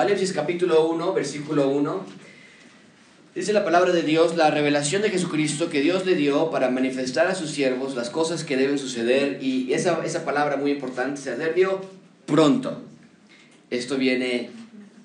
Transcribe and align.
Apocalipsis 0.00 0.32
capítulo 0.32 0.88
1, 0.88 1.12
versículo 1.12 1.68
1. 1.68 2.06
Dice 3.34 3.52
la 3.52 3.66
palabra 3.66 3.92
de 3.92 4.00
Dios, 4.00 4.34
la 4.34 4.50
revelación 4.50 5.02
de 5.02 5.10
Jesucristo 5.10 5.68
que 5.68 5.82
Dios 5.82 6.06
le 6.06 6.14
dio 6.14 6.50
para 6.50 6.70
manifestar 6.70 7.26
a 7.26 7.34
sus 7.34 7.50
siervos 7.50 7.94
las 7.94 8.08
cosas 8.08 8.42
que 8.42 8.56
deben 8.56 8.78
suceder. 8.78 9.42
Y 9.42 9.74
esa, 9.74 10.00
esa 10.02 10.24
palabra 10.24 10.56
muy 10.56 10.70
importante, 10.70 11.20
se 11.20 11.36
dio 11.52 11.82
pronto. 12.24 12.80
Esto 13.68 13.98
viene 13.98 14.48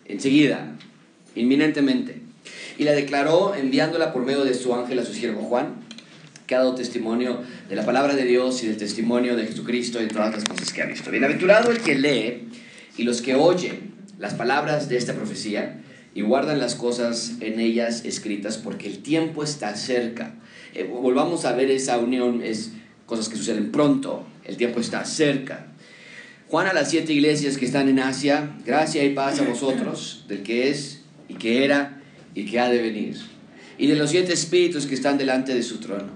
enseguida, 0.06 0.78
inminentemente. 1.36 2.22
Y 2.78 2.86
la 2.86 2.94
declaró 2.94 3.54
enviándola 3.54 4.14
por 4.14 4.24
medio 4.24 4.46
de 4.46 4.54
su 4.54 4.74
ángel 4.74 5.00
a 5.00 5.04
su 5.04 5.14
siervo 5.14 5.42
Juan, 5.42 5.76
que 6.48 6.56
ha 6.56 6.60
dado 6.60 6.74
testimonio 6.74 7.42
de 7.68 7.76
la 7.76 7.86
palabra 7.86 8.16
de 8.16 8.24
Dios 8.24 8.64
y 8.64 8.68
del 8.68 8.78
testimonio 8.78 9.36
de 9.36 9.46
Jesucristo 9.46 10.02
y 10.02 10.08
todas 10.08 10.34
las 10.34 10.46
cosas 10.46 10.72
que 10.72 10.82
ha 10.82 10.86
visto. 10.86 11.12
Bienaventurado 11.12 11.70
el 11.70 11.82
que 11.82 11.96
lee 11.96 12.48
y 12.96 13.04
los 13.04 13.22
que 13.22 13.36
oyen 13.36 13.95
las 14.18 14.34
palabras 14.34 14.90
de 14.90 14.98
esta 14.98 15.14
profecía 15.14 15.82
y 16.14 16.22
guardan 16.22 16.60
las 16.60 16.76
cosas 16.76 17.34
en 17.42 17.60
ellas 17.60 18.06
escritas 18.06 18.58
porque 18.58 18.88
el 18.88 19.00
tiempo 19.00 19.44
está 19.44 19.76
cerca. 19.76 20.34
Eh, 20.74 20.84
volvamos 20.84 21.46
a 21.46 21.54
ver 21.54 21.70
esa 21.70 21.98
unión, 21.98 22.42
es 22.42 22.72
cosas 23.06 23.30
que 23.30 23.36
suceden 23.36 23.72
pronto, 23.72 24.26
el 24.46 24.58
tiempo 24.58 24.80
está 24.80 25.04
cerca. 25.06 25.68
Juan 26.48 26.68
a 26.68 26.74
las 26.74 26.90
siete 26.90 27.12
iglesias 27.12 27.58
que 27.58 27.66
están 27.66 27.90
en 27.90 28.00
Asia, 28.00 28.56
gracia 28.66 29.04
y 29.04 29.14
paz 29.14 29.40
a 29.40 29.44
vosotros, 29.44 30.26
del 30.28 30.44
que 30.44 30.70
es 30.70 31.02
y 31.28 31.34
que 31.36 31.66
era 31.66 32.02
y 32.34 32.46
que 32.46 32.60
ha 32.60 32.70
de 32.70 32.82
venir, 32.82 33.18
y 33.78 33.88
de 33.88 33.96
los 33.96 34.12
siete 34.12 34.34
espíritus 34.34 34.86
que 34.86 34.96
están 34.96 35.18
delante 35.18 35.54
de 35.54 35.64
su 35.64 35.80
trono, 35.80 36.12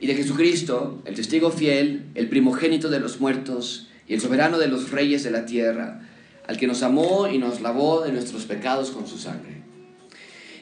y 0.00 0.06
de 0.06 0.14
Jesucristo, 0.14 1.02
el 1.04 1.14
testigo 1.14 1.50
fiel, 1.50 2.06
el 2.14 2.28
primogénito 2.28 2.88
de 2.88 2.98
los 2.98 3.20
muertos 3.20 3.88
y 4.08 4.14
el 4.14 4.20
soberano 4.20 4.58
de 4.58 4.68
los 4.68 4.90
reyes 4.90 5.22
de 5.22 5.30
la 5.30 5.44
tierra, 5.44 6.00
al 6.46 6.56
que 6.56 6.66
nos 6.66 6.82
amó 6.82 7.28
y 7.28 7.38
nos 7.38 7.60
lavó 7.60 8.02
de 8.02 8.12
nuestros 8.12 8.44
pecados 8.44 8.90
con 8.90 9.06
su 9.06 9.18
sangre. 9.18 9.62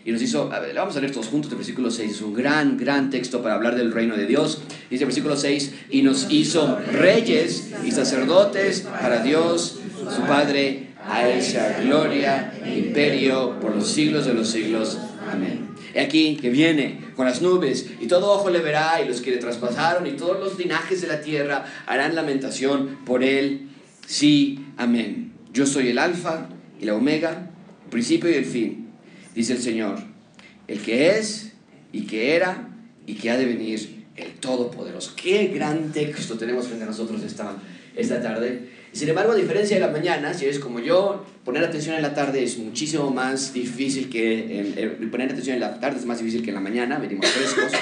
Y 0.05 0.12
nos 0.12 0.23
hizo, 0.23 0.50
a 0.50 0.61
ver, 0.61 0.75
vamos 0.75 0.97
a 0.97 1.00
leer 1.00 1.12
todos 1.12 1.28
juntos 1.28 1.50
el 1.53 1.59
versículo 1.59 1.91
6, 1.91 2.11
es 2.11 2.23
un 2.23 2.33
gran, 2.33 2.78
gran 2.78 3.11
texto 3.11 3.42
para 3.42 3.55
hablar 3.55 3.77
del 3.77 3.92
reino 3.92 4.17
de 4.17 4.27
Dios. 4.27 4.62
Dice 4.89 5.05
el 5.05 5.08
versículo 5.08 5.36
6, 5.36 5.75
y 5.91 6.03
nos 6.03 6.31
hizo 6.31 6.78
reyes 6.92 7.70
y 7.84 7.91
sacerdotes 7.91 8.81
para 8.81 9.23
Dios, 9.23 9.78
su 10.14 10.23
Padre, 10.23 10.89
a 11.06 11.28
él 11.28 11.42
sea 11.42 11.81
gloria 11.83 12.53
e 12.64 12.78
imperio 12.78 13.58
por 13.61 13.75
los 13.75 13.89
siglos 13.89 14.27
de 14.27 14.34
los 14.34 14.48
siglos. 14.48 14.98
Amén. 15.31 15.69
He 15.95 16.01
aquí 16.01 16.36
que 16.36 16.51
viene 16.51 17.01
con 17.17 17.27
las 17.27 17.42
nubes 17.42 17.86
y 18.01 18.06
todo 18.06 18.33
ojo 18.33 18.51
le 18.51 18.61
verá 18.61 19.03
y 19.03 19.08
los 19.08 19.20
que 19.20 19.33
le 19.33 19.39
traspasaron 19.39 20.06
y 20.06 20.12
todos 20.12 20.39
los 20.39 20.58
linajes 20.58 21.01
de 21.01 21.08
la 21.08 21.20
tierra 21.20 21.64
harán 21.86 22.14
lamentación 22.14 22.98
por 23.05 23.23
él. 23.23 23.69
Sí, 24.06 24.64
amén. 24.77 25.30
Yo 25.53 25.67
soy 25.67 25.89
el 25.89 25.98
alfa 25.98 26.48
y 26.81 26.84
la 26.84 26.95
omega, 26.95 27.51
el 27.84 27.91
principio 27.91 28.31
y 28.31 28.34
el 28.34 28.45
fin, 28.45 28.89
dice 29.34 29.55
el 29.55 29.61
Señor, 29.61 29.98
el 30.69 30.81
que 30.81 31.19
es 31.19 31.53
y 31.92 32.03
que 32.03 32.37
era 32.37 32.69
y 33.07 33.15
que 33.15 33.31
ha 33.31 33.37
de 33.37 33.47
venir, 33.47 34.05
el 34.17 34.33
Todopoderoso. 34.34 35.15
Qué 35.17 35.48
gran 35.48 35.92
texto 35.92 36.37
tenemos 36.37 36.67
frente 36.67 36.84
a 36.84 36.87
nosotros 36.87 37.23
esta, 37.23 37.57
esta 37.97 38.23
tarde. 38.23 38.69
Sin 38.92 39.09
embargo, 39.09 39.33
a 39.33 39.37
diferencia 39.37 39.77
de 39.77 39.81
la 39.81 39.92
mañana, 39.92 40.34
si 40.34 40.45
eres 40.45 40.59
como 40.59 40.81
yo, 40.81 41.25
poner 41.45 41.64
atención 41.64 41.97
en 41.97 42.03
la 42.03 42.14
tarde 42.14 42.42
es 42.42 42.59
muchísimo 42.59 43.11
más 43.11 43.53
difícil 43.53 44.09
que... 44.09 44.98
poner 45.11 45.31
atención 45.31 45.55
en 45.55 45.61
la 45.61 45.79
tarde 45.79 45.98
es 45.98 46.07
más 46.07 46.19
difícil 46.19 46.42
que 46.42 46.51
en 46.51 46.57
la 46.57 46.61
mañana, 46.61 46.98
venimos 46.98 47.27
frescos. 47.27 47.73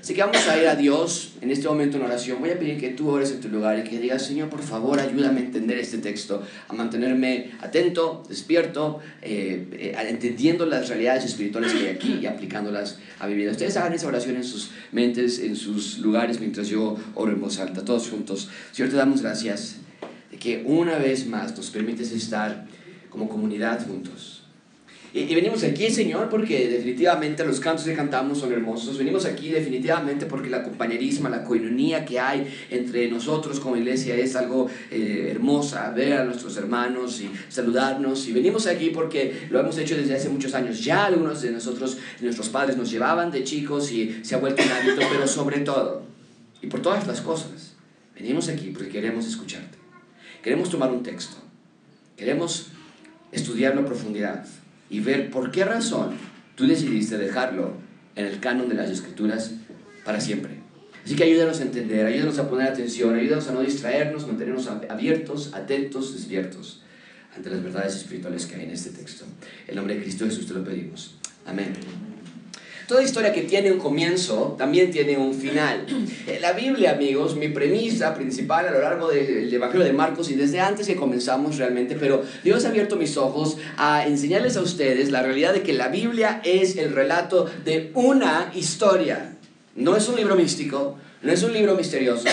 Así 0.00 0.14
que 0.14 0.20
vamos 0.20 0.46
a 0.48 0.56
ir 0.60 0.68
a 0.68 0.76
Dios 0.76 1.32
en 1.40 1.50
este 1.50 1.66
momento 1.66 1.96
en 1.96 2.04
oración. 2.04 2.38
Voy 2.40 2.50
a 2.50 2.58
pedir 2.58 2.78
que 2.78 2.90
tú 2.90 3.10
ores 3.10 3.32
en 3.32 3.40
tu 3.40 3.48
lugar 3.48 3.78
y 3.78 3.82
que 3.82 3.98
digas, 3.98 4.24
Señor, 4.24 4.48
por 4.48 4.62
favor, 4.62 5.00
ayúdame 5.00 5.40
a 5.40 5.44
entender 5.44 5.76
este 5.78 5.98
texto, 5.98 6.42
a 6.68 6.72
mantenerme 6.72 7.50
atento, 7.60 8.22
despierto, 8.28 9.00
eh, 9.22 9.66
eh, 9.72 9.96
entendiendo 10.08 10.66
las 10.66 10.88
realidades 10.88 11.24
espirituales 11.24 11.72
que 11.72 11.78
hay 11.80 11.88
aquí 11.88 12.20
y 12.22 12.26
aplicándolas 12.26 12.98
a 13.18 13.26
mi 13.26 13.34
vida. 13.34 13.50
Ustedes 13.50 13.76
hagan 13.76 13.92
esa 13.92 14.06
oración 14.06 14.36
en 14.36 14.44
sus 14.44 14.70
mentes, 14.92 15.40
en 15.40 15.56
sus 15.56 15.98
lugares, 15.98 16.38
mientras 16.38 16.68
yo 16.68 16.96
oro 17.14 17.32
en 17.32 17.40
voz 17.40 17.58
alta, 17.58 17.84
todos 17.84 18.08
juntos. 18.08 18.48
Señor, 18.72 18.90
te 18.90 18.96
damos 18.96 19.22
gracias 19.22 19.76
de 20.30 20.38
que 20.38 20.62
una 20.64 20.96
vez 20.98 21.26
más 21.26 21.56
nos 21.56 21.70
permites 21.70 22.12
estar 22.12 22.66
como 23.10 23.28
comunidad 23.28 23.84
juntos 23.84 24.37
y, 25.14 25.34
venimos 25.34 25.64
aquí, 25.64 25.90
Señor, 25.90 26.28
porque 26.28 26.68
definitivamente 26.68 27.42
los 27.42 27.60
cantos 27.60 27.86
que 27.86 27.94
cantamos 27.94 28.38
son 28.38 28.52
hermosos. 28.52 28.98
Venimos 28.98 29.24
aquí 29.24 29.48
definitivamente 29.48 30.26
porque 30.26 30.50
la 30.50 30.62
compañerisma, 30.62 31.30
la 31.30 31.44
coinonía 31.44 32.04
que 32.04 32.20
hay 32.20 32.46
entre 32.68 33.08
nosotros 33.08 33.58
como 33.58 33.76
iglesia 33.76 34.14
es 34.16 34.36
algo 34.36 34.68
eh, 34.90 35.28
hermosa, 35.30 35.90
ver 35.92 36.12
a 36.12 36.24
nuestros 36.24 36.58
hermanos 36.58 37.22
y 37.22 37.30
saludarnos. 37.48 38.28
Y 38.28 38.32
venimos 38.32 38.66
aquí 38.66 38.90
porque 38.90 39.46
lo 39.48 39.58
hemos 39.60 39.78
hecho 39.78 39.96
desde 39.96 40.14
hace 40.14 40.28
muchos 40.28 40.52
años. 40.52 40.84
Ya 40.84 41.06
algunos 41.06 41.40
de 41.40 41.52
nosotros, 41.52 41.96
nuestros 42.20 42.50
padres 42.50 42.76
nos 42.76 42.90
llevaban 42.90 43.30
de 43.30 43.44
chicos 43.44 43.90
y 43.90 44.20
se 44.22 44.34
ha 44.34 44.38
vuelto 44.38 44.62
un 44.62 44.70
hábito, 44.70 45.00
pero 45.10 45.26
sobre 45.26 45.60
todo, 45.60 46.02
y 46.60 46.66
por 46.66 46.82
todas 46.82 47.06
las 47.06 47.22
cosas, 47.22 47.76
venimos 48.14 48.50
aquí 48.50 48.72
porque 48.74 48.90
queremos 48.90 49.26
escucharte. 49.26 49.78
Queremos 50.42 50.68
tomar 50.68 50.92
un 50.92 51.02
texto. 51.02 51.36
Queremos 52.14 52.66
estudiarlo 53.32 53.82
a 53.82 53.86
profundidad 53.86 54.44
y 54.90 55.00
ver 55.00 55.30
por 55.30 55.50
qué 55.50 55.64
razón 55.64 56.16
tú 56.54 56.66
decidiste 56.66 57.18
dejarlo 57.18 57.74
en 58.16 58.26
el 58.26 58.40
canon 58.40 58.68
de 58.68 58.74
las 58.74 58.90
escrituras 58.90 59.52
para 60.04 60.20
siempre. 60.20 60.58
Así 61.04 61.16
que 61.16 61.24
ayúdanos 61.24 61.60
a 61.60 61.62
entender, 61.62 62.06
ayúdanos 62.06 62.38
a 62.38 62.50
poner 62.50 62.68
atención, 62.68 63.14
ayúdanos 63.14 63.48
a 63.48 63.52
no 63.52 63.60
distraernos, 63.60 64.26
mantenernos 64.26 64.66
abiertos, 64.66 65.54
atentos, 65.54 66.14
despiertos 66.14 66.82
ante 67.34 67.50
las 67.50 67.62
verdades 67.62 67.96
espirituales 67.96 68.46
que 68.46 68.56
hay 68.56 68.64
en 68.64 68.70
este 68.70 68.90
texto. 68.90 69.24
En 69.66 69.76
nombre 69.76 69.94
de 69.94 70.02
Cristo 70.02 70.24
Jesús 70.24 70.46
te 70.46 70.54
lo 70.54 70.64
pedimos. 70.64 71.16
Amén. 71.46 71.72
Toda 72.88 73.02
historia 73.02 73.34
que 73.34 73.42
tiene 73.42 73.70
un 73.70 73.78
comienzo 73.78 74.54
también 74.56 74.90
tiene 74.90 75.18
un 75.18 75.34
final. 75.34 75.84
La 76.40 76.54
Biblia, 76.54 76.92
amigos, 76.92 77.36
mi 77.36 77.50
premisa 77.50 78.14
principal 78.14 78.66
a 78.66 78.70
lo 78.70 78.80
largo 78.80 79.10
del 79.10 79.52
Evangelio 79.52 79.84
de 79.84 79.92
Marcos 79.92 80.30
y 80.30 80.36
desde 80.36 80.58
antes 80.60 80.86
que 80.86 80.96
comenzamos 80.96 81.58
realmente, 81.58 81.96
pero 81.96 82.24
Dios 82.42 82.64
ha 82.64 82.70
abierto 82.70 82.96
mis 82.96 83.18
ojos 83.18 83.58
a 83.76 84.06
enseñarles 84.06 84.56
a 84.56 84.62
ustedes 84.62 85.10
la 85.10 85.22
realidad 85.22 85.52
de 85.52 85.62
que 85.62 85.74
la 85.74 85.88
Biblia 85.88 86.40
es 86.42 86.78
el 86.78 86.94
relato 86.94 87.44
de 87.62 87.90
una 87.92 88.50
historia. 88.54 89.36
No 89.76 89.94
es 89.94 90.08
un 90.08 90.16
libro 90.16 90.34
místico, 90.34 90.96
no 91.22 91.32
es 91.32 91.42
un 91.42 91.52
libro 91.52 91.74
misterioso. 91.74 92.24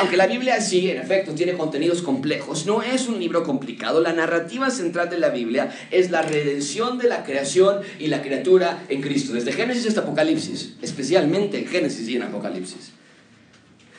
Aunque 0.00 0.16
la 0.16 0.26
Biblia 0.26 0.60
sí, 0.60 0.90
en 0.90 0.98
efecto, 0.98 1.32
tiene 1.32 1.54
contenidos 1.54 2.02
complejos, 2.02 2.66
no 2.66 2.82
es 2.82 3.08
un 3.08 3.18
libro 3.18 3.42
complicado. 3.42 4.00
La 4.00 4.12
narrativa 4.12 4.70
central 4.70 5.10
de 5.10 5.18
la 5.18 5.30
Biblia 5.30 5.70
es 5.90 6.10
la 6.10 6.22
redención 6.22 6.98
de 6.98 7.08
la 7.08 7.24
creación 7.24 7.80
y 7.98 8.06
la 8.08 8.22
criatura 8.22 8.84
en 8.88 9.00
Cristo, 9.00 9.32
desde 9.32 9.52
Génesis 9.52 9.86
hasta 9.86 10.02
Apocalipsis, 10.02 10.74
especialmente 10.82 11.58
en 11.58 11.66
Génesis 11.66 12.08
y 12.08 12.16
en 12.16 12.22
Apocalipsis. 12.22 12.97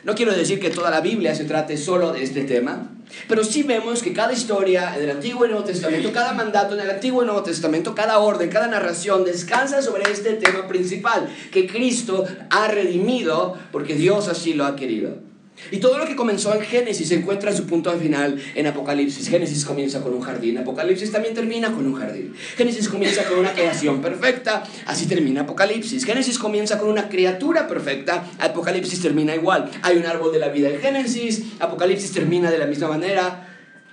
No 0.04 0.16
quiero 0.16 0.34
decir 0.34 0.60
que 0.60 0.70
toda 0.70 0.90
la 0.90 1.02
Biblia 1.02 1.36
se 1.36 1.44
trate 1.44 1.78
solo 1.78 2.14
de 2.14 2.24
este 2.24 2.44
tema, 2.44 2.90
pero 3.28 3.44
sí 3.44 3.64
vemos 3.64 4.02
que 4.02 4.14
cada 4.14 4.32
historia 4.32 4.96
en 4.96 5.04
el 5.04 5.12
Antiguo 5.12 5.46
y 5.46 5.50
Nuevo 5.50 5.66
Testamento, 5.66 6.12
cada 6.14 6.34
mandato 6.34 6.76
en 6.76 6.82
el 6.82 6.90
Antiguo 6.90 7.24
y 7.24 7.26
Nuevo 7.26 7.44
Testamento, 7.44 7.96
cada 7.96 8.20
orden, 8.20 8.50
cada 8.50 8.68
narración 8.68 9.26
descansa 9.26 9.82
sobre 9.82 10.10
este 10.12 10.34
tema 10.34 10.68
principal, 10.68 11.28
que 11.52 11.68
Cristo 11.68 12.26
ha 12.50 12.68
redimido 12.68 13.58
porque 13.72 13.96
Dios 13.96 14.28
así 14.28 14.54
lo 14.54 14.66
ha 14.66 14.76
querido. 14.76 15.29
Y 15.72 15.78
todo 15.78 15.97
lo 15.97 16.06
que 16.06 16.16
comenzó 16.16 16.53
en 16.53 16.62
Génesis 16.62 17.12
encuentra 17.12 17.53
su 17.53 17.66
punto 17.66 17.92
final 18.00 18.42
en 18.56 18.68
Apocalipsis. 18.68 19.30
Génesis 19.30 19.66
comienza 19.66 20.02
con 20.02 20.14
un 20.14 20.22
jardín, 20.22 20.58
Apocalipsis 20.58 21.12
también 21.12 21.34
termina 21.34 21.72
con 21.72 21.86
un 21.86 21.96
jardín. 21.96 22.34
Génesis 22.56 22.90
comienza 22.90 23.24
con 23.25 23.40
una 23.40 23.53
creación 23.53 24.02
perfecta, 24.02 24.64
así 24.86 25.06
termina 25.08 25.42
Apocalipsis. 25.42 26.06
Génesis 26.06 26.40
comienza 26.40 26.78
con 26.78 26.90
una 26.90 27.09
criatura 27.09 27.68
perfecta, 27.68 28.25
Apocalipsis 28.39 29.01
termina 29.01 29.36
igual. 29.36 29.69
Hay 29.81 29.98
un 29.98 30.06
árbol 30.06 30.31
de 30.31 30.39
la 30.39 30.50
vida 30.50 30.69
en 30.69 30.80
Génesis, 30.80 31.44
Apocalipsis 31.60 32.12
termina 32.12 32.51
de 32.51 32.57
la 32.57 32.66
misma 32.66 32.88
manera. 32.88 33.49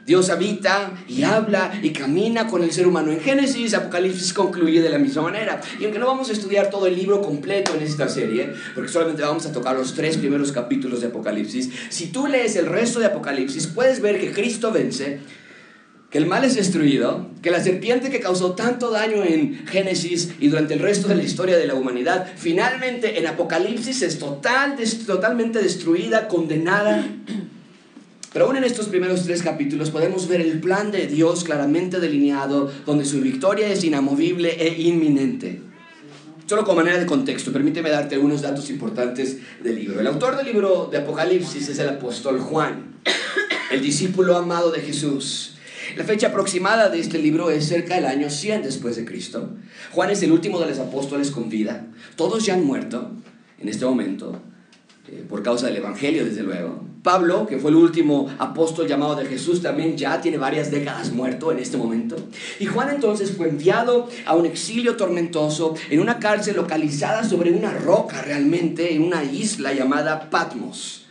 Dios 0.06 0.30
habita 0.30 0.92
y 1.08 1.24
habla 1.24 1.80
y 1.82 1.90
camina 1.90 2.46
con 2.46 2.62
el 2.62 2.70
ser 2.70 2.86
humano 2.86 3.10
en 3.10 3.20
Génesis, 3.20 3.74
Apocalipsis 3.74 4.32
concluye 4.32 4.80
de 4.80 4.88
la 4.88 4.98
misma 4.98 5.22
manera. 5.22 5.60
Y 5.80 5.84
aunque 5.84 5.98
no 5.98 6.06
vamos 6.06 6.30
a 6.30 6.32
estudiar 6.32 6.70
todo 6.70 6.86
el 6.86 6.94
libro 6.94 7.20
completo 7.20 7.74
en 7.74 7.82
esta 7.82 8.08
serie, 8.08 8.52
porque 8.76 8.88
solamente 8.88 9.22
vamos 9.22 9.46
a 9.46 9.52
tocar 9.52 9.74
los 9.74 9.94
tres 9.94 10.16
primeros 10.16 10.52
capítulos 10.52 11.00
de 11.00 11.08
Apocalipsis, 11.08 11.70
si 11.88 12.06
tú 12.06 12.28
lees 12.28 12.54
el 12.54 12.66
resto 12.66 13.00
de 13.00 13.06
Apocalipsis, 13.06 13.66
puedes 13.66 14.00
ver 14.00 14.20
que 14.20 14.30
Cristo 14.30 14.70
vence, 14.70 15.18
que 16.08 16.18
el 16.18 16.26
mal 16.26 16.44
es 16.44 16.54
destruido, 16.54 17.28
que 17.42 17.50
la 17.50 17.60
serpiente 17.60 18.08
que 18.08 18.20
causó 18.20 18.52
tanto 18.52 18.92
daño 18.92 19.24
en 19.24 19.66
Génesis 19.66 20.34
y 20.38 20.46
durante 20.46 20.74
el 20.74 20.80
resto 20.80 21.08
de 21.08 21.16
la 21.16 21.24
historia 21.24 21.58
de 21.58 21.66
la 21.66 21.74
humanidad, 21.74 22.28
finalmente 22.36 23.18
en 23.18 23.26
Apocalipsis 23.26 24.02
es 24.02 24.20
total, 24.20 24.76
totalmente 25.04 25.58
destruida, 25.58 26.28
condenada 26.28 27.04
pero 28.36 28.44
aún 28.44 28.56
en 28.58 28.64
estos 28.64 28.88
primeros 28.88 29.22
tres 29.22 29.42
capítulos 29.42 29.88
podemos 29.88 30.28
ver 30.28 30.42
el 30.42 30.60
plan 30.60 30.90
de 30.90 31.06
Dios 31.06 31.42
claramente 31.42 32.00
delineado, 32.00 32.70
donde 32.84 33.06
su 33.06 33.22
victoria 33.22 33.66
es 33.72 33.82
inamovible 33.82 34.62
e 34.62 34.82
inminente. 34.82 35.62
Solo 36.44 36.62
como 36.64 36.82
manera 36.82 36.98
de 36.98 37.06
contexto, 37.06 37.50
permíteme 37.50 37.88
darte 37.88 38.16
algunos 38.16 38.42
datos 38.42 38.68
importantes 38.68 39.38
del 39.64 39.76
libro. 39.76 40.00
El 40.00 40.06
autor 40.06 40.36
del 40.36 40.44
libro 40.44 40.90
de 40.92 40.98
Apocalipsis 40.98 41.66
es 41.70 41.78
el 41.78 41.88
apóstol 41.88 42.38
Juan, 42.38 42.96
el 43.70 43.80
discípulo 43.80 44.36
amado 44.36 44.70
de 44.70 44.82
Jesús. 44.82 45.56
La 45.96 46.04
fecha 46.04 46.26
aproximada 46.26 46.90
de 46.90 47.00
este 47.00 47.16
libro 47.18 47.48
es 47.48 47.66
cerca 47.66 47.94
del 47.94 48.04
año 48.04 48.28
100 48.28 48.64
después 48.64 48.96
de 48.96 49.06
Cristo. 49.06 49.48
Juan 49.92 50.10
es 50.10 50.22
el 50.22 50.32
último 50.32 50.60
de 50.60 50.66
los 50.66 50.78
apóstoles 50.78 51.30
con 51.30 51.48
vida. 51.48 51.86
Todos 52.16 52.44
ya 52.44 52.52
han 52.52 52.66
muerto 52.66 53.12
en 53.58 53.70
este 53.70 53.86
momento, 53.86 54.42
eh, 55.08 55.24
por 55.28 55.42
causa 55.42 55.66
del 55.66 55.76
Evangelio, 55.76 56.24
desde 56.24 56.42
luego. 56.42 56.82
Pablo, 57.02 57.46
que 57.46 57.58
fue 57.58 57.70
el 57.70 57.76
último 57.76 58.28
apóstol 58.38 58.88
llamado 58.88 59.14
de 59.14 59.26
Jesús, 59.26 59.62
también 59.62 59.96
ya 59.96 60.20
tiene 60.20 60.38
varias 60.38 60.72
décadas 60.72 61.12
muerto 61.12 61.52
en 61.52 61.60
este 61.60 61.76
momento. 61.76 62.16
Y 62.58 62.66
Juan 62.66 62.90
entonces 62.90 63.30
fue 63.36 63.48
enviado 63.48 64.08
a 64.24 64.34
un 64.34 64.44
exilio 64.44 64.96
tormentoso 64.96 65.76
en 65.88 66.00
una 66.00 66.18
cárcel 66.18 66.56
localizada 66.56 67.22
sobre 67.22 67.52
una 67.52 67.70
roca 67.70 68.22
realmente, 68.22 68.92
en 68.92 69.02
una 69.02 69.22
isla 69.22 69.72
llamada 69.72 70.30
Patmos. 70.30 71.06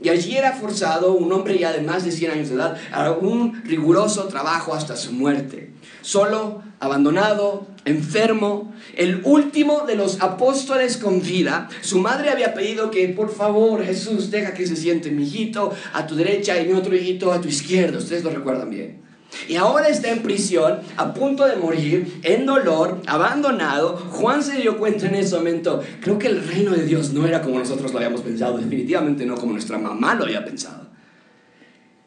Y 0.00 0.10
allí 0.10 0.36
era 0.36 0.52
forzado 0.52 1.12
un 1.12 1.32
hombre 1.32 1.58
ya 1.58 1.72
de 1.72 1.80
más 1.80 2.04
de 2.04 2.12
100 2.12 2.30
años 2.30 2.48
de 2.48 2.54
edad 2.54 2.76
a 2.92 3.10
un 3.10 3.64
riguroso 3.64 4.28
trabajo 4.28 4.74
hasta 4.74 4.94
su 4.94 5.12
muerte. 5.12 5.71
Solo, 6.02 6.62
abandonado, 6.80 7.66
enfermo, 7.84 8.72
el 8.96 9.22
último 9.24 9.84
de 9.86 9.94
los 9.94 10.20
apóstoles 10.20 10.96
con 10.96 11.22
vida. 11.22 11.68
Su 11.80 11.98
madre 11.98 12.30
había 12.30 12.54
pedido 12.54 12.90
que, 12.90 13.08
por 13.08 13.34
favor, 13.34 13.84
Jesús, 13.84 14.30
deja 14.30 14.52
que 14.52 14.66
se 14.66 14.76
siente 14.76 15.10
mi 15.10 15.22
hijito 15.22 15.72
a 15.92 16.06
tu 16.06 16.14
derecha 16.14 16.60
y 16.60 16.66
mi 16.66 16.74
otro 16.74 16.94
hijito 16.94 17.32
a 17.32 17.40
tu 17.40 17.48
izquierda. 17.48 17.98
Ustedes 17.98 18.24
lo 18.24 18.30
recuerdan 18.30 18.70
bien. 18.70 19.02
Y 19.48 19.56
ahora 19.56 19.88
está 19.88 20.10
en 20.10 20.22
prisión, 20.22 20.80
a 20.96 21.14
punto 21.14 21.46
de 21.46 21.56
morir, 21.56 22.20
en 22.22 22.46
dolor, 22.46 23.00
abandonado. 23.06 23.96
Juan 24.10 24.42
se 24.42 24.60
dio 24.60 24.78
cuenta 24.78 25.06
en 25.06 25.14
ese 25.14 25.36
momento, 25.36 25.82
creo 26.00 26.18
que 26.18 26.28
el 26.28 26.46
reino 26.46 26.72
de 26.72 26.84
Dios 26.84 27.12
no 27.12 27.26
era 27.26 27.40
como 27.42 27.58
nosotros 27.58 27.92
lo 27.92 27.98
habíamos 27.98 28.20
pensado, 28.20 28.58
definitivamente 28.58 29.24
no 29.24 29.36
como 29.36 29.52
nuestra 29.52 29.78
mamá 29.78 30.14
lo 30.14 30.24
había 30.24 30.44
pensado. 30.44 30.91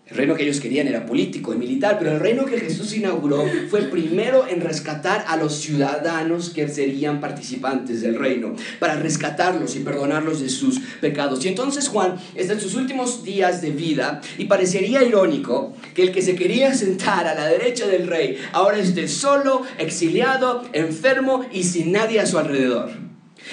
El 0.07 0.17
reino 0.17 0.35
que 0.35 0.43
ellos 0.43 0.59
querían 0.59 0.87
era 0.87 1.07
político 1.07 1.51
y 1.51 1.57
militar, 1.57 1.97
pero 1.97 2.11
el 2.11 2.19
reino 2.19 2.45
que 2.45 2.59
Jesús 2.59 2.95
inauguró 2.95 3.43
fue 3.71 3.81
primero 3.83 4.47
en 4.47 4.61
rescatar 4.61 5.25
a 5.27 5.35
los 5.35 5.55
ciudadanos 5.55 6.51
que 6.51 6.67
serían 6.67 7.19
participantes 7.19 8.01
del 8.01 8.19
reino, 8.19 8.55
para 8.77 8.97
rescatarlos 8.97 9.75
y 9.75 9.79
perdonarlos 9.79 10.41
de 10.41 10.49
sus 10.49 10.79
pecados. 11.01 11.43
Y 11.43 11.47
entonces 11.47 11.87
Juan 11.87 12.17
está 12.35 12.53
en 12.53 12.61
sus 12.61 12.75
últimos 12.75 13.23
días 13.23 13.63
de 13.63 13.71
vida 13.71 14.21
y 14.37 14.45
parecería 14.45 15.01
irónico 15.01 15.73
que 15.95 16.03
el 16.03 16.11
que 16.11 16.21
se 16.21 16.35
quería 16.35 16.75
sentar 16.75 17.25
a 17.25 17.33
la 17.33 17.47
derecha 17.47 17.87
del 17.87 18.05
rey 18.05 18.37
ahora 18.51 18.77
esté 18.77 19.07
solo, 19.07 19.63
exiliado, 19.79 20.65
enfermo 20.73 21.47
y 21.51 21.63
sin 21.63 21.91
nadie 21.91 22.19
a 22.19 22.27
su 22.27 22.37
alrededor. 22.37 22.91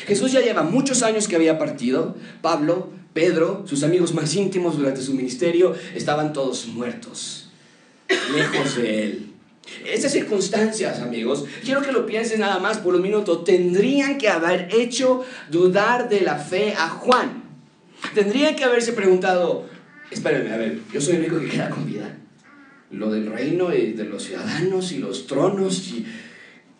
Jesús 0.07 0.33
ya 0.33 0.41
lleva 0.41 0.63
muchos 0.63 1.03
años 1.03 1.29
que 1.29 1.37
había 1.37 1.59
partido. 1.59 2.15
Pablo 2.43 2.91
Pedro, 3.13 3.65
sus 3.67 3.83
amigos 3.83 4.15
más 4.15 4.35
íntimos 4.35 4.79
durante 4.79 5.03
su 5.03 5.15
ministerio, 5.15 5.75
estaban 5.95 6.33
todos 6.33 6.67
muertos, 6.67 7.51
lejos 8.35 8.77
de 8.77 9.05
él. 9.05 9.33
Esas 9.87 10.13
circunstancias, 10.13 11.01
amigos, 11.01 11.45
quiero 11.65 11.83
que 11.83 11.93
lo 11.93 12.07
piensen 12.07 12.41
nada 12.41 12.59
más 12.59 12.79
por 12.79 12.95
un 12.95 13.03
minuto, 13.03 13.41
tendrían 13.41 14.19
que 14.19 14.29
haber 14.29 14.69
hecho 14.75 15.25
dudar 15.51 16.09
de 16.09 16.21
la 16.21 16.37
fe 16.37 16.75
a 16.77 16.89
Juan. 16.89 17.43
Tendrían 18.15 18.57
que 18.57 18.65
haberse 18.65 18.93
preguntado, 18.93 19.67
espérenme, 20.11 20.53
a 20.53 20.57
ver, 20.57 20.81
yo 20.93 21.01
soy 21.01 21.17
el 21.17 21.21
único 21.21 21.41
que 21.41 21.49
queda 21.49 21.71
con 21.71 21.87
vida. 21.87 22.17
Lo 22.91 23.11
del 23.11 23.31
reino 23.31 23.73
y 23.73 23.93
de 23.93 24.05
los 24.05 24.25
ciudadanos 24.25 24.93
y 24.93 24.99
los 24.99 25.27
tronos 25.27 25.89
y 25.89 26.07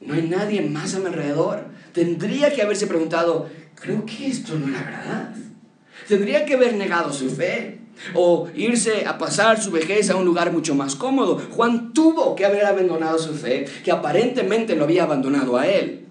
no 0.01 0.15
hay 0.15 0.23
nadie 0.23 0.63
más 0.63 0.95
a 0.95 0.99
mi 0.99 1.07
alrededor. 1.07 1.67
Tendría 1.93 2.53
que 2.53 2.63
haberse 2.63 2.87
preguntado, 2.87 3.49
creo 3.75 4.05
que 4.05 4.27
esto 4.27 4.59
no 4.59 4.69
era 4.69 4.83
verdad. 4.83 5.35
Tendría 6.13 6.45
que 6.45 6.57
haber 6.57 6.75
negado 6.75 7.11
su 7.11 7.31
fe 7.31 7.79
o 8.13 8.47
irse 8.55 9.07
a 9.07 9.17
pasar 9.17 9.63
su 9.63 9.71
vejez 9.71 10.11
a 10.11 10.17
un 10.17 10.27
lugar 10.27 10.53
mucho 10.53 10.75
más 10.75 10.95
cómodo. 10.95 11.41
Juan 11.53 11.95
tuvo 11.95 12.37
que 12.37 12.45
haber 12.45 12.67
abandonado 12.67 13.19
su 13.19 13.33
fe, 13.33 13.65
que 13.83 13.91
aparentemente 13.91 14.77
lo 14.77 14.85
había 14.85 15.05
abandonado 15.05 15.57
a 15.57 15.67
él. 15.67 16.09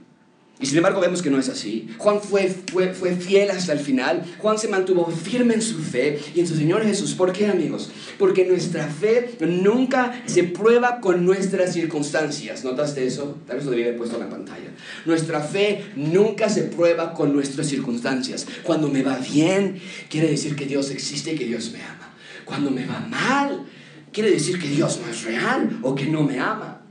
Y 0.62 0.68
sin 0.68 0.78
embargo 0.78 1.02
vemos 1.02 1.24
que 1.24 1.32
no 1.32 1.40
es 1.40 1.50
así. 1.50 1.90
Juan 1.98 2.22
fue, 2.22 2.48
fue, 2.72 2.94
fue, 2.94 3.16
fiel 3.16 3.50
hasta 3.50 3.74
el 3.74 3.80
final. 3.80 4.24
Juan 4.38 4.60
se 4.60 4.68
mantuvo 4.68 5.08
firme 5.08 5.56
en 5.56 5.62
su 5.62 5.80
fe 5.80 6.20
y 6.36 6.40
en 6.40 6.48
su 6.48 6.56
Señor 6.56 6.84
Jesús. 6.84 7.16
¿Por 7.16 7.34
qué 7.34 7.48
amigos? 7.48 7.92
Porque 8.20 8.46
nuestra 8.46 8.88
fe 8.88 9.32
nunca 9.40 10.22
se 10.28 10.44
prueba 10.44 11.00
con 11.02 11.26
nuestras 11.26 11.74
circunstancias. 11.74 12.64
¿Notaste 12.64 13.08
eso? 13.08 13.40
Tal 13.48 13.58
vez 13.58 13.66
lo 13.66 13.72
debía 13.72 13.88
haber 13.88 13.98
puesto 13.98 14.18
en 14.18 14.24
la 14.24 14.30
pantalla. 14.30 14.70
Nuestra 15.06 15.42
fe 15.42 15.84
nunca 15.96 16.48
se 16.48 16.64
prueba 16.64 17.14
con 17.14 17.34
nuestras 17.34 17.66
circunstancias. 17.66 18.46
Cuando 18.62 18.88
me 18.88 19.02
va 19.02 19.18
bien, 19.18 19.82
quiere 20.10 20.30
decir 20.30 20.56
que 20.56 20.68
Dios 20.68 20.92
existe 20.92 21.34
y 21.34 21.38
que 21.38 21.46
Dios 21.46 21.72
me 21.72 21.82
ama. 21.82 22.14
Cuando 22.46 22.70
me 22.70 22.86
va 22.86 23.00
mal, 23.00 23.66
quiere 24.12 24.30
decir 24.30 24.60
que 24.60 24.68
Dios 24.68 25.00
no 25.04 25.12
es 25.12 25.24
real 25.24 25.80
o 25.82 25.96
que 25.96 26.06
no 26.06 26.22
me 26.22 26.40
ama. 26.40 26.82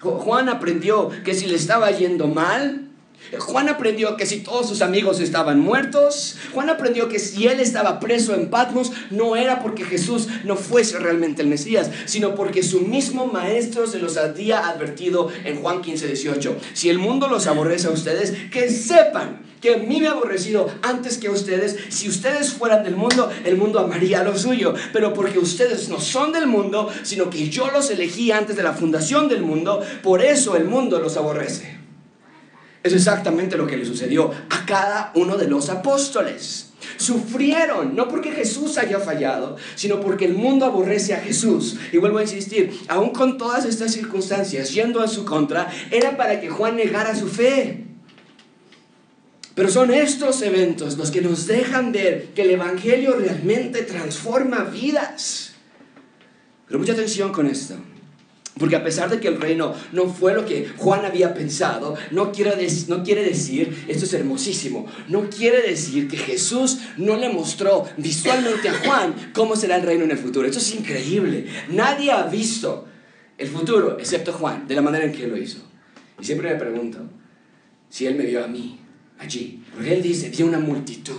Juan 0.00 0.48
aprendió 0.48 1.10
que 1.24 1.34
si 1.34 1.46
le 1.46 1.56
estaba 1.56 1.90
yendo 1.90 2.26
mal, 2.26 2.89
Juan 3.38 3.68
aprendió 3.68 4.16
que 4.16 4.26
si 4.26 4.40
todos 4.40 4.68
sus 4.68 4.82
amigos 4.82 5.20
estaban 5.20 5.60
muertos, 5.60 6.36
Juan 6.52 6.70
aprendió 6.70 7.08
que 7.08 7.18
si 7.18 7.46
él 7.46 7.60
estaba 7.60 8.00
preso 8.00 8.34
en 8.34 8.50
Patmos, 8.50 8.92
no 9.10 9.36
era 9.36 9.62
porque 9.62 9.84
Jesús 9.84 10.28
no 10.44 10.56
fuese 10.56 10.98
realmente 10.98 11.42
el 11.42 11.48
Mesías, 11.48 11.90
sino 12.06 12.34
porque 12.34 12.62
su 12.62 12.80
mismo 12.80 13.26
maestro 13.26 13.86
se 13.86 13.98
los 13.98 14.16
había 14.16 14.68
advertido 14.68 15.28
en 15.44 15.60
Juan 15.60 15.80
15, 15.82 16.06
18. 16.06 16.56
Si 16.72 16.88
el 16.88 16.98
mundo 16.98 17.28
los 17.28 17.46
aborrece 17.46 17.88
a 17.88 17.90
ustedes, 17.90 18.34
que 18.50 18.70
sepan 18.70 19.50
que 19.60 19.74
a 19.74 19.76
mí 19.76 20.00
me 20.00 20.08
ha 20.08 20.12
aborrecido 20.12 20.68
antes 20.82 21.18
que 21.18 21.28
a 21.28 21.32
ustedes. 21.32 21.76
Si 21.90 22.08
ustedes 22.08 22.54
fueran 22.54 22.82
del 22.82 22.96
mundo, 22.96 23.30
el 23.44 23.56
mundo 23.56 23.78
amaría 23.78 24.24
lo 24.24 24.36
suyo. 24.36 24.74
Pero 24.92 25.12
porque 25.12 25.38
ustedes 25.38 25.88
no 25.88 26.00
son 26.00 26.32
del 26.32 26.46
mundo, 26.46 26.90
sino 27.02 27.30
que 27.30 27.48
yo 27.50 27.70
los 27.70 27.90
elegí 27.90 28.32
antes 28.32 28.56
de 28.56 28.62
la 28.62 28.72
fundación 28.72 29.28
del 29.28 29.42
mundo, 29.42 29.82
por 30.02 30.22
eso 30.22 30.56
el 30.56 30.64
mundo 30.64 30.98
los 30.98 31.16
aborrece. 31.16 31.79
Es 32.82 32.94
exactamente 32.94 33.58
lo 33.58 33.66
que 33.66 33.76
le 33.76 33.84
sucedió 33.84 34.30
a 34.48 34.64
cada 34.64 35.12
uno 35.14 35.36
de 35.36 35.46
los 35.46 35.68
apóstoles. 35.68 36.70
Sufrieron, 36.96 37.94
no 37.94 38.08
porque 38.08 38.32
Jesús 38.32 38.78
haya 38.78 38.98
fallado, 38.98 39.56
sino 39.74 40.00
porque 40.00 40.24
el 40.24 40.34
mundo 40.34 40.64
aborrece 40.64 41.12
a 41.12 41.20
Jesús. 41.20 41.76
Y 41.92 41.98
vuelvo 41.98 42.18
a 42.18 42.22
insistir, 42.22 42.72
aún 42.88 43.10
con 43.10 43.36
todas 43.36 43.66
estas 43.66 43.92
circunstancias 43.92 44.72
yendo 44.72 45.00
a 45.00 45.08
su 45.08 45.26
contra, 45.26 45.70
era 45.90 46.16
para 46.16 46.40
que 46.40 46.48
Juan 46.48 46.76
negara 46.76 47.14
su 47.14 47.28
fe. 47.28 47.84
Pero 49.54 49.68
son 49.68 49.92
estos 49.92 50.40
eventos 50.40 50.96
los 50.96 51.10
que 51.10 51.20
nos 51.20 51.46
dejan 51.46 51.92
ver 51.92 52.28
que 52.34 52.42
el 52.42 52.50
Evangelio 52.50 53.16
realmente 53.16 53.82
transforma 53.82 54.64
vidas. 54.64 55.52
Pero 56.66 56.78
mucha 56.78 56.92
atención 56.92 57.30
con 57.30 57.46
esto. 57.46 57.74
Porque 58.58 58.76
a 58.76 58.84
pesar 58.84 59.08
de 59.08 59.20
que 59.20 59.28
el 59.28 59.40
reino 59.40 59.74
no 59.92 60.06
fue 60.06 60.34
lo 60.34 60.44
que 60.44 60.68
Juan 60.76 61.04
había 61.04 61.34
pensado, 61.34 61.96
no 62.10 62.32
quiere, 62.32 62.52
no 62.88 63.02
quiere 63.02 63.22
decir, 63.22 63.84
esto 63.88 64.04
es 64.04 64.12
hermosísimo, 64.12 64.86
no 65.08 65.30
quiere 65.30 65.62
decir 65.62 66.08
que 66.08 66.18
Jesús 66.18 66.78
no 66.96 67.16
le 67.16 67.30
mostró 67.30 67.86
visualmente 67.96 68.68
a 68.68 68.74
Juan 68.74 69.14
cómo 69.32 69.56
será 69.56 69.76
el 69.76 69.82
reino 69.82 70.04
en 70.04 70.10
el 70.10 70.18
futuro. 70.18 70.46
Esto 70.46 70.58
es 70.58 70.74
increíble. 70.74 71.46
Nadie 71.70 72.10
ha 72.10 72.24
visto 72.24 72.86
el 73.38 73.48
futuro 73.48 73.98
excepto 73.98 74.32
Juan, 74.32 74.68
de 74.68 74.74
la 74.74 74.82
manera 74.82 75.04
en 75.04 75.12
que 75.12 75.26
lo 75.26 75.36
hizo. 75.36 75.58
Y 76.20 76.24
siempre 76.24 76.50
me 76.50 76.56
pregunto 76.56 76.98
si 77.88 78.06
él 78.06 78.14
me 78.14 78.26
vio 78.26 78.44
a 78.44 78.48
mí 78.48 78.78
allí. 79.18 79.62
Porque 79.74 79.94
él 79.94 80.02
dice, 80.02 80.28
vi 80.28 80.42
una 80.42 80.58
multitud 80.58 81.14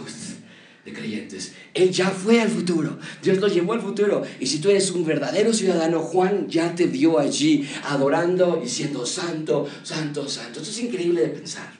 de 0.86 0.94
creyentes. 0.94 1.54
Él 1.74 1.92
ya 1.92 2.10
fue 2.10 2.42
al 2.42 2.50
futuro. 2.50 2.98
Dios 3.22 3.38
lo 3.38 3.48
llevó 3.48 3.74
al 3.74 3.82
futuro. 3.82 4.24
Y 4.40 4.48
si 4.48 4.60
tú 4.60 4.70
eres 4.70 4.92
un 4.92 5.06
verdadero 5.06 5.54
ciudadano, 5.54 6.00
Juan 6.00 6.48
ya 6.50 6.74
te 6.76 6.88
vio 6.88 7.20
allí 7.20 7.68
adorando 7.84 8.62
y 8.64 8.68
siendo 8.68 9.06
santo, 9.06 9.68
santo, 9.84 10.28
santo. 10.28 10.60
Esto 10.60 10.72
es 10.72 10.80
increíble 10.80 11.22
de 11.22 11.30
pensar. 11.30 11.72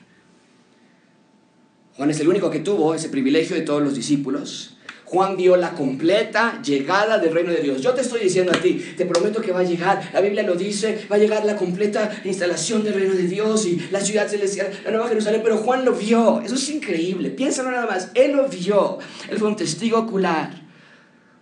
Juan 1.94 2.10
es 2.10 2.20
el 2.20 2.28
único 2.28 2.50
que 2.50 2.60
tuvo 2.60 2.94
ese 2.94 3.08
privilegio 3.08 3.56
de 3.56 3.62
todos 3.62 3.82
los 3.82 3.94
discípulos. 3.94 4.71
Juan 5.12 5.36
vio 5.36 5.56
la 5.56 5.72
completa 5.72 6.62
llegada 6.62 7.18
del 7.18 7.34
reino 7.34 7.52
de 7.52 7.60
Dios. 7.60 7.82
Yo 7.82 7.92
te 7.92 8.00
estoy 8.00 8.22
diciendo 8.22 8.50
a 8.50 8.58
ti, 8.58 8.82
te 8.96 9.04
prometo 9.04 9.42
que 9.42 9.52
va 9.52 9.60
a 9.60 9.62
llegar, 9.62 10.08
la 10.10 10.22
Biblia 10.22 10.42
lo 10.42 10.54
dice, 10.54 11.06
va 11.12 11.16
a 11.16 11.18
llegar 11.18 11.44
la 11.44 11.56
completa 11.56 12.10
instalación 12.24 12.82
del 12.82 12.94
reino 12.94 13.12
de 13.12 13.24
Dios 13.24 13.66
y 13.66 13.76
la 13.90 14.00
ciudad 14.00 14.26
celestial, 14.26 14.68
la 14.86 14.90
nueva 14.90 15.08
Jerusalén, 15.08 15.42
pero 15.44 15.58
Juan 15.58 15.84
lo 15.84 15.92
vio. 15.92 16.40
Eso 16.40 16.54
es 16.54 16.66
increíble. 16.70 17.28
Piénsalo 17.28 17.70
nada 17.70 17.84
más, 17.84 18.08
él 18.14 18.32
lo 18.32 18.48
vio. 18.48 19.00
Él 19.28 19.38
fue 19.38 19.48
un 19.48 19.56
testigo 19.56 19.98
ocular. 19.98 20.62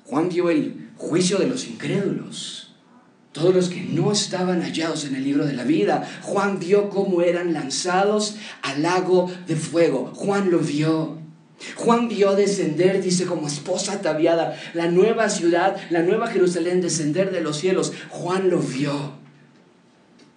Juan 0.04 0.28
vio 0.28 0.50
el 0.50 0.88
juicio 0.96 1.38
de 1.38 1.46
los 1.46 1.68
incrédulos. 1.68 2.74
Todos 3.30 3.54
los 3.54 3.68
que 3.68 3.82
no 3.82 4.10
estaban 4.10 4.62
hallados 4.62 5.04
en 5.04 5.14
el 5.14 5.22
libro 5.22 5.46
de 5.46 5.52
la 5.52 5.62
vida. 5.62 6.10
Juan 6.22 6.58
vio 6.58 6.90
cómo 6.90 7.22
eran 7.22 7.52
lanzados 7.52 8.34
al 8.62 8.82
lago 8.82 9.30
de 9.46 9.54
fuego. 9.54 10.10
Juan 10.12 10.50
lo 10.50 10.58
vio. 10.58 11.19
Juan 11.76 12.08
vio 12.08 12.34
descender, 12.34 13.02
dice, 13.02 13.26
como 13.26 13.46
esposa 13.46 13.94
ataviada, 13.94 14.58
la 14.74 14.88
nueva 14.88 15.28
ciudad, 15.28 15.76
la 15.90 16.02
nueva 16.02 16.28
Jerusalén 16.28 16.80
descender 16.80 17.30
de 17.30 17.40
los 17.40 17.58
cielos. 17.58 17.92
Juan 18.10 18.50
lo 18.50 18.58
vio. 18.58 19.20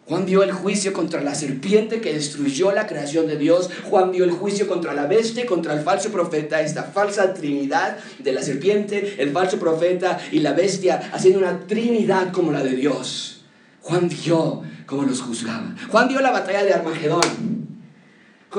Juan 0.05 0.25
vio 0.25 0.43
el 0.43 0.51
juicio 0.51 0.91
contra 0.91 1.21
la 1.21 1.33
serpiente 1.33 2.01
que 2.01 2.13
destruyó 2.13 2.73
la 2.73 2.87
creación 2.87 3.25
de 3.25 3.37
Dios. 3.37 3.69
Juan 3.89 4.11
vio 4.11 4.25
el 4.25 4.31
juicio 4.31 4.67
contra 4.67 4.93
la 4.93 5.07
bestia, 5.07 5.45
contra 5.45 5.73
el 5.73 5.79
falso 5.79 6.11
profeta, 6.11 6.61
esta 6.61 6.83
falsa 6.83 7.33
trinidad 7.33 7.97
de 8.19 8.33
la 8.33 8.41
serpiente, 8.41 9.15
el 9.19 9.31
falso 9.31 9.59
profeta 9.59 10.19
y 10.31 10.39
la 10.39 10.51
bestia, 10.51 11.09
haciendo 11.13 11.39
una 11.39 11.67
trinidad 11.67 12.33
como 12.33 12.51
la 12.51 12.63
de 12.63 12.75
Dios. 12.75 13.45
Juan 13.81 14.09
vio 14.09 14.63
cómo 14.85 15.03
los 15.03 15.21
juzgaba. 15.21 15.73
Juan 15.89 16.09
vio 16.09 16.19
la 16.19 16.31
batalla 16.31 16.63
de 16.63 16.73
Armagedón. 16.73 17.62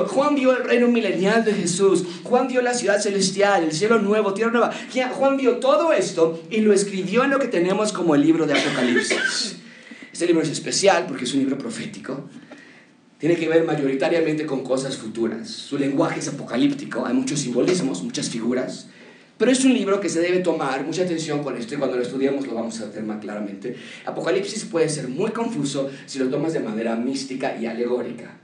Juan 0.03 0.35
vio 0.35 0.55
el 0.55 0.65
reino 0.65 0.89
milenial 0.89 1.45
de 1.45 1.53
Jesús. 1.53 2.03
Juan 2.23 2.47
vio 2.47 2.61
la 2.61 2.73
ciudad 2.73 2.99
celestial, 2.99 3.63
el 3.63 3.71
cielo 3.71 3.99
nuevo, 3.99 4.33
tierra 4.33 4.51
nueva. 4.51 4.73
Juan 5.13 5.37
vio 5.37 5.57
todo 5.57 5.93
esto 5.93 6.41
y 6.49 6.59
lo 6.59 6.73
escribió 6.73 7.23
en 7.23 7.29
lo 7.31 7.39
que 7.39 7.47
tenemos 7.47 7.93
como 7.93 8.15
el 8.15 8.21
libro 8.21 8.45
de 8.45 8.59
Apocalipsis. 8.59 9.57
Este 10.11 10.27
libro 10.27 10.43
es 10.43 10.49
especial 10.49 11.07
porque 11.07 11.25
es 11.25 11.33
un 11.33 11.41
libro 11.41 11.57
profético. 11.57 12.29
Tiene 13.17 13.35
que 13.35 13.49
ver 13.49 13.65
mayoritariamente 13.65 14.45
con 14.45 14.63
cosas 14.63 14.95
futuras. 14.95 15.49
Su 15.49 15.77
lenguaje 15.77 16.21
es 16.21 16.29
apocalíptico, 16.29 17.05
hay 17.05 17.13
muchos 17.13 17.41
simbolismos, 17.41 18.01
muchas 18.01 18.29
figuras. 18.29 18.87
Pero 19.37 19.51
es 19.51 19.65
un 19.65 19.73
libro 19.73 19.99
que 19.99 20.07
se 20.07 20.21
debe 20.21 20.39
tomar 20.39 20.85
mucha 20.85 21.03
atención 21.03 21.43
con 21.43 21.57
esto 21.57 21.75
y 21.75 21.77
cuando 21.77 21.97
lo 21.97 22.03
estudiamos 22.03 22.47
lo 22.47 22.53
vamos 22.53 22.79
a 22.79 22.85
hacer 22.85 23.03
más 23.03 23.19
claramente. 23.19 23.75
Apocalipsis 24.05 24.63
puede 24.63 24.87
ser 24.87 25.09
muy 25.09 25.31
confuso 25.31 25.89
si 26.05 26.17
lo 26.19 26.29
tomas 26.29 26.53
de 26.53 26.61
manera 26.61 26.95
mística 26.95 27.57
y 27.59 27.65
alegórica 27.65 28.39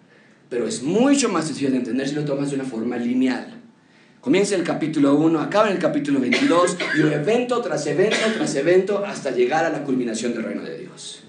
pero 0.52 0.68
es 0.68 0.84
mucho 0.84 1.30
más 1.30 1.46
sencillo 1.46 1.72
de 1.72 1.78
entender 1.78 2.10
si 2.10 2.14
lo 2.14 2.26
tomas 2.26 2.50
de 2.50 2.56
una 2.56 2.66
forma 2.66 2.98
lineal. 2.98 3.62
Comienza 4.20 4.54
el 4.54 4.64
capítulo 4.64 5.16
1, 5.16 5.40
acaba 5.40 5.70
en 5.70 5.76
el 5.76 5.80
capítulo 5.80 6.20
22 6.20 6.78
y 6.98 7.00
un 7.00 7.14
evento 7.14 7.62
tras 7.62 7.88
evento 7.88 8.18
tras 8.36 8.54
evento 8.56 9.06
hasta 9.06 9.32
llegar 9.32 9.64
a 9.64 9.70
la 9.70 9.86
culminación 9.86 10.34
del 10.34 10.44
reino 10.44 10.62
de 10.62 10.78
Dios. 10.78 11.24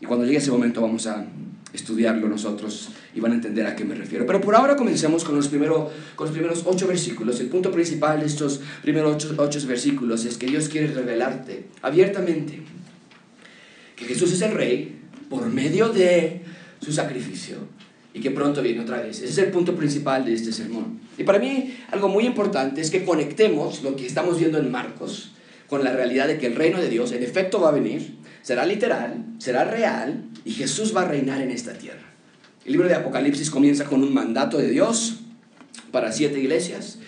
Y 0.00 0.06
cuando 0.06 0.24
llegue 0.24 0.38
ese 0.38 0.50
momento 0.50 0.80
vamos 0.80 1.06
a 1.06 1.26
estudiarlo 1.74 2.26
nosotros 2.26 2.88
y 3.14 3.20
van 3.20 3.32
a 3.32 3.34
entender 3.34 3.66
a 3.66 3.76
qué 3.76 3.84
me 3.84 3.94
refiero. 3.94 4.24
Pero 4.24 4.40
por 4.40 4.54
ahora 4.54 4.74
comencemos 4.74 5.22
con 5.22 5.36
los, 5.36 5.48
primero, 5.48 5.90
con 6.16 6.26
los 6.26 6.34
primeros 6.34 6.62
ocho 6.64 6.86
versículos. 6.86 7.38
El 7.40 7.48
punto 7.48 7.70
principal 7.70 8.20
de 8.20 8.26
estos 8.26 8.62
primeros 8.80 9.16
ocho, 9.16 9.34
ocho 9.36 9.60
versículos 9.66 10.24
es 10.24 10.38
que 10.38 10.46
Dios 10.46 10.70
quiere 10.70 10.86
revelarte 10.86 11.66
abiertamente 11.82 12.62
que 13.94 14.06
Jesús 14.06 14.32
es 14.32 14.40
el 14.40 14.52
Rey 14.52 14.96
por 15.28 15.46
medio 15.50 15.90
de 15.90 16.48
su 16.80 16.92
sacrificio 16.92 17.58
y 18.12 18.20
que 18.20 18.30
pronto 18.30 18.62
viene 18.62 18.80
otra 18.80 19.00
vez. 19.00 19.18
Ese 19.18 19.28
es 19.28 19.38
el 19.38 19.50
punto 19.50 19.74
principal 19.76 20.24
de 20.24 20.34
este 20.34 20.52
sermón. 20.52 21.00
Y 21.16 21.24
para 21.24 21.38
mí 21.38 21.76
algo 21.90 22.08
muy 22.08 22.26
importante 22.26 22.80
es 22.80 22.90
que 22.90 23.04
conectemos 23.04 23.82
lo 23.82 23.96
que 23.96 24.06
estamos 24.06 24.38
viendo 24.38 24.58
en 24.58 24.70
Marcos 24.70 25.32
con 25.68 25.84
la 25.84 25.92
realidad 25.92 26.26
de 26.26 26.38
que 26.38 26.46
el 26.46 26.56
reino 26.56 26.80
de 26.80 26.88
Dios 26.88 27.12
en 27.12 27.22
efecto 27.22 27.60
va 27.60 27.68
a 27.68 27.72
venir, 27.72 28.16
será 28.42 28.66
literal, 28.66 29.24
será 29.38 29.64
real 29.64 30.24
y 30.44 30.52
Jesús 30.52 30.94
va 30.94 31.02
a 31.02 31.04
reinar 31.04 31.40
en 31.40 31.50
esta 31.50 31.74
tierra. 31.74 32.02
El 32.64 32.72
libro 32.72 32.88
de 32.88 32.94
Apocalipsis 32.94 33.50
comienza 33.50 33.84
con 33.84 34.02
un 34.02 34.12
mandato 34.12 34.58
de 34.58 34.68
Dios 34.68 35.20
para 35.92 36.12
siete 36.12 36.40
iglesias 36.40 36.98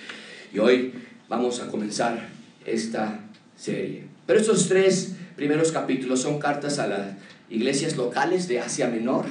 y 0.54 0.58
hoy 0.58 0.92
vamos 1.28 1.60
a 1.60 1.68
comenzar 1.68 2.28
esta 2.64 3.20
serie. 3.56 4.04
Pero 4.26 4.38
estos 4.38 4.68
tres 4.68 5.14
primeros 5.34 5.72
capítulos 5.72 6.20
son 6.20 6.38
cartas 6.38 6.78
a 6.78 6.86
las 6.86 7.14
iglesias 7.50 7.96
locales 7.96 8.48
de 8.48 8.60
Asia 8.60 8.88
Menor, 8.88 9.26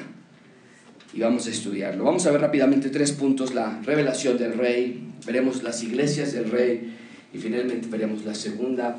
y 1.13 1.19
vamos 1.19 1.47
a 1.47 1.49
estudiarlo. 1.49 2.03
Vamos 2.03 2.25
a 2.25 2.31
ver 2.31 2.41
rápidamente 2.41 2.89
tres 2.89 3.11
puntos, 3.11 3.53
la 3.53 3.79
revelación 3.83 4.37
del 4.37 4.53
rey, 4.53 5.11
veremos 5.25 5.63
las 5.63 5.83
iglesias 5.83 6.33
del 6.33 6.49
rey 6.49 6.95
y 7.33 7.37
finalmente 7.37 7.87
veremos 7.89 8.25
la 8.25 8.35
segunda 8.35 8.97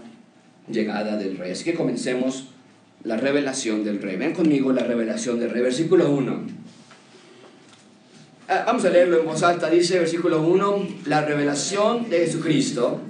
llegada 0.70 1.16
del 1.16 1.38
rey. 1.38 1.52
Así 1.52 1.64
que 1.64 1.74
comencemos 1.74 2.48
la 3.04 3.16
revelación 3.16 3.84
del 3.84 4.00
rey. 4.00 4.16
Ven 4.16 4.32
conmigo 4.32 4.72
la 4.72 4.84
revelación 4.84 5.40
del 5.40 5.50
rey, 5.50 5.62
versículo 5.62 6.10
1. 6.10 6.62
Ah, 8.48 8.64
vamos 8.66 8.84
a 8.84 8.90
leerlo 8.90 9.20
en 9.20 9.26
voz 9.26 9.42
alta, 9.42 9.70
dice 9.70 9.98
versículo 9.98 10.42
1, 10.42 10.88
la 11.06 11.24
revelación 11.24 12.10
de 12.10 12.18
Jesucristo 12.20 13.00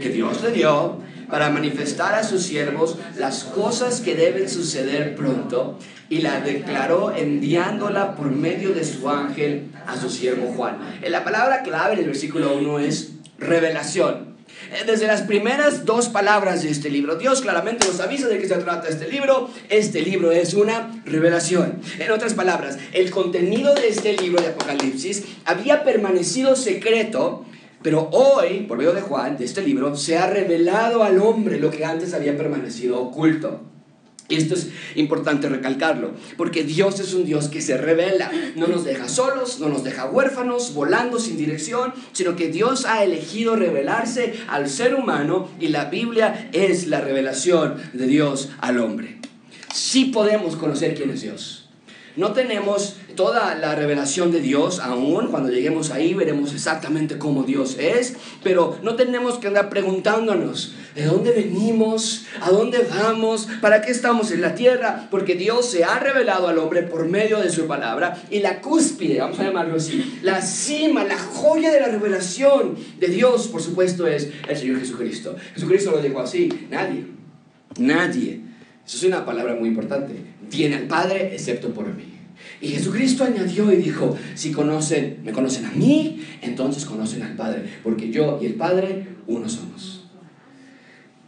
que 0.00 0.10
Dios 0.10 0.42
le 0.42 0.52
dio 0.52 0.98
para 1.30 1.50
manifestar 1.50 2.14
a 2.14 2.24
sus 2.24 2.42
siervos 2.42 2.96
las 3.16 3.44
cosas 3.44 4.00
que 4.00 4.14
deben 4.14 4.48
suceder 4.48 5.14
pronto 5.14 5.78
y 6.08 6.18
la 6.18 6.40
declaró 6.40 7.14
enviándola 7.14 8.16
por 8.16 8.30
medio 8.30 8.72
de 8.74 8.84
su 8.84 9.08
ángel 9.08 9.70
a 9.86 9.96
su 9.96 10.08
siervo 10.10 10.52
Juan. 10.54 10.78
La 11.06 11.24
palabra 11.24 11.62
clave 11.62 11.94
en 11.94 12.00
el 12.00 12.06
versículo 12.06 12.56
1 12.56 12.78
es 12.80 13.12
revelación. 13.38 14.28
Eh, 14.72 14.84
desde 14.86 15.06
las 15.06 15.22
primeras 15.22 15.84
dos 15.84 16.08
palabras 16.08 16.62
de 16.62 16.70
este 16.70 16.90
libro, 16.90 17.16
Dios 17.16 17.40
claramente 17.40 17.86
nos 17.86 18.00
avisa 18.00 18.28
de 18.28 18.38
qué 18.38 18.48
se 18.48 18.56
trata 18.56 18.88
este 18.88 19.08
libro. 19.08 19.50
Este 19.68 20.02
libro 20.02 20.32
es 20.32 20.54
una 20.54 21.02
revelación. 21.04 21.80
En 21.98 22.10
otras 22.10 22.34
palabras, 22.34 22.78
el 22.92 23.10
contenido 23.10 23.74
de 23.74 23.88
este 23.88 24.14
libro 24.14 24.42
de 24.42 24.48
Apocalipsis 24.48 25.24
había 25.44 25.84
permanecido 25.84 26.56
secreto 26.56 27.44
pero 27.82 28.08
hoy, 28.12 28.64
por 28.68 28.78
medio 28.78 28.92
de 28.92 29.00
Juan, 29.00 29.36
de 29.36 29.44
este 29.44 29.62
libro, 29.62 29.96
se 29.96 30.18
ha 30.18 30.28
revelado 30.28 31.02
al 31.04 31.18
hombre 31.18 31.60
lo 31.60 31.70
que 31.70 31.84
antes 31.84 32.14
había 32.14 32.36
permanecido 32.36 33.00
oculto. 33.00 33.62
Y 34.30 34.36
esto 34.36 34.54
es 34.54 34.68
importante 34.94 35.48
recalcarlo, 35.48 36.10
porque 36.36 36.62
Dios 36.62 37.00
es 37.00 37.14
un 37.14 37.24
Dios 37.24 37.48
que 37.48 37.62
se 37.62 37.78
revela, 37.78 38.30
no 38.56 38.66
nos 38.66 38.84
deja 38.84 39.08
solos, 39.08 39.58
no 39.58 39.70
nos 39.70 39.84
deja 39.84 40.04
huérfanos, 40.04 40.74
volando 40.74 41.18
sin 41.18 41.38
dirección, 41.38 41.94
sino 42.12 42.36
que 42.36 42.48
Dios 42.48 42.84
ha 42.84 43.02
elegido 43.02 43.56
revelarse 43.56 44.34
al 44.48 44.68
ser 44.68 44.94
humano 44.96 45.48
y 45.58 45.68
la 45.68 45.86
Biblia 45.86 46.50
es 46.52 46.88
la 46.88 47.00
revelación 47.00 47.76
de 47.94 48.06
Dios 48.06 48.50
al 48.60 48.80
hombre. 48.80 49.18
Sí 49.72 50.06
podemos 50.06 50.56
conocer 50.56 50.94
quién 50.94 51.10
es 51.10 51.22
Dios. 51.22 51.70
No 52.16 52.32
tenemos 52.32 52.96
toda 53.18 53.56
la 53.56 53.74
revelación 53.74 54.30
de 54.30 54.40
Dios 54.40 54.78
aún. 54.78 55.26
Cuando 55.26 55.50
lleguemos 55.50 55.90
ahí 55.90 56.14
veremos 56.14 56.54
exactamente 56.54 57.18
cómo 57.18 57.42
Dios 57.42 57.76
es. 57.76 58.14
Pero 58.44 58.78
no 58.84 58.94
tenemos 58.94 59.38
que 59.38 59.48
andar 59.48 59.68
preguntándonos 59.68 60.76
de 60.94 61.04
dónde 61.04 61.32
venimos, 61.32 62.26
a 62.40 62.50
dónde 62.50 62.86
vamos, 62.88 63.48
para 63.60 63.82
qué 63.82 63.90
estamos 63.90 64.30
en 64.30 64.40
la 64.40 64.54
tierra. 64.54 65.08
Porque 65.10 65.34
Dios 65.34 65.68
se 65.68 65.82
ha 65.82 65.98
revelado 65.98 66.46
al 66.46 66.58
hombre 66.58 66.82
por 66.82 67.08
medio 67.08 67.40
de 67.40 67.50
su 67.50 67.66
palabra. 67.66 68.16
Y 68.30 68.38
la 68.38 68.60
cúspide, 68.60 69.18
vamos 69.18 69.40
a 69.40 69.44
llamarlo 69.44 69.74
así, 69.74 70.20
la 70.22 70.40
cima, 70.40 71.02
la 71.02 71.18
joya 71.18 71.72
de 71.72 71.80
la 71.80 71.88
revelación 71.88 72.76
de 73.00 73.08
Dios, 73.08 73.48
por 73.48 73.60
supuesto, 73.60 74.06
es 74.06 74.30
el 74.48 74.56
Señor 74.56 74.78
Jesucristo. 74.78 75.34
Jesucristo 75.54 75.90
lo 75.90 76.00
dijo 76.00 76.20
así. 76.20 76.48
Nadie, 76.70 77.04
nadie. 77.78 78.42
Eso 78.86 78.96
es 78.96 79.02
una 79.02 79.26
palabra 79.26 79.56
muy 79.56 79.68
importante 79.68 80.38
viene 80.50 80.76
al 80.76 80.84
Padre 80.84 81.34
excepto 81.34 81.70
por 81.70 81.86
mí. 81.94 82.17
Y 82.60 82.68
Jesucristo 82.68 83.24
añadió 83.24 83.72
y 83.72 83.76
dijo, 83.76 84.16
si 84.34 84.50
conocen, 84.50 85.20
me 85.24 85.32
conocen 85.32 85.66
a 85.66 85.70
mí, 85.72 86.24
entonces 86.42 86.84
conocen 86.84 87.22
al 87.22 87.36
Padre, 87.36 87.62
porque 87.82 88.10
yo 88.10 88.38
y 88.42 88.46
el 88.46 88.54
Padre 88.54 89.06
uno 89.26 89.48
somos. 89.48 90.06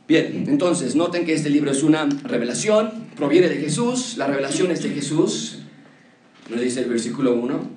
Bien, 0.08 0.44
entonces 0.48 0.96
noten 0.96 1.24
que 1.24 1.34
este 1.34 1.50
libro 1.50 1.70
es 1.70 1.84
una 1.84 2.08
revelación, 2.24 3.10
proviene 3.14 3.48
de 3.48 3.58
Jesús, 3.58 4.16
la 4.16 4.26
revelación 4.26 4.72
es 4.72 4.82
de 4.82 4.90
Jesús, 4.90 5.60
nos 6.48 6.60
dice 6.60 6.80
el 6.80 6.88
versículo 6.88 7.34
1, 7.34 7.70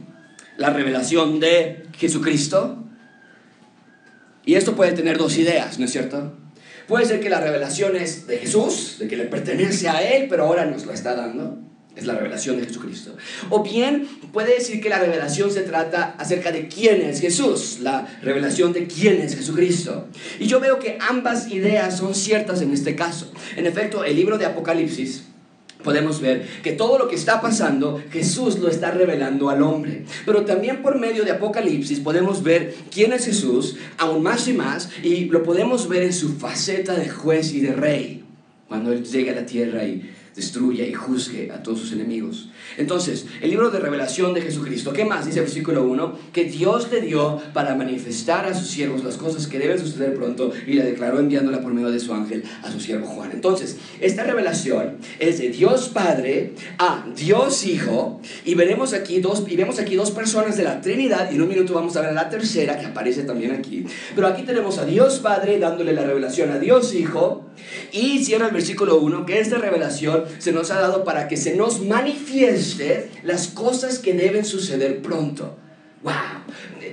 la 0.57 0.71
revelación 0.71 1.39
de 1.39 1.83
Jesucristo. 1.95 2.83
Y 4.45 4.55
esto 4.55 4.75
puede 4.75 4.93
tener 4.93 5.19
dos 5.19 5.37
ideas, 5.37 5.77
¿no 5.77 5.85
es 5.85 5.91
cierto? 5.91 6.33
Puede 6.87 7.05
ser 7.05 7.19
que 7.19 7.29
la 7.29 7.39
revelación 7.39 7.95
es 7.95 8.25
de 8.25 8.39
Jesús, 8.39 8.97
de 8.99 9.07
que 9.07 9.15
le 9.15 9.25
pertenece 9.25 9.87
a 9.87 10.01
Él, 10.01 10.25
pero 10.27 10.45
ahora 10.45 10.65
nos 10.65 10.87
la 10.87 10.93
está 10.93 11.15
dando. 11.15 11.59
Es 11.95 12.07
la 12.07 12.15
revelación 12.15 12.57
de 12.57 12.65
Jesucristo. 12.65 13.15
O 13.51 13.61
bien 13.61 14.07
puede 14.31 14.55
decir 14.55 14.81
que 14.81 14.89
la 14.89 14.97
revelación 14.97 15.51
se 15.51 15.61
trata 15.61 16.15
acerca 16.17 16.51
de 16.51 16.67
quién 16.67 17.01
es 17.01 17.21
Jesús, 17.21 17.79
la 17.81 18.07
revelación 18.23 18.73
de 18.73 18.87
quién 18.87 19.21
es 19.21 19.35
Jesucristo. 19.35 20.07
Y 20.39 20.47
yo 20.47 20.59
veo 20.59 20.79
que 20.79 20.97
ambas 20.99 21.51
ideas 21.51 21.97
son 21.97 22.15
ciertas 22.15 22.61
en 22.61 22.73
este 22.73 22.95
caso. 22.95 23.31
En 23.55 23.67
efecto, 23.67 24.03
el 24.03 24.15
libro 24.15 24.39
de 24.39 24.45
Apocalipsis 24.45 25.25
podemos 25.83 26.21
ver 26.21 26.47
que 26.63 26.71
todo 26.71 26.97
lo 26.97 27.07
que 27.07 27.15
está 27.15 27.41
pasando, 27.41 28.01
Jesús 28.09 28.57
lo 28.57 28.69
está 28.69 28.89
revelando 28.89 29.49
al 29.49 29.61
hombre. 29.61 30.05
Pero 30.25 30.45
también 30.45 30.81
por 30.81 30.97
medio 30.97 31.23
de 31.23 31.31
Apocalipsis 31.31 31.99
podemos 31.99 32.41
ver 32.41 32.73
quién 32.89 33.13
es 33.13 33.25
Jesús, 33.25 33.75
aún 33.97 34.23
más 34.23 34.47
y 34.47 34.53
más, 34.53 34.89
y 35.03 35.25
lo 35.25 35.43
podemos 35.43 35.87
ver 35.87 36.03
en 36.03 36.13
su 36.13 36.37
faceta 36.37 36.95
de 36.95 37.09
juez 37.09 37.53
y 37.53 37.59
de 37.59 37.73
rey, 37.73 38.23
cuando 38.67 38.91
Él 38.91 39.03
llega 39.03 39.33
a 39.33 39.35
la 39.35 39.45
tierra 39.45 39.83
y 39.85 40.09
destruya 40.35 40.85
y 40.87 40.93
juzgue 40.93 41.51
a 41.51 41.61
todos 41.61 41.79
sus 41.79 41.91
enemigos. 41.93 42.49
Entonces, 42.77 43.25
el 43.41 43.49
libro 43.49 43.69
de 43.69 43.79
revelación 43.79 44.33
de 44.33 44.41
Jesucristo, 44.41 44.93
¿qué 44.93 45.05
más 45.05 45.25
dice 45.25 45.39
el 45.39 45.45
versículo 45.45 45.83
1? 45.83 46.17
Que 46.31 46.45
Dios 46.45 46.89
le 46.91 47.01
dio 47.01 47.41
para 47.53 47.75
manifestar 47.75 48.45
a 48.45 48.53
sus 48.53 48.67
siervos 48.67 49.03
las 49.03 49.17
cosas 49.17 49.47
que 49.47 49.59
deben 49.59 49.79
suceder 49.79 50.15
pronto 50.15 50.51
y 50.65 50.73
la 50.73 50.83
declaró 50.83 51.19
enviándola 51.19 51.61
por 51.61 51.73
medio 51.73 51.91
de 51.91 51.99
su 51.99 52.13
ángel 52.13 52.43
a 52.63 52.71
su 52.71 52.79
siervo 52.79 53.07
Juan. 53.07 53.31
Entonces, 53.33 53.77
esta 53.99 54.23
revelación 54.23 54.97
es 55.19 55.39
de 55.39 55.49
Dios 55.49 55.89
Padre 55.89 56.53
a 56.79 57.05
Dios 57.15 57.65
Hijo 57.65 58.19
y 58.45 58.55
veremos 58.55 58.93
aquí 58.93 59.19
dos 59.19 59.43
y 59.47 59.55
vemos 59.55 59.79
aquí 59.79 59.95
dos 59.95 60.11
personas 60.11 60.57
de 60.57 60.63
la 60.63 60.81
Trinidad 60.81 61.29
y 61.31 61.35
en 61.35 61.41
un 61.41 61.49
minuto 61.49 61.73
vamos 61.73 61.95
a 61.95 62.01
ver 62.01 62.09
a 62.09 62.13
la 62.13 62.29
tercera 62.29 62.79
que 62.79 62.87
aparece 62.87 63.23
también 63.23 63.51
aquí. 63.51 63.85
Pero 64.15 64.27
aquí 64.27 64.43
tenemos 64.43 64.77
a 64.77 64.85
Dios 64.85 65.19
Padre 65.19 65.59
dándole 65.59 65.93
la 65.93 66.03
revelación 66.03 66.51
a 66.51 66.59
Dios 66.59 66.93
Hijo 66.93 67.45
y 67.91 68.23
cierra 68.23 68.47
el 68.47 68.53
versículo 68.53 68.99
1 68.99 69.25
que 69.25 69.39
esta 69.39 69.57
revelación 69.57 70.23
se 70.39 70.51
nos 70.51 70.71
ha 70.71 70.79
dado 70.79 71.03
para 71.03 71.27
que 71.27 71.37
se 71.37 71.55
nos 71.55 71.81
manifieste 71.81 72.52
las 73.23 73.47
cosas 73.47 73.99
que 73.99 74.13
deben 74.13 74.45
suceder 74.45 75.01
pronto. 75.01 75.57
¡Wow! 76.03 76.13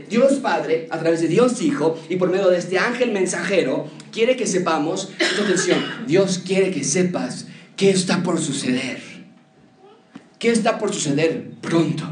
Dios 0.08 0.34
Padre, 0.34 0.88
a 0.90 0.98
través 0.98 1.20
de 1.20 1.28
Dios 1.28 1.60
Hijo 1.62 1.98
y 2.08 2.16
por 2.16 2.30
medio 2.30 2.48
de 2.48 2.58
este 2.58 2.78
ángel 2.78 3.12
mensajero, 3.12 3.88
quiere 4.12 4.36
que 4.36 4.46
sepamos, 4.46 5.10
atención, 5.42 5.78
Dios 6.06 6.40
quiere 6.44 6.70
que 6.70 6.84
sepas 6.84 7.46
¿Qué 7.80 7.88
está 7.88 8.22
por 8.22 8.38
suceder? 8.38 8.98
¿Qué 10.38 10.50
está 10.50 10.78
por 10.78 10.92
suceder 10.92 11.52
pronto? 11.62 12.04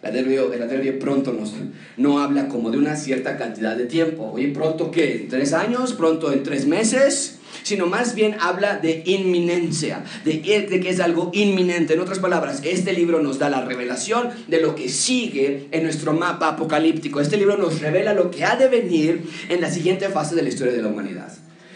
El 0.00 0.10
adverbio, 0.10 0.52
el 0.52 0.62
adverbio 0.62 0.96
pronto 1.00 1.32
nos, 1.32 1.54
no 1.96 2.20
habla 2.20 2.46
como 2.46 2.70
de 2.70 2.78
una 2.78 2.94
cierta 2.94 3.36
cantidad 3.36 3.76
de 3.76 3.86
tiempo. 3.86 4.30
Oye, 4.32 4.46
¿pronto 4.50 4.92
qué? 4.92 5.22
¿En 5.22 5.28
tres 5.28 5.52
años? 5.52 5.94
¿Pronto 5.94 6.32
en 6.32 6.44
tres 6.44 6.68
meses? 6.68 7.39
Sino 7.62 7.86
más 7.86 8.14
bien 8.14 8.36
habla 8.40 8.78
de 8.78 9.02
inminencia, 9.06 10.04
de, 10.24 10.40
que 10.40 10.88
es 10.88 11.00
algo 11.00 11.30
inminente. 11.34 11.94
En 11.94 12.00
otras 12.00 12.18
palabras, 12.18 12.60
este 12.64 12.92
libro 12.92 13.22
nos 13.22 13.38
da 13.38 13.50
la 13.50 13.64
revelación 13.64 14.30
de 14.48 14.60
lo 14.60 14.74
que 14.74 14.88
sigue 14.88 15.68
en 15.70 15.82
nuestro 15.82 16.12
mapa 16.12 16.48
apocalíptico. 16.48 17.20
Este 17.20 17.36
libro 17.36 17.56
nos 17.56 17.80
revela 17.80 18.14
lo 18.14 18.30
que 18.30 18.44
ha 18.44 18.56
de 18.56 18.68
venir 18.68 19.22
en 19.48 19.60
la 19.60 19.70
siguiente 19.70 20.08
fase 20.08 20.34
de 20.34 20.42
la 20.42 20.48
historia 20.48 20.72
de 20.72 20.82
la 20.82 20.88
humanidad. 20.88 21.32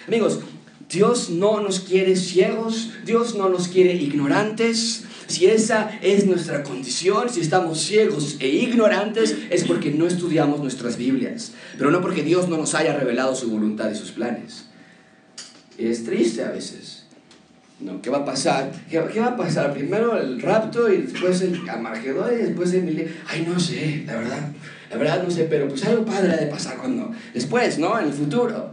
Amigos, 0.07 0.41
Dios 0.91 1.31
no 1.31 1.61
nos 1.61 1.81
quiere 1.81 2.15
ciegos, 2.17 2.91
Dios 3.05 3.35
no 3.35 3.49
nos 3.49 3.69
quiere 3.69 3.95
ignorantes. 3.95 5.05
Si 5.27 5.47
esa 5.47 5.99
es 6.03 6.27
nuestra 6.27 6.63
condición, 6.63 7.31
si 7.31 7.41
estamos 7.41 7.81
ciegos 7.81 8.37
e 8.41 8.49
ignorantes, 8.49 9.37
es 9.51 9.65
porque 9.65 9.91
no 9.91 10.07
estudiamos 10.07 10.61
nuestras 10.61 10.97
Biblias, 10.99 11.53
pero 11.79 11.91
no 11.91 12.03
porque 12.03 12.23
Dios 12.23 12.49
no 12.49 12.59
nos 12.59 12.75
haya 12.75 12.95
revelado 12.95 13.35
su 13.35 13.51
voluntad 13.51 13.91
y 13.91 13.97
sus 13.97 14.11
planes. 14.11 14.67
Es 15.79 16.05
triste 16.05 16.45
a 16.45 16.51
veces. 16.51 17.05
No, 17.81 18.01
¿qué 18.01 18.09
va 18.09 18.19
a 18.19 18.25
pasar? 18.25 18.71
¿Qué, 18.89 18.99
va 18.99 19.27
a 19.27 19.37
pasar? 19.37 19.73
Primero 19.73 20.17
el 20.17 20.41
rapto 20.41 20.91
y 20.93 21.03
después 21.03 21.41
el 21.43 21.69
amargedor 21.69 22.33
y 22.33 22.37
después 22.37 22.73
el 22.73 23.13
Ay, 23.27 23.47
no 23.47 23.59
sé, 23.59 24.05
la 24.07 24.17
verdad. 24.17 24.53
La 24.91 24.97
verdad 24.97 25.23
no 25.25 25.31
sé, 25.31 25.45
pero 25.45 25.69
pues 25.69 25.85
algo 25.85 26.05
padre 26.05 26.37
de 26.37 26.47
pasar 26.47 26.77
cuando... 26.77 27.11
Después, 27.33 27.79
¿no? 27.79 27.99
En 27.99 28.07
el 28.07 28.13
futuro. 28.13 28.71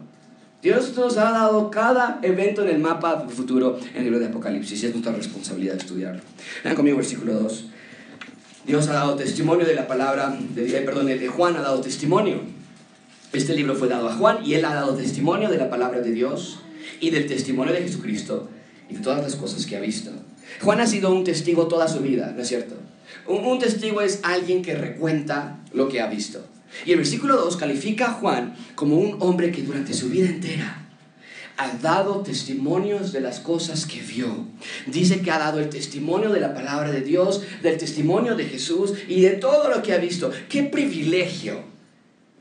Dios 0.62 0.96
nos 0.96 1.17
ha 1.17 1.31
dado 1.31 1.72
cada 1.72 2.20
evento 2.22 2.62
en 2.62 2.70
el 2.70 2.79
mapa 2.79 3.27
futuro 3.27 3.79
en 3.89 3.98
el 3.98 4.03
libro 4.03 4.20
de 4.20 4.27
Apocalipsis 4.27 4.84
y 4.84 4.86
es 4.86 4.91
nuestra 4.91 5.12
responsabilidad 5.12 5.75
estudiarlo. 5.75 6.22
Vean 6.63 6.75
conmigo 6.75 6.98
versículo 6.98 7.34
2. 7.34 7.65
Dios 8.67 8.88
ha 8.88 8.93
dado 8.93 9.15
testimonio 9.15 9.65
de 9.65 9.74
la 9.74 9.88
palabra, 9.88 10.38
de, 10.53 10.77
eh, 10.77 10.81
perdón, 10.81 11.08
de 11.08 11.27
Juan 11.27 11.58
ha 11.58 11.62
dado 11.62 11.81
testimonio. 11.81 12.41
Este 13.34 13.55
libro 13.55 13.74
fue 13.74 13.88
dado 13.88 14.08
a 14.08 14.13
Juan 14.13 14.46
y 14.46 14.53
él 14.53 14.63
ha 14.65 14.75
dado 14.75 14.93
testimonio 14.93 15.50
de 15.50 15.58
la 15.58 15.72
palabra 15.72 16.01
de 16.01 16.12
Dios 16.12 16.61
y 17.01 17.10
del 17.10 17.25
testimonio 17.27 17.74
de 17.74 17.81
Jesucristo 17.81 18.48
y 18.89 18.96
de 18.96 19.01
todas 19.01 19.22
las 19.22 19.36
cosas 19.36 19.65
que 19.65 19.75
ha 19.75 19.81
visto. 19.81 20.12
Juan 20.62 20.79
ha 20.79 20.88
sido 20.88 21.12
un 21.13 21.25
testigo 21.25 21.67
toda 21.67 21.88
su 21.88 22.00
vida, 22.00 22.34
¿no 22.36 22.41
es 22.41 22.48
cierto? 22.48 22.75
un 23.27 23.60
testigo 23.60 24.01
es 24.01 24.20
alguien 24.24 24.62
que 24.62 24.74
recuenta 24.74 25.60
lo 25.74 25.89
que 25.89 26.01
ha 26.01 26.08
visto. 26.08 26.46
Y 26.86 26.91
el 26.91 26.98
versículo 26.98 27.36
2 27.38 27.58
califica 27.58 28.08
a 28.08 28.13
Juan 28.13 28.55
como 28.75 28.98
un 28.98 29.17
hombre 29.20 29.51
que 29.51 29.62
durante 29.62 29.93
su 29.93 30.10
vida 30.10 30.29
entera 30.29 30.81
ha 31.58 31.77
dado 31.77 32.22
testimonios 32.22 33.12
de 33.12 33.22
las 33.22 33.39
cosas 33.39 33.86
que 33.86 34.01
vio. 34.01 34.48
Dice 34.88 35.22
que 35.22 35.31
ha 35.31 35.38
dado 35.38 35.60
el 35.60 35.70
testimonio 35.70 36.31
de 36.31 36.39
la 36.39 36.53
palabra 36.53 36.91
de 36.91 37.01
Dios, 37.01 37.43
del 37.62 37.77
testimonio 37.77 38.36
de 38.36 38.46
Jesús 38.46 38.93
y 39.08 39.22
de 39.22 39.31
todo 39.31 39.70
lo 39.70 39.84
que 39.84 39.93
ha 39.93 39.98
visto. 39.98 40.31
¡Qué 40.50 40.63
privilegio! 40.63 41.71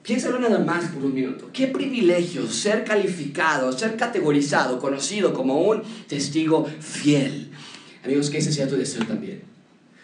Piénsalo 0.03 0.39
nada 0.39 0.59
más 0.59 0.87
por 0.91 1.05
un 1.05 1.15
minuto. 1.15 1.51
Qué 1.53 1.67
privilegio 1.67 2.47
ser 2.49 2.85
calificado, 2.85 3.71
ser 3.73 3.97
categorizado, 3.97 4.79
conocido 4.79 5.33
como 5.35 5.61
un 5.63 5.83
testigo 6.09 6.67
fiel. 6.81 7.51
Amigos, 8.05 8.31
que 8.31 8.39
ese 8.39 8.53
sea 8.53 8.67
tu 8.67 8.77
deseo 8.77 9.05
también. 9.05 9.43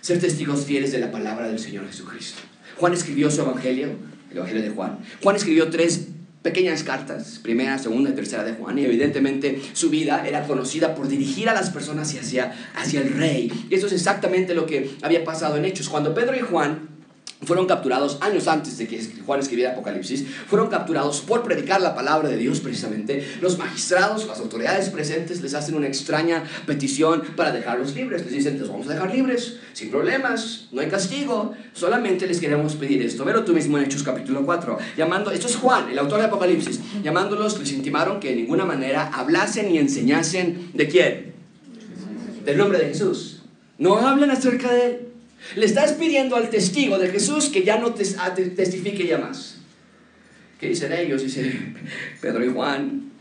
Ser 0.03 0.21
testigos 0.21 0.65
fieles 0.65 0.93
de 0.93 0.99
la 0.99 1.11
palabra 1.11 1.49
del 1.49 1.59
Señor 1.59 1.87
Jesucristo. 1.87 2.41
Juan 2.77 2.93
escribió 2.93 3.31
su 3.31 3.41
evangelio 3.41 3.95
el 4.31 4.37
Evangelio 4.39 4.63
de 4.63 4.71
Juan. 4.71 4.99
Juan 5.23 5.37
escribió 5.37 5.71
tres 5.71 6.09
pequeñas 6.43 6.85
cartas, 6.85 7.41
primera, 7.43 7.79
segunda 7.79 8.11
y 8.11 8.13
tercera 8.13 8.45
de 8.45 8.53
Juan, 8.53 8.79
y 8.79 8.85
evidentemente 8.85 9.61
su 9.73 9.91
vida 9.91 10.27
era 10.27 10.47
conocida 10.47 10.95
por 10.95 11.09
dirigir 11.09 11.49
a 11.49 11.55
las 11.55 11.71
personas 11.71 12.15
hacia, 12.15 12.55
hacia 12.75 13.01
el 13.01 13.15
rey. 13.15 13.67
Y 13.69 13.75
eso 13.75 13.87
es 13.87 13.93
exactamente 13.93 14.55
lo 14.55 14.67
que 14.67 14.91
había 15.03 15.25
pasado 15.25 15.57
en 15.57 15.65
Hechos. 15.65 15.89
Cuando 15.89 16.15
Pedro 16.15 16.37
y 16.37 16.41
Juan 16.41 16.96
fueron 17.43 17.67
capturados 17.67 18.19
años 18.21 18.49
antes 18.49 18.79
de 18.79 18.87
que 18.87 19.03
Juan 19.27 19.41
escribiera 19.41 19.73
Apocalipsis, 19.73 20.27
fueron 20.47 20.69
capturados 20.69 21.21
por 21.21 21.43
predicar 21.43 21.81
la 21.81 21.95
palabra 21.95 22.29
de 22.29 22.37
Dios 22.37 22.61
precisamente. 22.61 23.27
Los 23.41 23.59
magistrados, 23.59 24.27
las 24.27 24.41
autoridades 24.41 24.89
presentes 24.89 25.43
les 25.43 25.55
hacen 25.55 25.75
una 25.75 25.87
extraña 25.87 26.45
petición 26.67 27.23
para 27.37 27.53
dejarlos 27.53 27.95
libres. 27.95 28.25
Les 28.25 28.33
dicen, 28.33 28.59
los 28.59 28.69
vamos 28.69 28.89
a 28.89 28.95
dejar 28.95 29.15
libres, 29.15 29.59
sin 29.75 29.91
problemas, 29.91 30.69
no 30.73 30.81
hay 30.81 30.89
castigo, 30.89 31.55
solamente 31.75 32.27
les 32.27 32.41
queremos 32.41 32.75
pedir 32.77 33.03
esto. 33.03 33.25
Velo 33.25 33.45
tú 33.45 33.53
mismo 33.53 33.77
en 33.79 33.85
Hechos 33.85 34.03
capítulo 34.03 34.45
4. 34.45 34.79
Llamando, 34.97 35.31
esto 35.31 35.47
es 35.47 35.57
Juan, 35.57 35.91
el 35.91 35.99
autor 35.99 36.21
de 36.21 36.27
Apocalipsis, 36.27 36.81
llamándolos 37.03 37.59
les 37.59 37.73
intimaron 37.73 38.19
que 38.19 38.31
de 38.31 38.37
ninguna 38.37 38.65
manera 38.65 39.11
hablasen 39.13 39.69
ni 39.69 39.79
enseñasen 39.79 40.71
de 40.73 40.89
quién? 40.89 41.35
Del 42.45 42.57
nombre 42.57 42.79
de 42.79 42.87
Jesús. 42.87 43.43
No 43.79 43.99
hablen 43.99 44.31
acerca 44.31 44.73
de 44.73 44.87
él 44.87 45.06
le 45.55 45.67
estás 45.67 45.93
pidiendo 45.93 46.37
al 46.37 46.51
testigo 46.51 46.99
de 46.99 47.09
Jesús 47.09 47.49
que 47.49 47.65
ya 47.65 47.79
no 47.79 47.95
te, 47.95 48.05
testifique 48.05 49.07
ya 49.07 49.19
más. 49.19 49.59
¿Qué 50.59 50.69
dicen 50.69 50.93
ellos? 50.93 51.23
Dice 51.23 51.75
Pedro 52.21 52.45
y 52.45 52.53
Juan. 52.53 53.13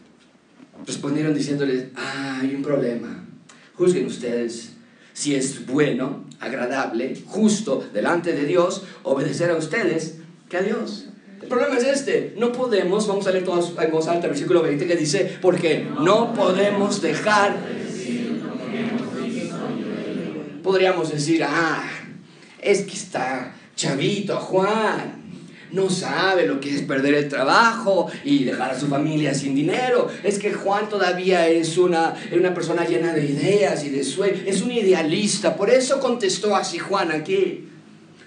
Respondieron 0.86 1.34
diciéndoles, 1.34 1.86
ah, 1.96 2.40
hay 2.42 2.56
un 2.56 2.64
problema. 2.64 3.24
Juzguen 3.76 4.06
ustedes 4.06 4.72
si 5.16 5.34
es 5.34 5.66
bueno, 5.66 6.26
agradable, 6.42 7.16
justo 7.26 7.88
delante 7.94 8.34
de 8.34 8.46
Dios 8.46 8.84
obedecer 9.04 9.50
a 9.50 9.56
ustedes 9.56 10.16
que 10.50 10.58
a 10.58 10.62
Dios. 10.62 11.06
El 11.42 11.48
problema 11.48 11.78
es 11.78 11.86
este, 11.86 12.34
no 12.38 12.52
podemos, 12.52 13.08
vamos 13.08 13.26
a 13.26 13.32
leer 13.32 13.46
todos 13.46 13.74
en 13.80 13.92
voz 13.92 14.08
alta 14.10 14.28
versículo 14.28 14.62
20 14.62 14.86
que 14.86 14.96
dice, 14.98 15.38
porque 15.42 15.88
no 16.02 16.34
podemos 16.34 17.02
dejar, 17.02 17.56
podríamos 20.62 21.12
decir, 21.12 21.46
ah, 21.46 21.88
es 22.66 22.82
que 22.82 22.94
está 22.94 23.56
chavito 23.76 24.38
Juan. 24.38 25.24
No 25.72 25.90
sabe 25.90 26.46
lo 26.46 26.60
que 26.60 26.74
es 26.74 26.84
perder 26.84 27.16
el 27.16 27.28
trabajo 27.28 28.10
y 28.24 28.46
dejar 28.46 28.72
a 28.72 28.80
su 28.80 28.88
familia 28.88 29.34
sin 29.34 29.56
dinero. 29.56 30.08
Es 30.24 30.40
que 30.40 30.54
Juan 30.54 30.88
todavía 30.88 31.48
es 31.48 31.78
una, 31.78 32.16
una 32.32 32.54
persona 32.54 32.86
llena 32.86 33.14
de 33.14 33.26
ideas 33.26 33.84
y 33.84 33.90
de 33.90 34.04
sueños. 34.04 34.40
Es 34.46 34.62
un 34.62 34.72
idealista. 34.72 35.56
Por 35.58 35.70
eso 35.70 36.00
contestó 36.00 36.56
así 36.56 36.78
Juan 36.80 37.12
aquí. 37.12 37.68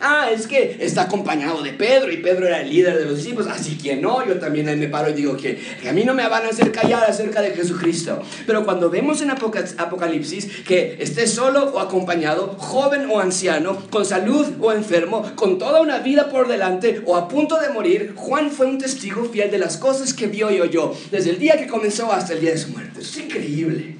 Ah, 0.01 0.31
es 0.33 0.47
que 0.47 0.77
está 0.79 1.03
acompañado 1.03 1.61
de 1.61 1.73
Pedro 1.73 2.13
y 2.13 2.19
Pedro 2.19 2.47
era 2.47 2.61
el 2.61 2.71
líder 2.71 2.99
de 2.99 3.05
los 3.07 3.17
discípulos, 3.17 3.49
así 3.49 3.77
que 3.77 3.97
no, 3.97 4.25
yo 4.25 4.39
también 4.39 4.67
me 4.79 4.87
paro 4.87 5.11
y 5.11 5.13
digo 5.13 5.37
que, 5.37 5.59
a 5.89 5.93
mí 5.93 6.05
no 6.05 6.15
me 6.15 6.29
van 6.29 6.45
a 6.45 6.51
hacer 6.51 6.71
callar 6.71 7.03
acerca 7.03 7.43
de 7.43 7.51
Jesucristo. 7.51 8.23
Pero 8.47 8.65
cuando 8.65 8.91
vemos 8.91 9.21
en 9.23 9.31
Apocalipsis 9.31 10.63
que 10.65 10.99
esté 11.01 11.27
solo 11.27 11.73
o 11.75 11.81
acompañado, 11.81 12.55
joven 12.59 13.09
o 13.11 13.19
anciano, 13.19 13.77
con 13.91 14.05
salud 14.05 14.47
o 14.61 14.73
enfermo, 14.73 15.33
con 15.35 15.59
toda 15.59 15.81
una 15.81 15.99
vida 15.99 16.31
por 16.31 16.47
delante 16.47 17.03
o 17.05 17.17
a 17.17 17.27
punto 17.27 17.59
de 17.61 17.71
morir, 17.71 18.13
Juan 18.15 18.53
fue 18.53 18.67
un 18.67 18.79
testigo 18.79 19.25
fiel 19.25 19.51
de 19.51 19.59
las 19.59 19.79
cosas 19.79 20.15
que 20.15 20.29
vio 20.29 20.53
y 20.53 20.61
oyó, 20.61 20.95
desde 21.11 21.31
el 21.31 21.41
día 21.41 21.57
que 21.59 21.67
comenzó 21.67 22.13
hasta 22.13 22.35
el 22.35 22.41
día 22.41 22.53
de 22.53 22.59
su 22.59 22.69
muerte. 22.69 23.01
es 23.01 23.17
increíble. 23.17 23.97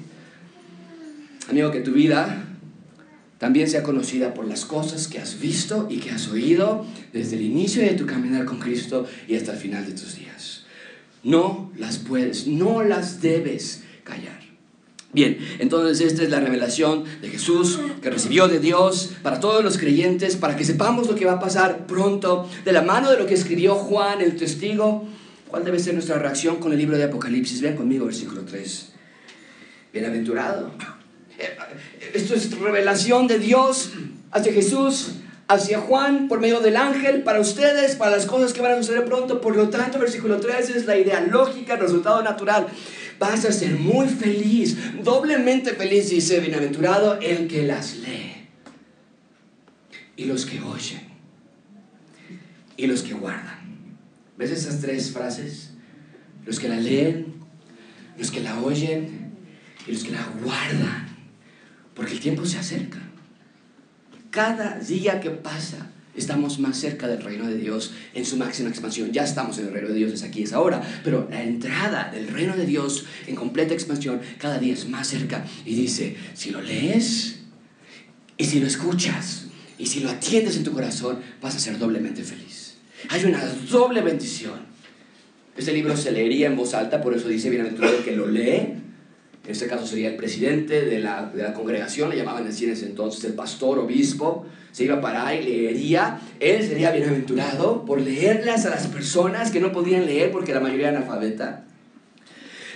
Amigo, 1.49 1.71
que 1.71 1.81
tu 1.81 1.91
vida 1.91 2.48
también 3.39 3.69
sea 3.69 3.83
conocida 3.83 4.33
por 4.33 4.47
las 4.47 4.65
cosas 4.65 5.07
que 5.07 5.17
has 5.17 5.39
visto 5.39 5.87
y 5.89 5.97
que 5.97 6.11
has 6.11 6.27
oído 6.27 6.85
desde 7.13 7.37
el 7.37 7.43
inicio 7.43 7.81
de 7.81 7.91
tu 7.91 8.05
caminar 8.05 8.45
con 8.45 8.59
Cristo 8.59 9.07
y 9.27 9.35
hasta 9.35 9.53
el 9.53 9.57
final 9.57 9.85
de 9.85 9.93
tus 9.93 10.17
días. 10.17 10.65
No 11.23 11.71
las 11.77 11.97
puedes, 11.97 12.47
no 12.47 12.83
las 12.83 13.21
debes 13.21 13.83
callar. 14.03 14.39
Bien, 15.11 15.39
entonces 15.57 16.05
esta 16.05 16.21
es 16.21 16.29
la 16.29 16.39
revelación 16.39 17.05
de 17.21 17.29
Jesús 17.29 17.79
que 18.01 18.11
recibió 18.11 18.47
de 18.47 18.59
Dios 18.59 19.11
para 19.23 19.39
todos 19.39 19.63
los 19.63 19.77
creyentes, 19.77 20.35
para 20.35 20.55
que 20.55 20.65
sepamos 20.65 21.07
lo 21.07 21.15
que 21.15 21.25
va 21.25 21.33
a 21.33 21.39
pasar 21.39 21.87
pronto, 21.87 22.47
de 22.63 22.73
la 22.73 22.83
mano 22.83 23.09
de 23.09 23.17
lo 23.17 23.25
que 23.25 23.33
escribió 23.33 23.75
Juan, 23.75 24.21
el 24.21 24.35
testigo. 24.35 25.07
¿Cuál 25.47 25.63
debe 25.63 25.79
ser 25.79 25.93
nuestra 25.95 26.19
reacción 26.19 26.57
con 26.57 26.73
el 26.73 26.77
libro 26.77 26.97
de 26.97 27.05
Apocalipsis? 27.05 27.61
Vean 27.61 27.75
conmigo 27.75 28.05
versículo 28.05 28.41
3. 28.41 28.89
Bienaventurado 29.93 30.71
esto 32.13 32.35
es 32.35 32.51
revelación 32.57 33.27
de 33.27 33.39
Dios 33.39 33.91
hacia 34.31 34.53
Jesús, 34.53 35.15
hacia 35.47 35.79
Juan, 35.79 36.27
por 36.27 36.39
medio 36.39 36.59
del 36.59 36.77
ángel, 36.77 37.23
para 37.23 37.39
ustedes, 37.39 37.95
para 37.95 38.11
las 38.11 38.25
cosas 38.27 38.53
que 38.53 38.61
van 38.61 38.73
a 38.73 38.77
suceder 38.77 39.05
pronto. 39.05 39.41
Por 39.41 39.55
lo 39.55 39.69
tanto, 39.69 39.97
versículo 39.97 40.39
3 40.39 40.69
es 40.69 40.85
la 40.85 40.97
idea 40.97 41.21
lógica, 41.21 41.73
el 41.73 41.79
resultado 41.79 42.21
natural. 42.21 42.67
Vas 43.17 43.45
a 43.45 43.51
ser 43.51 43.71
muy 43.71 44.07
feliz, 44.07 44.77
doblemente 45.03 45.73
feliz, 45.73 46.09
dice, 46.09 46.39
bienaventurado 46.39 47.19
el 47.19 47.47
que 47.47 47.63
las 47.63 47.97
lee. 47.97 48.47
Y 50.15 50.25
los 50.25 50.45
que 50.45 50.61
oyen. 50.61 51.01
Y 52.77 52.85
los 52.85 53.01
que 53.01 53.13
guardan. 53.13 53.59
¿Ves 54.37 54.51
esas 54.51 54.79
tres 54.79 55.11
frases? 55.11 55.71
Los 56.45 56.59
que 56.59 56.69
la 56.69 56.77
leen, 56.77 57.33
los 58.17 58.29
que 58.31 58.39
la 58.41 58.59
oyen 58.61 59.31
y 59.87 59.91
los 59.91 60.03
que 60.03 60.11
la 60.11 60.25
guardan. 60.43 61.08
Porque 61.99 62.13
el 62.13 62.21
tiempo 62.21 62.45
se 62.45 62.57
acerca. 62.57 62.97
Cada 64.29 64.79
día 64.79 65.19
que 65.19 65.31
pasa 65.31 65.91
estamos 66.15 66.57
más 66.57 66.77
cerca 66.77 67.09
del 67.09 67.21
reino 67.21 67.45
de 67.45 67.57
Dios 67.57 67.91
en 68.13 68.23
su 68.23 68.37
máxima 68.37 68.69
expansión. 68.69 69.11
Ya 69.11 69.25
estamos 69.25 69.57
en 69.57 69.67
el 69.67 69.73
reino 69.73 69.89
de 69.89 69.95
Dios, 69.95 70.13
es 70.13 70.23
aquí, 70.23 70.43
es 70.43 70.53
ahora. 70.53 70.81
Pero 71.03 71.27
la 71.29 71.43
entrada 71.43 72.09
del 72.09 72.29
reino 72.29 72.55
de 72.55 72.65
Dios 72.65 73.03
en 73.27 73.35
completa 73.35 73.73
expansión 73.73 74.21
cada 74.37 74.59
día 74.59 74.73
es 74.73 74.87
más 74.87 75.09
cerca. 75.09 75.45
Y 75.65 75.75
dice, 75.75 76.15
si 76.35 76.51
lo 76.51 76.61
lees 76.61 77.39
y 78.37 78.45
si 78.45 78.61
lo 78.61 78.67
escuchas 78.67 79.47
y 79.77 79.87
si 79.87 79.99
lo 79.99 80.09
atiendes 80.09 80.55
en 80.55 80.63
tu 80.63 80.71
corazón, 80.71 81.19
vas 81.41 81.57
a 81.57 81.59
ser 81.59 81.77
doblemente 81.77 82.23
feliz. 82.23 82.75
Hay 83.09 83.25
una 83.25 83.45
doble 83.69 83.99
bendición. 83.99 84.61
Este 85.57 85.73
libro 85.73 85.97
se 85.97 86.13
leería 86.13 86.47
en 86.47 86.55
voz 86.55 86.73
alta, 86.75 87.01
por 87.01 87.13
eso 87.13 87.27
dice 87.27 87.49
bienaventurado 87.49 88.05
que 88.05 88.15
lo 88.15 88.25
lee. 88.25 88.87
En 89.45 89.51
este 89.51 89.67
caso 89.67 89.87
sería 89.87 90.09
el 90.09 90.15
presidente 90.15 90.85
de 90.85 90.99
la, 90.99 91.25
de 91.33 91.43
la 91.43 91.53
congregación, 91.53 92.09
le 92.09 92.17
llamaban 92.17 92.45
así 92.47 92.65
en 92.65 92.71
ese 92.71 92.85
entonces 92.85 93.23
el 93.23 93.33
pastor, 93.33 93.79
obispo, 93.79 94.45
se 94.71 94.83
iba 94.83 95.01
para 95.01 95.25
ahí, 95.25 95.43
leería, 95.43 96.19
él 96.39 96.67
sería 96.67 96.91
bienaventurado 96.91 97.85
por 97.85 97.99
leerlas 97.99 98.65
a 98.65 98.69
las 98.69 98.87
personas 98.87 99.51
que 99.51 99.59
no 99.59 99.71
podían 99.71 100.05
leer 100.05 100.31
porque 100.31 100.53
la 100.53 100.59
mayoría 100.59 100.89
eran 100.89 101.03
analfabeta. 101.03 101.63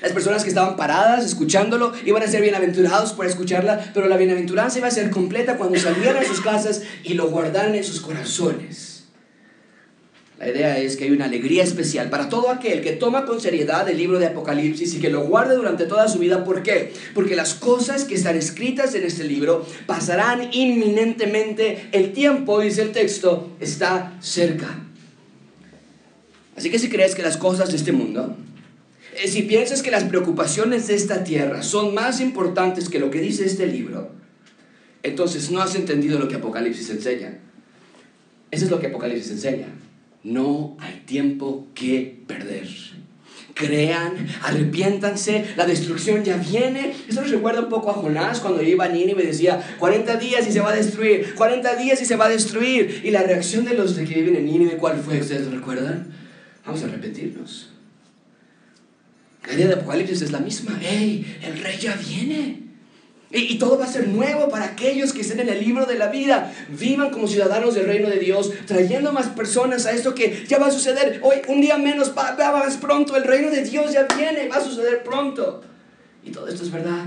Las 0.02 0.12
personas 0.12 0.44
que 0.44 0.50
estaban 0.50 0.76
paradas 0.76 1.24
escuchándolo 1.26 1.94
iban 2.06 2.24
a 2.24 2.28
ser 2.28 2.42
bienaventurados 2.42 3.14
por 3.14 3.26
escucharla, 3.26 3.92
pero 3.94 4.08
la 4.08 4.18
bienaventuranza 4.18 4.80
iba 4.80 4.90
a 4.90 4.92
ser 4.92 5.10
completa 5.12 5.56
cuando 5.56 5.80
salieran 5.80 6.18
a 6.18 6.26
sus 6.26 6.42
casas 6.42 6.84
y 7.04 7.14
lo 7.14 7.30
guardaran 7.30 7.74
en 7.74 7.86
sus 7.86 8.02
corazones. 8.02 8.93
La 10.44 10.50
idea 10.50 10.78
es 10.78 10.98
que 10.98 11.06
hay 11.06 11.12
una 11.12 11.24
alegría 11.24 11.64
especial 11.64 12.10
para 12.10 12.28
todo 12.28 12.50
aquel 12.50 12.82
que 12.82 12.92
toma 12.92 13.26
con 13.26 13.40
seriedad 13.40 13.88
el 13.88 13.98
libro 13.98 14.20
de 14.20 14.26
Apocalipsis 14.26 14.94
y 14.94 15.00
que 15.00 15.10
lo 15.10 15.22
guarde 15.22 15.56
durante 15.56 15.86
toda 15.86 16.10
su 16.10 16.20
vida. 16.20 16.44
¿Por 16.44 16.64
qué? 16.64 16.92
Porque 17.14 17.38
las 17.38 17.54
cosas 17.54 18.04
que 18.04 18.16
están 18.16 18.36
escritas 18.36 18.94
en 18.94 19.06
este 19.06 19.24
libro 19.24 19.66
pasarán 19.86 20.50
inminentemente. 20.52 21.88
El 21.94 22.12
tiempo, 22.12 22.60
dice 22.60 22.82
el 22.82 22.92
texto, 22.92 23.52
está 23.62 24.18
cerca. 24.20 24.84
Así 26.58 26.70
que 26.70 26.78
si 26.78 26.90
crees 26.90 27.16
que 27.16 27.24
las 27.24 27.38
cosas 27.38 27.70
de 27.70 27.78
este 27.78 27.94
mundo, 27.94 28.36
eh, 29.16 29.30
si 29.30 29.44
piensas 29.44 29.82
que 29.82 29.92
las 29.92 30.04
preocupaciones 30.04 30.88
de 30.88 30.96
esta 30.96 31.24
tierra 31.24 31.64
son 31.64 31.94
más 31.94 32.20
importantes 32.20 32.90
que 32.90 33.00
lo 33.00 33.10
que 33.10 33.22
dice 33.22 33.46
este 33.46 33.66
libro, 33.66 34.12
entonces 35.04 35.52
no 35.52 35.62
has 35.62 35.74
entendido 35.76 36.20
lo 36.20 36.28
que 36.28 36.36
Apocalipsis 36.36 36.90
enseña. 36.90 37.40
Eso 38.52 38.66
es 38.66 38.72
lo 38.72 38.82
que 38.82 38.88
Apocalipsis 38.88 39.32
enseña. 39.32 39.68
No 40.24 40.78
hay 40.80 41.04
tiempo 41.06 41.68
que 41.74 42.24
perder. 42.28 42.68
Crean, 43.54 44.28
arrepiéntanse, 44.42 45.46
la 45.56 45.66
destrucción 45.68 46.24
ya 46.24 46.38
viene. 46.38 46.96
Esto 47.08 47.22
nos 47.22 47.30
recuerda 47.30 47.62
un 47.62 47.70
poco 47.70 47.92
a 47.92 47.94
Jonás 47.94 48.40
cuando 48.40 48.64
iba 48.64 48.86
a 48.86 48.90
Nínive 48.90 49.24
y 49.24 49.28
decía, 49.28 49.76
40 49.78 50.18
días 50.18 50.48
y 50.48 50.52
se 50.52 50.60
va 50.60 50.72
a 50.72 50.76
destruir, 50.76 51.36
40 51.36 51.76
días 51.76 52.02
y 52.02 52.06
se 52.06 52.16
va 52.16 52.26
a 52.26 52.30
destruir. 52.30 53.02
Y 53.04 53.12
la 53.12 53.22
reacción 53.22 53.66
de 53.66 53.76
los 53.76 53.94
que 53.94 54.06
viven 54.06 54.36
en 54.38 54.46
Nínive, 54.46 54.78
¿cuál 54.78 54.98
fue? 54.98 55.20
¿Ustedes 55.20 55.52
recuerdan? 55.52 56.08
Vamos 56.66 56.84
a 56.84 56.88
repetirnos. 56.88 57.70
La 59.46 59.54
idea 59.54 59.68
de 59.68 59.74
Apocalipsis 59.74 60.22
es 60.22 60.32
la 60.32 60.40
misma. 60.40 60.80
¡Ey! 60.82 61.38
El 61.44 61.62
rey 61.62 61.78
ya 61.78 61.96
viene. 61.96 62.63
Y, 63.34 63.58
todo 63.58 63.80
va 63.80 63.86
a 63.86 63.88
ser 63.88 64.08
nuevo 64.08 64.48
para 64.50 64.66
aquellos 64.66 65.12
que 65.12 65.22
estén 65.22 65.40
en 65.40 65.50
el 65.50 65.60
libro 65.60 65.88
de 65.88 65.98
la 65.98 66.08
vida. 66.08 66.54
Vivan 66.70 67.10
como 67.10 67.28
ciudadanos 67.28 67.74
del 67.74 67.88
reino 67.88 68.08
de 68.08 68.20
Dios, 68.20 68.52
trayendo 68.68 69.12
más 69.12 69.28
personas 69.30 69.88
a 69.88 69.92
esto 69.92 70.14
que 70.14 70.46
ya 70.48 70.60
va 70.60 70.68
a 70.68 70.72
suceder. 70.72 71.20
Hoy, 71.24 71.38
un 71.48 71.60
día 71.60 71.78
menos, 71.78 72.14
va, 72.16 72.36
va 72.36 72.52
más 72.60 72.78
pronto. 72.78 73.18
El 73.18 73.24
reino 73.24 73.50
de 73.50 73.64
Dios 73.64 73.92
ya 73.92 74.06
viene, 74.16 74.48
va 74.48 74.58
a 74.58 74.62
suceder 74.62 75.04
pronto. 75.04 75.64
Y 76.24 76.30
todo 76.30 76.48
esto 76.48 76.64
es 76.64 76.72
verdad. 76.72 77.06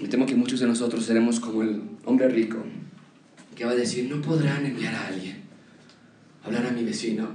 Me 0.00 0.08
temo 0.08 0.26
que 0.26 0.34
muchos 0.34 0.58
de 0.58 0.66
nosotros 0.66 1.04
seremos 1.04 1.38
como 1.38 1.62
el 1.62 1.80
hombre 2.04 2.28
rico 2.28 2.58
que 3.54 3.64
va 3.64 3.72
a 3.72 3.76
decir, 3.76 4.08
no 4.08 4.22
podrán 4.22 4.64
enviar 4.64 4.94
a 4.94 5.08
alguien, 5.08 5.42
hablar 6.42 6.66
a 6.66 6.70
mi 6.70 6.82
vecino 6.82 7.28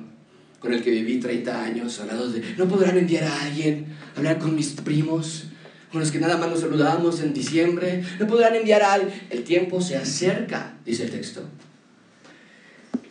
con 0.60 0.74
el 0.74 0.82
que 0.82 0.90
viví 0.90 1.20
30 1.20 1.64
años, 1.64 2.00
al 2.00 2.08
lado 2.08 2.32
de, 2.32 2.42
no 2.58 2.68
podrán 2.68 2.98
enviar 2.98 3.26
a 3.26 3.42
alguien, 3.44 3.86
hablar 4.16 4.40
con 4.40 4.56
mis 4.56 4.72
primos, 4.72 5.50
con 5.96 6.02
los 6.02 6.12
que 6.12 6.20
nada 6.20 6.36
más 6.36 6.50
nos 6.50 6.60
saludamos 6.60 7.22
en 7.22 7.34
diciembre, 7.34 8.04
no 8.20 8.28
podrán 8.28 8.54
enviar 8.54 8.84
al... 8.84 9.14
El 9.30 9.46
tiempo 9.46 9.80
se 9.80 9.96
acerca, 9.96 10.74
dice 10.86 11.06
el 11.06 11.10
texto. 11.10 11.42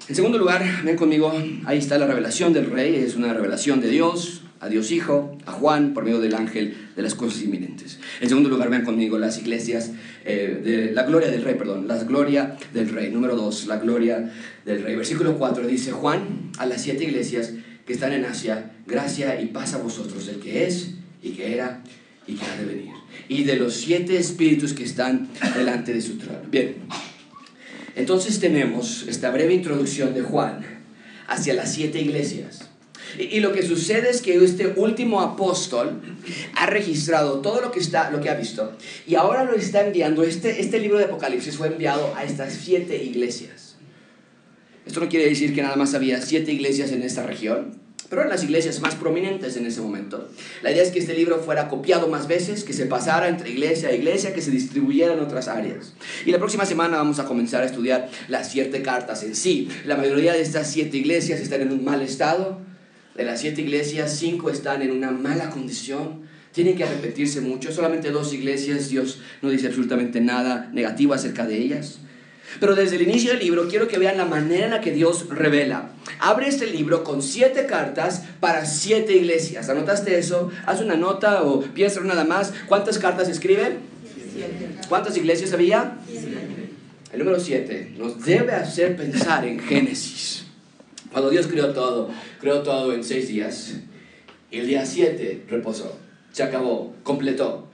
En 0.06 0.14
segundo 0.14 0.36
lugar, 0.36 0.62
ven 0.84 0.94
conmigo, 0.94 1.32
ahí 1.64 1.78
está 1.78 1.96
la 1.96 2.06
revelación 2.06 2.52
del 2.52 2.70
rey, 2.70 2.96
es 2.96 3.16
una 3.16 3.32
revelación 3.32 3.80
de 3.80 3.88
Dios, 3.88 4.42
a 4.60 4.68
Dios 4.68 4.90
Hijo, 4.90 5.38
a 5.46 5.52
Juan, 5.52 5.94
por 5.94 6.04
medio 6.04 6.20
del 6.20 6.34
ángel 6.34 6.76
de 6.94 7.00
las 7.00 7.14
cosas 7.14 7.40
inminentes. 7.40 8.00
En 8.20 8.28
segundo 8.28 8.50
lugar, 8.50 8.68
ven 8.68 8.84
conmigo 8.84 9.16
las 9.16 9.38
iglesias, 9.38 9.92
eh, 10.26 10.60
de, 10.62 10.92
la 10.92 11.04
gloria 11.04 11.30
del 11.30 11.42
rey, 11.42 11.54
perdón, 11.54 11.88
la 11.88 12.04
gloria 12.04 12.58
del 12.74 12.90
rey. 12.90 13.10
Número 13.10 13.34
dos, 13.34 13.66
la 13.66 13.78
gloria 13.78 14.30
del 14.66 14.82
rey. 14.82 14.94
Versículo 14.94 15.38
4 15.38 15.66
dice, 15.66 15.92
Juan, 15.92 16.50
a 16.58 16.66
las 16.66 16.82
siete 16.82 17.04
iglesias 17.04 17.54
que 17.86 17.94
están 17.94 18.12
en 18.12 18.26
Asia, 18.26 18.72
gracia 18.86 19.40
y 19.40 19.46
paz 19.46 19.72
a 19.72 19.78
vosotros, 19.78 20.26
del 20.26 20.38
que 20.38 20.66
es 20.66 20.96
y 21.22 21.30
que 21.30 21.54
era 21.54 21.82
y 22.26 22.34
que 22.34 22.44
ha 22.44 22.56
de 22.56 22.64
venir. 22.64 22.92
Y 23.28 23.44
de 23.44 23.56
los 23.56 23.74
siete 23.74 24.16
espíritus 24.16 24.72
que 24.72 24.84
están 24.84 25.28
delante 25.56 25.92
de 25.92 26.00
su 26.00 26.18
trono. 26.18 26.40
Bien, 26.50 26.76
entonces 27.96 28.40
tenemos 28.40 29.04
esta 29.08 29.30
breve 29.30 29.54
introducción 29.54 30.14
de 30.14 30.22
Juan 30.22 30.64
hacia 31.26 31.54
las 31.54 31.72
siete 31.72 32.00
iglesias. 32.00 32.68
Y, 33.18 33.38
lo 33.38 33.52
que 33.52 33.62
sucede 33.62 34.10
es 34.10 34.22
que 34.22 34.34
este 34.42 34.66
último 34.74 35.20
apóstol 35.20 36.00
ha 36.56 36.66
registrado 36.66 37.40
todo 37.40 37.60
lo 37.60 37.70
que, 37.70 37.78
está, 37.78 38.10
lo 38.10 38.20
que 38.20 38.28
ha 38.28 38.34
visto 38.34 38.76
y 39.06 39.14
ahora 39.14 39.44
lo 39.44 39.54
está 39.54 39.86
enviando. 39.86 40.24
Este, 40.24 40.60
este 40.60 40.80
libro 40.80 40.98
de 40.98 41.04
Apocalipsis 41.04 41.56
fue 41.56 41.68
enviado 41.68 42.12
a 42.16 42.24
estas 42.24 42.54
siete 42.54 43.04
iglesias. 43.04 43.76
Esto 44.84 44.98
no 44.98 45.08
quiere 45.08 45.28
decir 45.28 45.54
que 45.54 45.62
nada 45.62 45.76
más 45.76 45.94
había 45.94 46.20
siete 46.20 46.52
iglesias 46.52 46.90
en 46.90 47.02
esta 47.02 47.24
región 47.24 47.83
pero 48.08 48.22
eran 48.22 48.32
las 48.32 48.44
iglesias 48.44 48.80
más 48.80 48.94
prominentes 48.94 49.56
en 49.56 49.66
ese 49.66 49.80
momento. 49.80 50.28
La 50.62 50.70
idea 50.70 50.82
es 50.82 50.90
que 50.90 50.98
este 50.98 51.14
libro 51.14 51.40
fuera 51.40 51.68
copiado 51.68 52.08
más 52.08 52.28
veces, 52.28 52.64
que 52.64 52.72
se 52.72 52.86
pasara 52.86 53.28
entre 53.28 53.50
iglesia 53.50 53.88
a 53.88 53.92
iglesia, 53.92 54.34
que 54.34 54.40
se 54.40 54.50
distribuyera 54.50 55.14
en 55.14 55.20
otras 55.20 55.48
áreas. 55.48 55.94
Y 56.24 56.30
la 56.30 56.38
próxima 56.38 56.66
semana 56.66 56.98
vamos 56.98 57.18
a 57.18 57.24
comenzar 57.24 57.62
a 57.62 57.66
estudiar 57.66 58.10
las 58.28 58.50
siete 58.50 58.82
cartas 58.82 59.22
en 59.22 59.34
sí. 59.34 59.68
La 59.86 59.96
mayoría 59.96 60.32
de 60.32 60.42
estas 60.42 60.70
siete 60.70 60.96
iglesias 60.96 61.40
están 61.40 61.62
en 61.62 61.72
un 61.72 61.84
mal 61.84 62.02
estado. 62.02 62.58
De 63.14 63.24
las 63.24 63.40
siete 63.40 63.62
iglesias, 63.62 64.16
cinco 64.16 64.50
están 64.50 64.82
en 64.82 64.90
una 64.90 65.10
mala 65.10 65.50
condición. 65.50 66.22
Tienen 66.52 66.76
que 66.76 66.86
repetirse 66.86 67.40
mucho. 67.40 67.72
Solamente 67.72 68.10
dos 68.10 68.32
iglesias, 68.32 68.88
Dios 68.88 69.20
no 69.42 69.50
dice 69.50 69.68
absolutamente 69.68 70.20
nada 70.20 70.70
negativo 70.72 71.14
acerca 71.14 71.46
de 71.46 71.58
ellas. 71.58 71.98
Pero 72.60 72.74
desde 72.74 72.96
el 72.96 73.02
inicio 73.02 73.30
del 73.30 73.40
libro 73.40 73.68
quiero 73.68 73.88
que 73.88 73.98
vean 73.98 74.16
la 74.16 74.24
manera 74.24 74.64
en 74.64 74.70
la 74.70 74.80
que 74.80 74.92
Dios 74.92 75.28
revela. 75.28 75.90
Abre 76.20 76.48
este 76.48 76.66
libro 76.66 77.04
con 77.04 77.22
siete 77.22 77.66
cartas 77.66 78.24
para 78.40 78.66
siete 78.66 79.14
iglesias. 79.14 79.68
¿Anotaste 79.68 80.18
eso? 80.18 80.50
Haz 80.66 80.80
una 80.80 80.96
nota 80.96 81.42
o 81.42 81.60
piensa 81.60 82.00
nada 82.00 82.24
más. 82.24 82.52
¿Cuántas 82.66 82.98
cartas 82.98 83.28
escriben? 83.28 83.78
¿Cuántas 84.88 85.16
iglesias 85.16 85.52
había? 85.52 85.98
El 87.12 87.18
número 87.18 87.38
siete 87.38 87.92
nos 87.96 88.24
debe 88.24 88.52
hacer 88.52 88.96
pensar 88.96 89.44
en 89.46 89.60
Génesis. 89.60 90.44
Cuando 91.12 91.30
Dios 91.30 91.46
creó 91.46 91.72
todo, 91.72 92.10
creó 92.40 92.62
todo 92.62 92.92
en 92.92 93.04
seis 93.04 93.28
días. 93.28 93.74
Y 94.50 94.58
el 94.58 94.66
día 94.66 94.84
siete 94.84 95.44
reposó. 95.48 95.96
Se 96.32 96.42
acabó, 96.42 96.92
completó. 97.04 97.68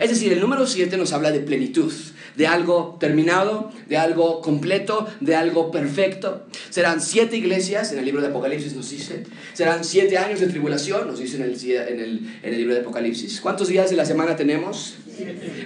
Es 0.00 0.10
decir, 0.10 0.32
el 0.32 0.40
número 0.40 0.66
7 0.66 0.96
nos 0.96 1.12
habla 1.12 1.30
de 1.30 1.40
plenitud, 1.40 1.92
de 2.36 2.46
algo 2.46 2.96
terminado, 3.00 3.72
de 3.88 3.96
algo 3.96 4.40
completo, 4.40 5.06
de 5.20 5.34
algo 5.34 5.70
perfecto. 5.70 6.44
Serán 6.70 7.00
siete 7.00 7.36
iglesias, 7.36 7.92
en 7.92 7.98
el 7.98 8.04
libro 8.04 8.20
de 8.20 8.28
Apocalipsis 8.28 8.74
nos 8.74 8.90
dice. 8.90 9.24
Serán 9.54 9.84
siete 9.84 10.18
años 10.18 10.40
de 10.40 10.46
tribulación, 10.46 11.06
nos 11.06 11.18
dice 11.18 11.36
en 11.36 11.42
el, 11.42 11.64
en 11.64 12.00
el, 12.00 12.40
en 12.42 12.52
el 12.52 12.58
libro 12.58 12.74
de 12.74 12.80
Apocalipsis. 12.80 13.40
¿Cuántos 13.40 13.68
días 13.68 13.90
de 13.90 13.96
la 13.96 14.04
semana 14.04 14.36
tenemos? 14.36 14.96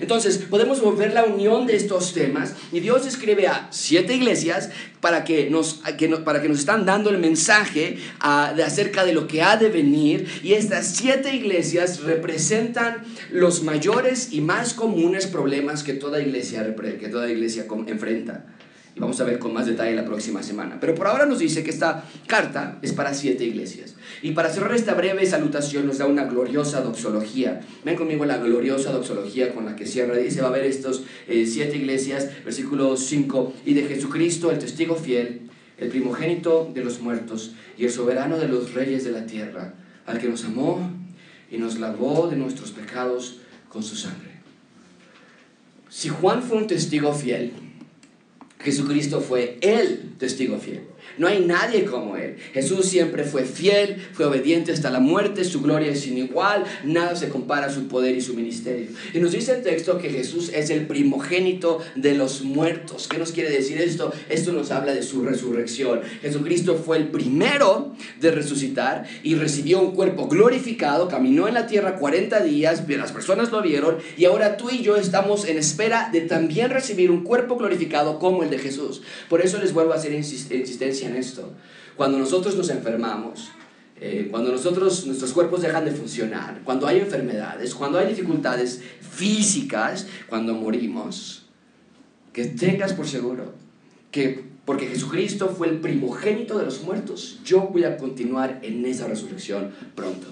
Entonces, 0.01 0.39
podemos 0.39 0.81
volver 0.81 1.13
la 1.13 1.25
unión 1.25 1.67
de 1.67 1.77
estos 1.77 2.13
temas 2.13 2.55
y 2.73 2.81
Dios 2.81 3.07
escribe 3.07 3.47
a 3.47 3.69
siete 3.71 4.15
iglesias 4.15 4.71
para 5.01 5.25
que 5.25 5.51
nos, 5.51 5.83
para 6.25 6.43
que 6.43 6.49
nos 6.49 6.61
están 6.61 6.85
dando 6.85 7.11
el 7.11 7.19
mensaje 7.19 7.99
de 8.57 8.63
acerca 8.63 9.05
de 9.05 9.13
lo 9.13 9.27
que 9.27 9.43
ha 9.43 9.57
de 9.57 9.69
venir 9.69 10.29
y 10.43 10.53
estas 10.53 10.87
siete 10.87 11.35
iglesias 11.35 12.01
representan 12.01 13.05
los 13.31 13.63
mayores 13.63 14.33
y 14.33 14.41
más 14.41 14.75
comunes 14.75 15.27
problemas 15.27 15.83
que 15.83 15.95
toda 15.95 16.21
iglesia, 16.21 16.75
que 16.99 17.09
toda 17.09 17.31
iglesia 17.31 17.67
enfrenta. 17.87 18.45
Y 18.95 19.01
vamos 19.01 19.21
a 19.21 19.25
ver 19.25 19.39
con 19.39 19.55
más 19.55 19.67
detalle 19.67 19.95
la 19.95 20.05
próxima 20.05 20.43
semana. 20.43 20.79
Pero 20.81 20.95
por 20.95 21.07
ahora 21.07 21.27
nos 21.27 21.39
dice 21.39 21.63
que 21.63 21.71
esta 21.71 22.05
carta 22.27 22.79
es 22.83 22.93
para 22.93 23.15
siete 23.15 23.45
iglesias. 23.45 23.95
Y 24.23 24.33
para 24.33 24.51
cerrar 24.51 24.75
esta 24.75 24.95
breve 24.95 25.25
salutación 25.27 25.87
nos 25.87 25.99
da 25.99 26.07
una 26.07 26.25
gloriosa 26.25 26.81
doxología. 26.81 27.61
Ven 27.85 27.97
conmigo 27.97 28.25
la 28.25 28.39
gloriosa 28.39 28.91
doxología 28.93 29.55
con 29.55 29.65
la 29.65 29.77
que 29.77 29.87
cierra. 29.87 30.17
Dice, 30.17 30.41
va 30.41 30.49
a 30.49 30.51
haber 30.51 30.65
estos 30.65 31.05
eh, 31.29 31.47
siete 31.47 31.77
iglesias, 31.77 32.29
versículo 32.45 32.97
5, 32.97 33.55
y 33.65 33.75
de 33.75 33.85
Jesucristo, 33.85 34.51
el 34.51 34.59
testigo 34.59 34.97
fiel, 34.97 35.43
el 35.79 35.89
primogénito 35.89 36.71
de 36.75 36.85
los 36.85 37.01
muertos 37.01 37.53
y 37.79 37.85
el 37.85 37.91
soberano 37.91 38.39
de 38.39 38.49
los 38.49 38.75
reyes 38.75 39.05
de 39.05 39.13
la 39.13 39.27
tierra, 39.27 39.75
al 40.07 40.19
que 40.19 40.29
nos 40.29 40.45
amó 40.45 40.91
y 41.51 41.59
nos 41.59 41.79
lavó 41.79 42.29
de 42.29 42.37
nuestros 42.37 42.73
pecados 42.73 43.39
con 43.69 43.83
su 43.83 43.97
sangre. 43.97 44.31
Si 45.89 46.09
Juan 46.09 46.43
fue 46.43 46.59
un 46.59 46.67
testigo 46.67 47.13
fiel, 47.13 47.53
Jesucristo 48.63 49.21
fue 49.21 49.59
el 49.61 50.17
testigo 50.19 50.59
fiel. 50.59 50.90
No 51.19 51.27
hay 51.27 51.41
nadie 51.41 51.85
como 51.85 52.17
Él. 52.17 52.37
Jesús 52.53 52.87
siempre 52.87 53.25
fue 53.25 53.45
fiel, 53.45 53.97
fue 54.13 54.27
obediente 54.27 54.73
hasta 54.73 54.91
la 54.91 55.01
muerte, 55.01 55.45
su 55.45 55.61
gloria 55.61 55.91
es 55.93 56.01
sin 56.01 56.19
igual, 56.19 56.65
nada 56.85 57.17
se 57.17 57.29
compara 57.29 57.67
a 57.67 57.73
su 57.73 57.89
poder 57.89 58.17
y 58.17 58.21
su 58.21 58.35
ministerio. 58.35 58.89
Y 59.13 59.19
nos 59.19 59.33
dice 59.33 59.53
el 59.53 59.63
texto 59.63 59.99
que 59.99 60.11
Jesús 60.11 60.51
es 60.55 60.71
el 60.71 60.87
primogénito 60.87 61.81
de 61.97 62.15
los 62.15 62.43
muertos. 62.43 63.09
¿Qué 63.09 63.19
nos 63.19 63.33
quiere 63.33 63.51
decir 63.51 63.81
esto? 63.81 64.13
Esto 64.29 64.53
nos 64.53 64.71
habla 64.71 64.95
de 64.95 65.03
su 65.03 65.23
resurrección. 65.23 66.01
Jesucristo 66.23 66.77
fue 66.77 66.99
el 66.99 67.09
primero 67.09 67.95
de 68.21 68.31
resucitar 68.31 69.07
y 69.23 69.35
recibió 69.35 69.81
un 69.81 69.93
cuerpo 69.93 70.29
glorificado, 70.29 71.09
caminó 71.09 71.49
en 71.49 71.55
la 71.55 71.67
tierra 71.67 71.97
40 71.97 72.41
días, 72.43 72.85
las 72.89 73.13
personas 73.13 73.51
lo 73.51 73.63
vieron 73.63 73.99
y 74.17 74.25
ahora 74.25 74.57
tú 74.57 74.71
y 74.71 74.83
yo 74.83 74.97
estamos 74.97 75.47
en 75.47 75.59
espera 75.59 76.11
de 76.13 76.23
también 76.23 76.71
recibir 76.71 77.11
un 77.11 77.25
cuerpo 77.25 77.57
glorificado 77.57 78.19
como 78.19 78.43
el 78.43 78.51
de 78.51 78.59
Jesús. 78.59 79.03
Por 79.29 79.41
eso 79.41 79.59
les 79.59 79.73
vuelvo 79.73 79.93
a 79.93 79.97
hacer 79.97 80.13
insistencia 80.91 81.09
en 81.09 81.17
esto. 81.17 81.53
Cuando 81.97 82.19
nosotros 82.19 82.57
nos 82.57 82.71
enfermamos, 82.71 83.51
eh, 84.01 84.29
cuando 84.31 84.51
nosotros, 84.51 85.07
nuestros 85.07 85.33
cuerpos 85.33 85.63
dejan 85.63 85.85
de 85.85 85.93
funcionar, 85.93 86.61
cuando 86.65 86.87
hay 86.87 86.99
enfermedades, 86.99 87.75
cuando 87.75 87.99
hay 87.99 88.09
dificultades 88.09 88.83
físicas, 89.01 90.07
cuando 90.29 90.55
morimos, 90.55 91.47
que 92.33 92.47
tengas 92.47 92.93
por 92.93 93.07
seguro 93.07 93.55
que 94.11 94.49
porque 94.65 94.87
Jesucristo 94.87 95.49
fue 95.49 95.69
el 95.69 95.81
primogénito 95.81 96.57
de 96.59 96.65
los 96.65 96.83
muertos, 96.83 97.41
yo 97.45 97.63
voy 97.73 97.85
a 97.85 97.97
continuar 97.97 98.61
en 98.63 98.85
esa 98.87 99.09
resurrección 99.09 99.73
pronto. 99.97 100.29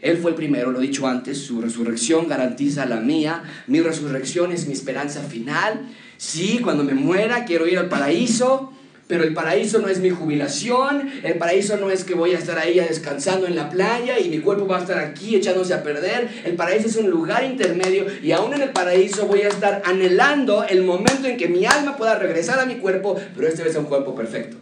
Él 0.00 0.18
fue 0.18 0.32
el 0.32 0.36
primero, 0.36 0.70
lo 0.70 0.80
he 0.80 0.86
dicho 0.86 1.06
antes, 1.06 1.38
su 1.38 1.62
resurrección 1.62 2.28
garantiza 2.28 2.84
la 2.84 3.00
mía, 3.00 3.44
mi 3.68 3.80
resurrección 3.80 4.52
es 4.52 4.66
mi 4.66 4.74
esperanza 4.74 5.22
final. 5.22 5.88
Sí, 6.18 6.58
cuando 6.62 6.84
me 6.84 6.92
muera 6.92 7.44
quiero 7.44 7.66
ir 7.66 7.78
al 7.78 7.88
paraíso, 7.88 8.72
pero 9.12 9.24
el 9.24 9.34
paraíso 9.34 9.78
no 9.78 9.88
es 9.88 10.00
mi 10.00 10.08
jubilación, 10.08 11.10
el 11.22 11.34
paraíso 11.36 11.76
no 11.76 11.90
es 11.90 12.02
que 12.02 12.14
voy 12.14 12.30
a 12.30 12.38
estar 12.38 12.58
ahí 12.58 12.80
descansando 12.80 13.46
en 13.46 13.54
la 13.54 13.68
playa 13.68 14.18
y 14.18 14.30
mi 14.30 14.38
cuerpo 14.38 14.66
va 14.66 14.78
a 14.78 14.80
estar 14.80 14.98
aquí 14.98 15.36
echándose 15.36 15.74
a 15.74 15.82
perder. 15.82 16.30
El 16.46 16.54
paraíso 16.54 16.88
es 16.88 16.96
un 16.96 17.10
lugar 17.10 17.44
intermedio 17.44 18.06
y 18.22 18.32
aún 18.32 18.54
en 18.54 18.62
el 18.62 18.70
paraíso 18.70 19.26
voy 19.26 19.42
a 19.42 19.48
estar 19.48 19.82
anhelando 19.84 20.64
el 20.64 20.82
momento 20.82 21.28
en 21.28 21.36
que 21.36 21.46
mi 21.46 21.66
alma 21.66 21.98
pueda 21.98 22.18
regresar 22.18 22.58
a 22.58 22.64
mi 22.64 22.76
cuerpo, 22.76 23.20
pero 23.36 23.46
este 23.48 23.68
es 23.68 23.76
un 23.76 23.84
cuerpo 23.84 24.14
perfecto. 24.14 24.56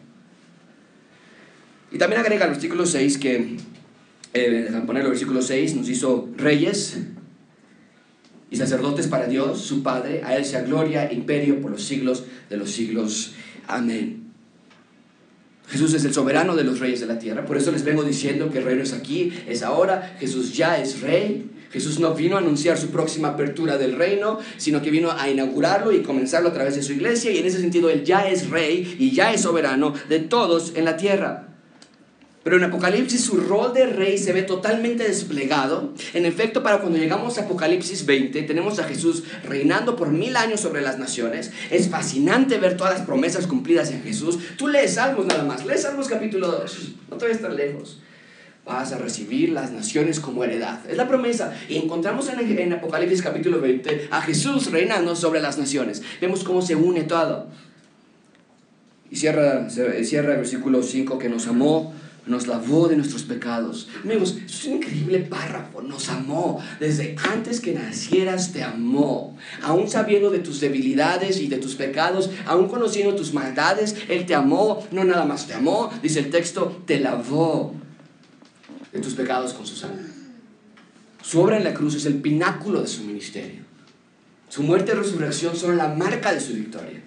Y 1.93 1.99
también 1.99 2.21
agrega 2.21 2.47
el 2.47 2.51
versículo 2.51 2.87
6 2.87 3.19
que, 3.19 3.57
eh, 4.35 4.83
poner 4.85 5.05
el 5.05 5.11
versículo 5.11 5.43
6, 5.43 5.77
nos 5.77 5.89
hizo 5.89 6.29
reyes 6.37 6.99
y 8.51 8.57
sacerdotes 8.57 9.07
para 9.07 9.29
Dios, 9.29 9.61
su 9.61 9.85
Padre, 9.85 10.23
a 10.25 10.35
Él 10.35 10.45
sea 10.45 10.63
gloria, 10.63 11.13
imperio 11.13 11.61
por 11.61 11.71
los 11.71 11.85
siglos 11.85 12.25
de 12.49 12.57
los 12.57 12.73
siglos. 12.73 13.35
Amén. 13.69 14.20
Jesús 15.71 15.95
es 15.95 16.05
el 16.05 16.13
soberano 16.13 16.57
de 16.57 16.65
los 16.65 16.81
reyes 16.81 17.01
de 17.01 17.07
la 17.07 17.19
tierra. 17.19 17.47
Por 17.47 17.57
eso 17.57 17.71
les 17.71 17.85
vengo 17.85 18.03
diciendo 18.03 18.51
que 18.51 18.59
el 18.59 18.65
reino 18.65 18.83
es 18.83 18.93
aquí, 18.93 19.33
es 19.49 19.63
ahora. 19.63 20.17
Jesús 20.19 20.57
ya 20.57 20.79
es 20.79 21.01
rey. 21.01 21.49
Jesús 21.71 22.01
no 22.01 22.15
vino 22.15 22.37
a 22.37 22.41
anunciar 22.41 22.77
su 22.77 22.89
próxima 22.89 23.29
apertura 23.29 23.79
del 23.79 23.97
reino, 23.97 24.41
sino 24.57 24.83
que 24.83 24.91
vino 24.91 25.13
a 25.13 25.31
inaugurarlo 25.31 25.93
y 25.93 26.03
comenzarlo 26.03 26.49
a 26.49 26.53
través 26.53 26.75
de 26.75 26.83
su 26.83 26.93
iglesia. 26.93 27.31
Y 27.31 27.39
en 27.39 27.47
ese 27.47 27.61
sentido, 27.61 27.89
Él 27.89 28.05
ya 28.05 28.29
es 28.29 28.51
rey 28.51 28.97
y 28.99 29.13
ya 29.13 29.33
es 29.33 29.43
soberano 29.43 29.95
de 30.09 30.19
todos 30.19 30.73
en 30.75 30.85
la 30.85 30.97
tierra. 30.97 31.50
Pero 32.43 32.57
en 32.57 32.65
Apocalipsis 32.65 33.23
su 33.23 33.37
rol 33.37 33.75
de 33.75 33.85
rey 33.87 34.17
se 34.17 34.33
ve 34.33 34.43
totalmente 34.43 35.05
desplegado. 35.05 35.93
En 36.15 36.25
efecto, 36.25 36.63
para 36.63 36.79
cuando 36.79 36.99
llegamos 36.99 37.37
a 37.37 37.43
Apocalipsis 37.43 38.07
20, 38.07 38.43
tenemos 38.43 38.79
a 38.79 38.85
Jesús 38.85 39.25
reinando 39.45 39.95
por 39.95 40.09
mil 40.11 40.35
años 40.37 40.61
sobre 40.61 40.81
las 40.81 40.99
naciones. 40.99 41.53
Es 41.71 41.91
fascinante 41.91 42.57
ver 42.57 42.79
todas 42.79 42.95
las 42.95 43.07
promesas 43.07 43.47
cumplidas 43.47 43.91
en 43.91 44.03
Jesús. 44.03 44.39
Tú 44.57 44.69
lees 44.69 44.95
Salmos 44.95 45.27
nada 45.27 45.45
más, 45.45 45.67
lees 45.67 45.83
Salmos 45.83 46.09
capítulo 46.09 46.51
2, 46.51 46.93
no 47.11 47.17
te 47.19 47.27
vayas 47.27 47.43
tan 47.43 47.57
lejos. 47.57 48.01
Vas 48.65 48.93
a 48.93 48.99
recibir 48.99 49.51
las 49.51 49.71
naciones 49.73 50.19
como 50.19 50.43
heredad. 50.43 50.81
Es 50.89 50.97
la 50.97 51.09
promesa. 51.09 51.53
Y 51.69 51.77
encontramos 51.77 52.29
en, 52.31 52.59
en 52.59 52.73
Apocalipsis 52.73 53.21
capítulo 53.21 53.61
20 53.61 54.09
a 54.11 54.23
Jesús 54.23 54.71
reinando 54.71 55.15
sobre 55.15 55.41
las 55.41 55.59
naciones. 55.59 56.03
Vemos 56.21 56.45
cómo 56.45 56.63
se 56.63 56.75
une 56.75 57.03
todo. 57.03 57.49
Y 59.11 59.17
cierra, 59.17 59.69
cierra 59.69 60.33
el 60.33 60.39
versículo 60.39 60.83
5 60.83 61.19
que 61.19 61.29
nos 61.29 61.47
amó 61.47 61.93
nos 62.31 62.47
lavó 62.47 62.89
de 62.89 62.97
nuestros 62.97 63.25
pecados. 63.25 63.89
Amigos, 64.05 64.39
es 64.45 64.65
un 64.65 64.75
increíble 64.77 65.19
párrafo. 65.19 65.83
Nos 65.83 66.09
amó. 66.09 66.63
Desde 66.79 67.17
antes 67.31 67.61
que 67.61 67.73
nacieras 67.73 68.53
te 68.53 68.63
amó. 68.63 69.37
Aún 69.63 69.89
sabiendo 69.89 70.31
de 70.31 70.39
tus 70.39 70.61
debilidades 70.61 71.41
y 71.41 71.49
de 71.49 71.59
tus 71.59 71.75
pecados, 71.75 72.31
aún 72.47 72.69
conociendo 72.69 73.15
tus 73.15 73.35
maldades, 73.35 73.97
Él 74.09 74.25
te 74.27 74.35
amó. 74.35 74.87
No 74.93 75.05
nada 75.05 75.25
más 75.25 75.47
te 75.47 75.55
amó, 75.55 75.91
dice 76.03 76.21
el 76.21 76.31
texto, 76.31 76.83
te 76.87 77.01
lavó 77.01 77.75
de 78.93 79.01
tus 79.01 79.15
pecados 79.15 79.53
con 79.53 79.67
su 79.67 79.77
sangre. 79.77 80.07
Su 81.23 81.41
obra 81.41 81.59
en 81.59 81.65
la 81.65 81.75
cruz 81.75 81.95
es 81.97 82.07
el 82.07 82.15
pináculo 82.15 82.81
de 82.81 82.89
su 82.89 83.03
ministerio. 83.03 83.63
Su 84.49 84.63
muerte 84.63 84.93
y 84.93 84.95
resurrección 84.95 85.57
son 85.57 85.77
la 85.77 85.89
marca 85.89 86.33
de 86.33 86.41
su 86.41 86.55
victoria. 86.55 87.03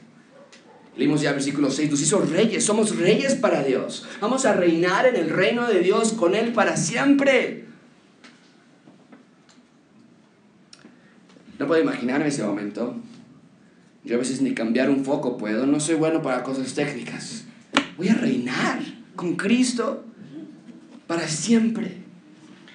Leímos 0.95 1.21
ya 1.21 1.33
versículo 1.33 1.71
6, 1.71 1.89
nos 1.89 2.01
hizo 2.01 2.19
reyes, 2.21 2.63
somos 2.63 2.95
reyes 2.97 3.35
para 3.35 3.63
Dios. 3.63 4.05
Vamos 4.21 4.45
a 4.45 4.53
reinar 4.53 5.07
en 5.07 5.15
el 5.15 5.29
reino 5.29 5.67
de 5.67 5.79
Dios 5.79 6.13
con 6.13 6.35
Él 6.35 6.53
para 6.53 6.77
siempre. 6.77 7.65
No 11.57 11.65
puedo 11.65 11.81
imaginarme 11.81 12.27
ese 12.27 12.43
momento. 12.43 12.95
Yo 14.03 14.15
a 14.15 14.19
veces 14.19 14.41
ni 14.41 14.53
cambiar 14.53 14.89
un 14.89 15.03
foco 15.03 15.37
puedo, 15.37 15.65
no 15.65 15.79
soy 15.79 15.95
bueno 15.95 16.21
para 16.21 16.43
cosas 16.43 16.73
técnicas. 16.73 17.45
Voy 17.97 18.09
a 18.09 18.15
reinar 18.15 18.79
con 19.15 19.35
Cristo 19.35 20.03
para 21.07 21.27
siempre. 21.27 21.97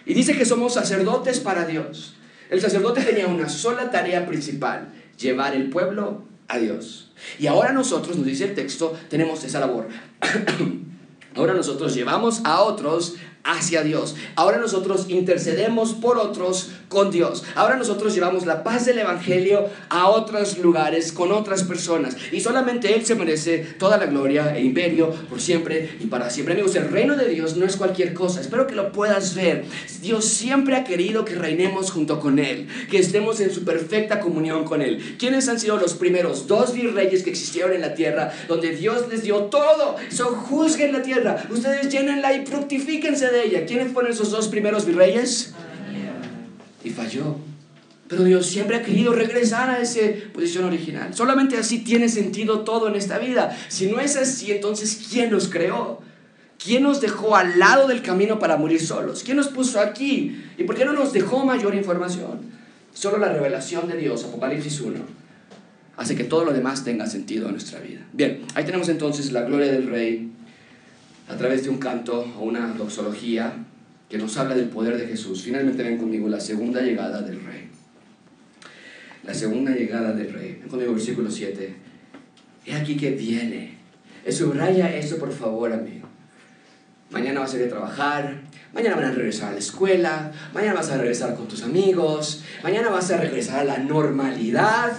Y 0.07 0.15
dice 0.15 0.37
que 0.37 0.45
somos 0.45 0.75
sacerdotes 0.75 1.39
para 1.39 1.67
Dios. 1.67 2.17
El 2.51 2.61
sacerdote 2.61 3.03
tenía 3.03 3.27
una 3.27 3.49
sola 3.49 3.91
tarea 3.91 4.27
principal, 4.27 4.89
llevar 5.19 5.55
el 5.55 5.69
pueblo 5.69 6.25
a 6.49 6.59
Dios. 6.59 7.08
Y 7.39 7.47
ahora 7.47 7.73
nosotros, 7.73 8.17
nos 8.17 8.27
dice 8.27 8.45
el 8.45 8.55
texto, 8.55 8.97
tenemos 9.09 9.45
esa 9.45 9.61
labor. 9.61 9.89
ahora 11.37 11.55
nosotros 11.55 11.95
llevamos 11.95 12.41
a 12.45 12.63
otros 12.63 13.15
hacia 13.45 13.83
Dios. 13.83 14.15
Ahora 14.37 14.59
nosotros 14.59 15.07
intercedemos 15.09 15.95
por 15.95 16.19
otros 16.19 16.71
con 16.89 17.11
Dios. 17.11 17.45
Ahora 17.55 17.77
nosotros 17.77 18.15
llevamos 18.15 18.47
la 18.47 18.63
paz 18.63 18.87
del 18.87 18.99
Evangelio 18.99 19.69
a 19.89 20.09
otros 20.09 20.59
lugares, 20.59 21.13
con 21.13 21.33
otras 21.33 21.65
personas. 21.65 22.17
Y 22.33 22.41
solamente 22.41 22.95
Él 22.95 23.05
se 23.05 23.15
merece 23.15 23.59
toda 23.79 23.97
la 23.97 24.07
gloria 24.07 24.57
e 24.57 24.63
imperio 24.63 25.11
por 25.29 25.41
siempre 25.41 25.97
y 26.01 26.07
para 26.07 26.31
siempre. 26.31 26.55
Amigos, 26.55 26.75
el 26.77 26.91
reino 26.91 27.17
de 27.17 27.29
Dios 27.29 27.57
no 27.57 27.67
es 27.67 27.77
cualquier 27.77 28.15
cosa. 28.15 28.41
Espero 28.41 28.67
que 28.67 28.75
lo 28.75 28.93
puedas 28.93 29.35
ver. 29.35 29.65
Dios 30.01 30.25
siempre 30.25 30.77
ha 30.77 30.85
querido 30.85 31.25
que 31.25 31.35
reinemos 31.35 31.91
junto 31.91 32.21
con 32.21 32.39
Él, 32.39 32.69
que 32.91 32.99
estemos 32.99 33.41
en 33.41 33.53
su 33.53 33.65
perfecta 33.65 34.21
comunión 34.21 34.65
con 34.65 34.83
Él. 34.83 35.17
¿Quiénes 35.19 35.49
han 35.49 35.61
sido 35.61 35.77
los 35.77 35.95
primeros 35.95 36.47
dos 36.47 36.73
virreyes 36.73 37.23
que 37.23 37.31
existieron 37.31 37.73
en 37.73 37.81
la 37.81 37.95
tierra, 37.95 38.33
donde 38.47 38.71
Dios 38.71 39.09
les 39.09 39.23
dio 39.23 39.45
todo? 39.45 39.97
So, 40.11 40.27
juzguen 40.27 40.93
la 40.93 41.03
tierra. 41.03 41.45
Ustedes 41.51 41.89
llénenla 41.91 42.35
y 42.35 42.47
fructifíquense 42.47 43.28
de 43.31 43.45
ella. 43.45 43.67
¿Quiénes 43.67 43.93
fueron 43.93 44.13
esos 44.13 44.31
dos 44.31 44.49
primeros 44.49 44.87
virreyes? 44.87 45.55
Y 46.85 46.91
falló. 46.91 47.37
Pero 48.09 48.25
Dios 48.25 48.47
siempre 48.47 48.77
ha 48.77 48.83
querido 48.83 49.13
regresar 49.13 49.69
a 49.69 49.81
esa 49.81 50.01
posición 50.33 50.65
original. 50.65 51.15
Solamente 51.15 51.59
así 51.59 51.81
tiene 51.81 52.09
sentido 52.09 52.61
todo 52.61 52.89
en 52.89 52.95
esta 52.95 53.19
vida. 53.19 53.57
Si 53.69 53.87
no 53.87 54.01
es 54.01 54.17
así, 54.17 54.51
entonces 54.51 55.07
¿quién 55.11 55.31
nos 55.31 55.49
creó? 55.49 56.01
¿Quién 56.63 56.83
nos 56.83 57.01
dejó 57.01 57.37
al 57.37 57.59
lado 57.59 57.87
del 57.87 58.03
camino 58.03 58.39
para 58.39 58.57
morir 58.57 58.85
solos? 58.85 59.23
¿Quién 59.23 59.37
nos 59.37 59.49
puso 59.49 59.79
aquí? 59.79 60.43
¿Y 60.57 60.65
por 60.65 60.75
qué 60.75 60.85
no 60.85 60.93
nos 60.93 61.13
dejó 61.13 61.45
mayor 61.45 61.75
información? 61.75 62.41
Solo 62.93 63.19
la 63.19 63.33
revelación 63.33 63.87
de 63.87 63.97
Dios, 63.97 64.25
Apocalipsis 64.25 64.81
1, 64.81 64.99
hace 65.97 66.17
que 66.17 66.25
todo 66.25 66.45
lo 66.45 66.53
demás 66.53 66.83
tenga 66.83 67.07
sentido 67.07 67.47
en 67.47 67.53
nuestra 67.53 67.79
vida. 67.79 68.01
Bien, 68.13 68.41
ahí 68.55 68.65
tenemos 68.65 68.89
entonces 68.89 69.31
la 69.31 69.43
gloria 69.43 69.71
del 69.71 69.87
Rey, 69.87 70.33
a 71.29 71.37
través 71.37 71.63
de 71.63 71.71
un 71.71 71.79
canto 71.79 72.27
o 72.39 72.43
una 72.43 72.69
doxología 72.69 73.53
que 74.09 74.17
nos 74.17 74.37
habla 74.39 74.55
del 74.55 74.69
poder 74.69 74.97
de 74.97 75.07
Jesús. 75.07 75.43
Finalmente 75.43 75.83
ven 75.83 75.99
conmigo 75.99 76.29
la 76.29 76.41
segunda 76.41 76.81
llegada 76.81 77.21
del 77.21 77.45
Rey. 77.45 77.69
La 79.25 79.35
segunda 79.35 79.73
llegada 79.73 80.13
del 80.13 80.33
Rey. 80.33 80.57
Ven 80.61 80.69
conmigo 80.69 80.95
versículo 80.95 81.31
7. 81.31 81.75
He 82.65 82.75
aquí 82.75 82.97
que 82.97 83.11
viene. 83.11 83.77
Subraya 84.31 84.95
eso 84.95 85.19
por 85.19 85.33
favor, 85.33 85.73
amigo. 85.73 86.09
Mañana 87.11 87.41
vas 87.41 87.55
a 87.55 87.59
ir 87.59 87.65
a 87.65 87.69
trabajar, 87.69 88.43
mañana 88.75 88.97
van 88.97 89.07
a 89.07 89.13
regresar 89.13 89.51
a 89.51 89.53
la 89.53 89.59
escuela, 89.59 90.31
mañana 90.53 90.75
vas 90.75 90.91
a 90.91 90.99
regresar 90.99 91.35
con 91.35 91.49
tus 91.49 91.63
amigos, 91.63 92.45
mañana 92.63 92.91
vas 92.91 93.11
a 93.11 93.17
regresar 93.17 93.61
a 93.61 93.65
la 93.65 93.79
normalidad. 93.79 94.93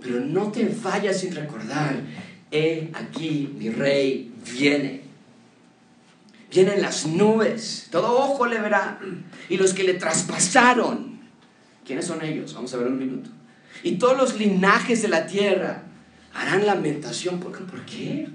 Pero 0.00 0.20
no 0.20 0.50
te 0.50 0.74
vayas 0.82 1.18
sin 1.18 1.34
recordar, 1.34 2.00
he 2.50 2.88
aquí 2.94 3.54
mi 3.58 3.68
rey 3.68 4.32
viene 4.58 5.07
vienen 6.50 6.80
las 6.80 7.06
nubes, 7.06 7.88
todo 7.90 8.18
ojo 8.18 8.46
le 8.46 8.60
verá. 8.60 8.98
Y 9.48 9.56
los 9.56 9.74
que 9.74 9.84
le 9.84 9.94
traspasaron, 9.94 11.20
¿quiénes 11.84 12.06
son 12.06 12.24
ellos? 12.24 12.54
Vamos 12.54 12.72
a 12.74 12.76
ver 12.78 12.86
un 12.86 12.98
minuto. 12.98 13.30
Y 13.82 13.96
todos 13.96 14.16
los 14.16 14.38
linajes 14.38 15.02
de 15.02 15.08
la 15.08 15.26
tierra, 15.26 15.84
harán 16.34 16.66
lamentación. 16.66 17.40
¿Por 17.40 17.52
qué? 17.84 18.28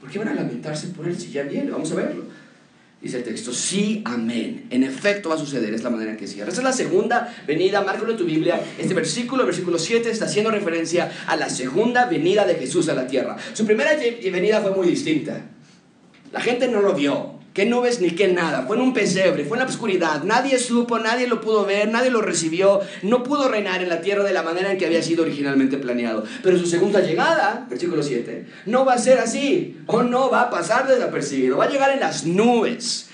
¿Por 0.00 0.10
qué 0.10 0.18
van 0.18 0.28
a 0.28 0.34
lamentarse 0.34 0.88
por 0.88 1.08
él 1.08 1.18
si 1.18 1.30
ya 1.30 1.42
viene? 1.42 1.70
Vamos 1.70 1.90
a 1.92 1.94
verlo. 1.94 2.24
Dice 3.00 3.18
el 3.18 3.24
texto, 3.24 3.52
sí, 3.52 4.00
amén. 4.06 4.66
En 4.70 4.82
efecto 4.82 5.28
va 5.28 5.34
a 5.34 5.38
suceder, 5.38 5.74
es 5.74 5.82
la 5.82 5.90
manera 5.90 6.12
en 6.12 6.16
que 6.16 6.26
cierra. 6.26 6.50
Esa 6.50 6.62
es 6.62 6.64
la 6.64 6.72
segunda 6.72 7.34
venida, 7.46 7.82
márcalo 7.82 8.12
en 8.12 8.16
tu 8.16 8.24
Biblia. 8.24 8.62
Este 8.78 8.94
versículo, 8.94 9.44
versículo 9.44 9.78
7, 9.78 10.10
está 10.10 10.24
haciendo 10.24 10.50
referencia 10.50 11.12
a 11.26 11.36
la 11.36 11.50
segunda 11.50 12.06
venida 12.06 12.46
de 12.46 12.54
Jesús 12.54 12.88
a 12.88 12.94
la 12.94 13.06
tierra. 13.06 13.36
Su 13.52 13.66
primera 13.66 13.90
venida 13.94 14.62
fue 14.62 14.70
muy 14.70 14.86
distinta. 14.86 15.42
La 16.32 16.40
gente 16.40 16.66
no 16.68 16.80
lo 16.80 16.94
vio. 16.94 17.34
¿Qué 17.54 17.66
nubes 17.66 18.00
ni 18.00 18.10
qué 18.10 18.26
nada? 18.26 18.64
Fue 18.66 18.74
en 18.74 18.82
un 18.82 18.92
pesebre, 18.92 19.44
fue 19.44 19.56
en 19.56 19.62
la 19.62 19.70
oscuridad. 19.70 20.24
Nadie 20.24 20.58
supo, 20.58 20.98
nadie 20.98 21.28
lo 21.28 21.40
pudo 21.40 21.64
ver, 21.64 21.88
nadie 21.88 22.10
lo 22.10 22.20
recibió. 22.20 22.80
No 23.02 23.22
pudo 23.22 23.48
reinar 23.48 23.80
en 23.80 23.88
la 23.88 24.00
tierra 24.00 24.24
de 24.24 24.32
la 24.32 24.42
manera 24.42 24.72
en 24.72 24.76
que 24.76 24.86
había 24.86 25.00
sido 25.00 25.22
originalmente 25.22 25.78
planeado. 25.78 26.24
Pero 26.42 26.58
su 26.58 26.66
segunda 26.66 26.98
llegada, 26.98 27.64
versículo 27.70 28.02
7, 28.02 28.44
no 28.66 28.84
va 28.84 28.94
a 28.94 28.98
ser 28.98 29.20
así. 29.20 29.78
O 29.86 30.02
no 30.02 30.30
va 30.30 30.42
a 30.42 30.50
pasar 30.50 30.88
desapercibido. 30.88 31.56
Va 31.56 31.66
a 31.66 31.70
llegar 31.70 31.92
en 31.92 32.00
las 32.00 32.26
nubes 32.26 33.08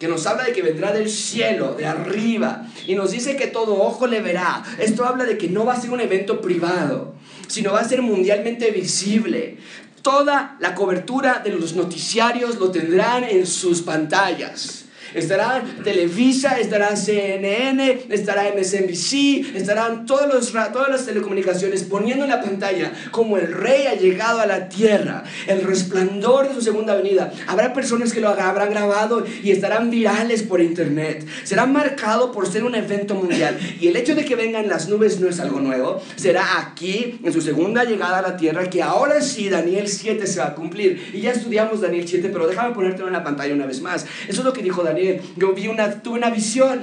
que 0.00 0.08
nos 0.08 0.26
habla 0.26 0.42
de 0.42 0.52
que 0.52 0.62
vendrá 0.62 0.92
del 0.92 1.08
cielo, 1.08 1.74
de 1.74 1.86
arriba, 1.86 2.66
y 2.86 2.96
nos 2.96 3.12
dice 3.12 3.36
que 3.36 3.46
todo 3.46 3.80
ojo 3.80 4.08
le 4.08 4.20
verá. 4.20 4.64
Esto 4.80 5.04
habla 5.04 5.24
de 5.24 5.38
que 5.38 5.48
no 5.48 5.64
va 5.64 5.74
a 5.74 5.80
ser 5.80 5.90
un 5.90 6.00
evento 6.00 6.40
privado, 6.40 7.14
sino 7.46 7.72
va 7.72 7.80
a 7.80 7.88
ser 7.88 8.02
mundialmente 8.02 8.72
visible. 8.72 9.58
Toda 10.04 10.58
la 10.60 10.74
cobertura 10.74 11.38
de 11.42 11.48
los 11.48 11.74
noticiarios 11.74 12.58
lo 12.58 12.70
tendrán 12.70 13.24
en 13.24 13.46
sus 13.46 13.80
pantallas. 13.80 14.83
Estará 15.14 15.62
Televisa, 15.82 16.58
estará 16.58 16.96
CNN, 16.96 18.06
estará 18.10 18.44
MSNBC, 18.54 19.56
estarán 19.56 20.06
todos 20.06 20.32
los, 20.32 20.52
todas 20.72 20.88
las 20.88 21.06
telecomunicaciones 21.06 21.84
poniendo 21.84 22.24
en 22.24 22.30
la 22.30 22.40
pantalla 22.40 22.92
como 23.10 23.38
el 23.38 23.52
rey 23.52 23.86
ha 23.86 23.94
llegado 23.94 24.40
a 24.40 24.46
la 24.46 24.68
tierra, 24.68 25.24
el 25.46 25.62
resplandor 25.62 26.48
de 26.48 26.54
su 26.54 26.60
segunda 26.60 26.94
venida. 26.94 27.32
Habrá 27.46 27.72
personas 27.72 28.12
que 28.12 28.20
lo 28.20 28.28
habrán 28.28 28.70
grabado 28.70 29.24
y 29.42 29.50
estarán 29.50 29.90
virales 29.90 30.42
por 30.42 30.60
internet. 30.60 31.26
Será 31.44 31.66
marcado 31.66 32.32
por 32.32 32.50
ser 32.50 32.64
un 32.64 32.74
evento 32.74 33.14
mundial. 33.14 33.58
Y 33.80 33.88
el 33.88 33.96
hecho 33.96 34.14
de 34.14 34.24
que 34.24 34.36
vengan 34.36 34.68
las 34.68 34.88
nubes 34.88 35.20
no 35.20 35.28
es 35.28 35.40
algo 35.40 35.60
nuevo. 35.60 36.02
Será 36.16 36.60
aquí, 36.60 37.20
en 37.22 37.32
su 37.32 37.40
segunda 37.40 37.84
llegada 37.84 38.18
a 38.18 38.22
la 38.22 38.36
tierra, 38.36 38.68
que 38.68 38.82
ahora 38.82 39.20
sí 39.20 39.48
Daniel 39.48 39.88
7 39.88 40.26
se 40.26 40.40
va 40.40 40.48
a 40.48 40.54
cumplir. 40.54 41.10
Y 41.12 41.20
ya 41.20 41.32
estudiamos 41.32 41.80
Daniel 41.80 42.06
7, 42.06 42.30
pero 42.32 42.46
déjame 42.46 42.74
ponértelo 42.74 43.06
en 43.06 43.12
la 43.12 43.24
pantalla 43.24 43.54
una 43.54 43.66
vez 43.66 43.80
más. 43.80 44.06
Eso 44.28 44.40
es 44.40 44.44
lo 44.44 44.52
que 44.52 44.62
dijo 44.62 44.82
Daniel 44.82 45.03
yo 45.36 45.52
vi 45.52 45.68
una, 45.68 46.02
tuve 46.02 46.18
una 46.18 46.30
visión 46.30 46.80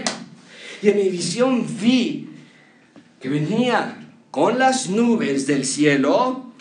y 0.81 0.89
en 0.89 0.97
mi 0.97 1.09
visión 1.09 1.65
vi 1.79 2.29
que 3.19 3.29
venía 3.29 3.97
con 4.31 4.57
las 4.57 4.89
nubes 4.89 5.47
del 5.47 5.65
cielo 5.65 6.51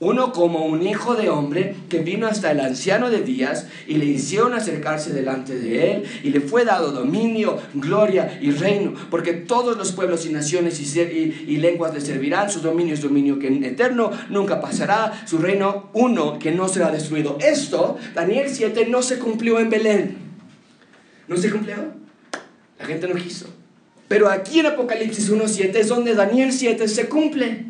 uno 0.00 0.32
como 0.32 0.66
un 0.66 0.86
hijo 0.86 1.14
de 1.14 1.30
hombre 1.30 1.76
que 1.88 2.00
vino 2.00 2.26
hasta 2.26 2.50
el 2.50 2.60
anciano 2.60 3.10
de 3.10 3.22
días 3.22 3.68
y 3.86 3.94
le 3.94 4.04
hicieron 4.04 4.52
acercarse 4.52 5.12
delante 5.12 5.58
de 5.58 5.92
él 5.92 6.04
y 6.22 6.30
le 6.30 6.40
fue 6.40 6.64
dado 6.64 6.90
dominio, 6.90 7.58
gloria 7.74 8.38
y 8.42 8.50
reino, 8.50 8.92
porque 9.10 9.32
todos 9.32 9.76
los 9.76 9.92
pueblos 9.92 10.26
y 10.26 10.30
naciones 10.30 10.80
y, 10.80 11.56
lenguas 11.56 11.94
le 11.94 12.00
servirán, 12.00 12.50
su 12.50 12.60
dominio 12.60 12.92
es 12.92 13.00
dominio 13.00 13.38
que 13.38 13.48
eterno 13.48 14.10
nunca 14.28 14.60
pasará, 14.60 15.24
su 15.26 15.38
reino 15.38 15.88
uno 15.94 16.38
que 16.38 16.50
no 16.50 16.68
será 16.68 16.90
destruido. 16.90 17.38
Esto, 17.40 17.96
Daniel 18.14 18.48
7, 18.50 18.86
no 18.90 19.00
se 19.00 19.18
cumplió 19.18 19.58
en 19.58 19.70
Belén. 19.70 20.33
¿No 21.28 21.36
se 21.36 21.50
cumplió? 21.50 21.76
La 22.78 22.86
gente 22.86 23.08
no 23.08 23.14
quiso. 23.14 23.46
Pero 24.08 24.28
aquí 24.28 24.60
en 24.60 24.66
Apocalipsis 24.66 25.30
1.7 25.30 25.74
es 25.76 25.88
donde 25.88 26.14
Daniel 26.14 26.52
7 26.52 26.86
se 26.88 27.08
cumple. 27.08 27.66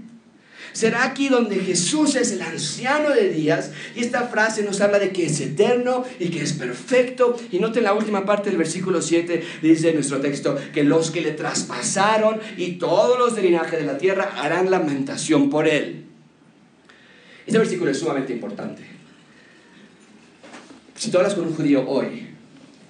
Será 0.72 1.04
aquí 1.04 1.28
donde 1.28 1.60
Jesús 1.60 2.16
es 2.16 2.32
el 2.32 2.42
anciano 2.42 3.10
de 3.10 3.28
días 3.28 3.70
y 3.94 4.00
esta 4.00 4.26
frase 4.26 4.64
nos 4.64 4.80
habla 4.80 4.98
de 4.98 5.12
que 5.12 5.26
es 5.26 5.40
eterno 5.40 6.04
y 6.18 6.30
que 6.30 6.42
es 6.42 6.52
perfecto. 6.52 7.36
Y 7.52 7.60
noten 7.60 7.84
la 7.84 7.92
última 7.92 8.26
parte 8.26 8.50
del 8.50 8.58
versículo 8.58 9.00
7, 9.00 9.40
dice 9.62 9.92
nuestro 9.92 10.20
texto, 10.20 10.58
que 10.72 10.82
los 10.82 11.12
que 11.12 11.20
le 11.20 11.30
traspasaron 11.30 12.40
y 12.56 12.72
todos 12.72 13.16
los 13.20 13.36
del 13.36 13.44
linaje 13.44 13.76
de 13.76 13.84
la 13.84 13.98
tierra 13.98 14.34
harán 14.36 14.68
lamentación 14.68 15.48
por 15.48 15.68
él. 15.68 16.06
Este 17.46 17.58
versículo 17.58 17.92
es 17.92 17.98
sumamente 17.98 18.32
importante. 18.32 18.82
Si 20.96 21.08
tú 21.12 21.18
hablas 21.18 21.34
con 21.36 21.46
un 21.46 21.54
judío 21.54 21.88
hoy, 21.88 22.33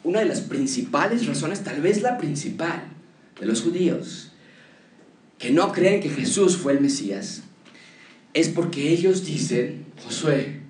una 0.04 0.20
de 0.20 0.26
las 0.26 0.42
principales 0.42 1.26
razones, 1.26 1.64
tal 1.64 1.80
vez 1.80 2.02
la 2.02 2.18
principal, 2.18 2.84
de 3.40 3.46
los 3.46 3.62
judíos 3.62 4.30
que 5.38 5.50
no 5.50 5.72
creen 5.72 6.00
que 6.00 6.08
Jesús 6.08 6.56
fue 6.56 6.72
el 6.72 6.80
Mesías, 6.80 7.42
es 8.32 8.48
porque 8.48 8.90
ellos 8.90 9.24
dicen, 9.24 9.84
Josué, 10.02 10.60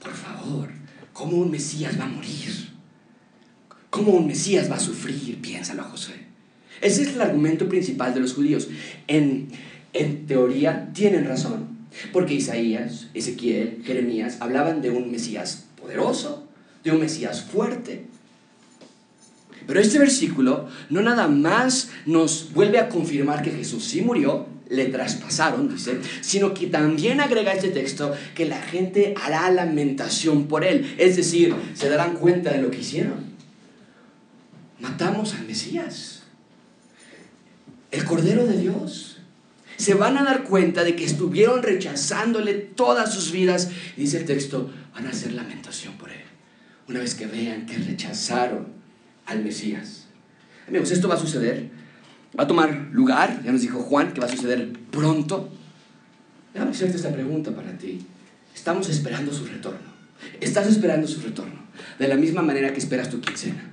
por 0.00 0.12
favor, 0.12 0.70
¿cómo 1.12 1.36
un 1.36 1.50
Mesías 1.50 1.98
va 1.98 2.04
a 2.04 2.08
morir? 2.08 2.68
¿Cómo 3.90 4.12
un 4.12 4.26
Mesías 4.26 4.70
va 4.70 4.76
a 4.76 4.80
sufrir? 4.80 5.40
Piénsalo, 5.40 5.84
Josué. 5.84 6.16
Ese 6.80 7.02
es 7.02 7.08
el 7.08 7.20
argumento 7.20 7.68
principal 7.68 8.12
de 8.12 8.20
los 8.20 8.34
judíos. 8.34 8.68
En, 9.06 9.48
en 9.92 10.26
teoría 10.26 10.90
tienen 10.92 11.26
razón, 11.26 11.68
porque 12.12 12.34
Isaías, 12.34 13.08
Ezequiel, 13.14 13.82
Jeremías 13.84 14.38
hablaban 14.40 14.82
de 14.82 14.90
un 14.90 15.10
Mesías 15.10 15.66
poderoso, 15.80 16.48
de 16.84 16.90
un 16.90 17.00
Mesías 17.00 17.42
fuerte, 17.42 18.06
pero 19.66 19.80
este 19.80 19.98
versículo 19.98 20.68
no 20.90 21.02
nada 21.02 21.28
más 21.28 21.90
nos 22.06 22.52
vuelve 22.52 22.78
a 22.78 22.88
confirmar 22.88 23.42
que 23.42 23.50
Jesús 23.50 23.84
sí 23.84 24.02
murió, 24.02 24.46
le 24.72 24.86
traspasaron, 24.86 25.68
dice, 25.68 26.00
sino 26.22 26.54
que 26.54 26.66
también 26.66 27.20
agrega 27.20 27.52
este 27.52 27.68
texto 27.68 28.14
que 28.34 28.46
la 28.46 28.60
gente 28.60 29.14
hará 29.20 29.50
lamentación 29.50 30.46
por 30.46 30.64
él. 30.64 30.94
Es 30.98 31.16
decir, 31.16 31.54
se 31.74 31.90
darán 31.90 32.14
cuenta 32.14 32.50
de 32.52 32.62
lo 32.62 32.70
que 32.70 32.78
hicieron. 32.78 33.32
Matamos 34.80 35.34
al 35.34 35.46
Mesías, 35.46 36.22
el 37.90 38.04
Cordero 38.04 38.46
de 38.46 38.58
Dios. 38.58 39.18
Se 39.76 39.94
van 39.94 40.16
a 40.16 40.24
dar 40.24 40.44
cuenta 40.44 40.84
de 40.84 40.96
que 40.96 41.04
estuvieron 41.04 41.62
rechazándole 41.62 42.54
todas 42.54 43.12
sus 43.12 43.30
vidas. 43.30 43.70
Dice 43.96 44.18
el 44.18 44.24
texto, 44.24 44.70
van 44.94 45.06
a 45.06 45.10
hacer 45.10 45.32
lamentación 45.32 45.94
por 45.98 46.10
él. 46.10 46.20
Una 46.88 47.00
vez 47.00 47.14
que 47.14 47.26
vean 47.26 47.66
que 47.66 47.76
rechazaron 47.76 48.81
al 49.26 49.42
Mesías. 49.42 50.06
Amigos, 50.68 50.90
esto 50.90 51.08
va 51.08 51.14
a 51.14 51.18
suceder. 51.18 51.70
Va 52.38 52.44
a 52.44 52.46
tomar 52.46 52.88
lugar, 52.92 53.42
ya 53.44 53.52
nos 53.52 53.60
dijo 53.60 53.80
Juan, 53.80 54.12
que 54.12 54.20
va 54.20 54.26
a 54.26 54.30
suceder 54.30 54.72
pronto. 54.90 55.50
Déjame 56.54 56.70
hacerte 56.70 56.96
esta 56.96 57.12
pregunta 57.12 57.54
para 57.54 57.76
ti. 57.76 58.06
Estamos 58.54 58.88
esperando 58.88 59.32
su 59.32 59.44
retorno. 59.46 59.92
Estás 60.40 60.66
esperando 60.66 61.06
su 61.06 61.20
retorno. 61.20 61.60
De 61.98 62.08
la 62.08 62.16
misma 62.16 62.42
manera 62.42 62.72
que 62.72 62.78
esperas 62.78 63.10
tu 63.10 63.20
quincena. 63.20 63.70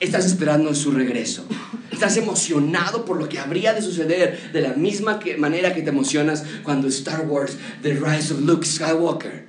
Estás 0.00 0.26
esperando 0.26 0.74
su 0.74 0.90
regreso. 0.90 1.46
Estás 1.90 2.16
emocionado 2.16 3.04
por 3.04 3.18
lo 3.18 3.28
que 3.28 3.38
habría 3.38 3.72
de 3.72 3.80
suceder 3.80 4.52
de 4.52 4.60
la 4.60 4.74
misma 4.74 5.20
manera 5.38 5.74
que 5.74 5.82
te 5.82 5.90
emocionas 5.90 6.44
cuando 6.62 6.88
Star 6.88 7.26
Wars, 7.26 7.56
The 7.82 7.94
Rise 7.94 8.34
of 8.34 8.40
Luke 8.40 8.66
Skywalker, 8.66 9.46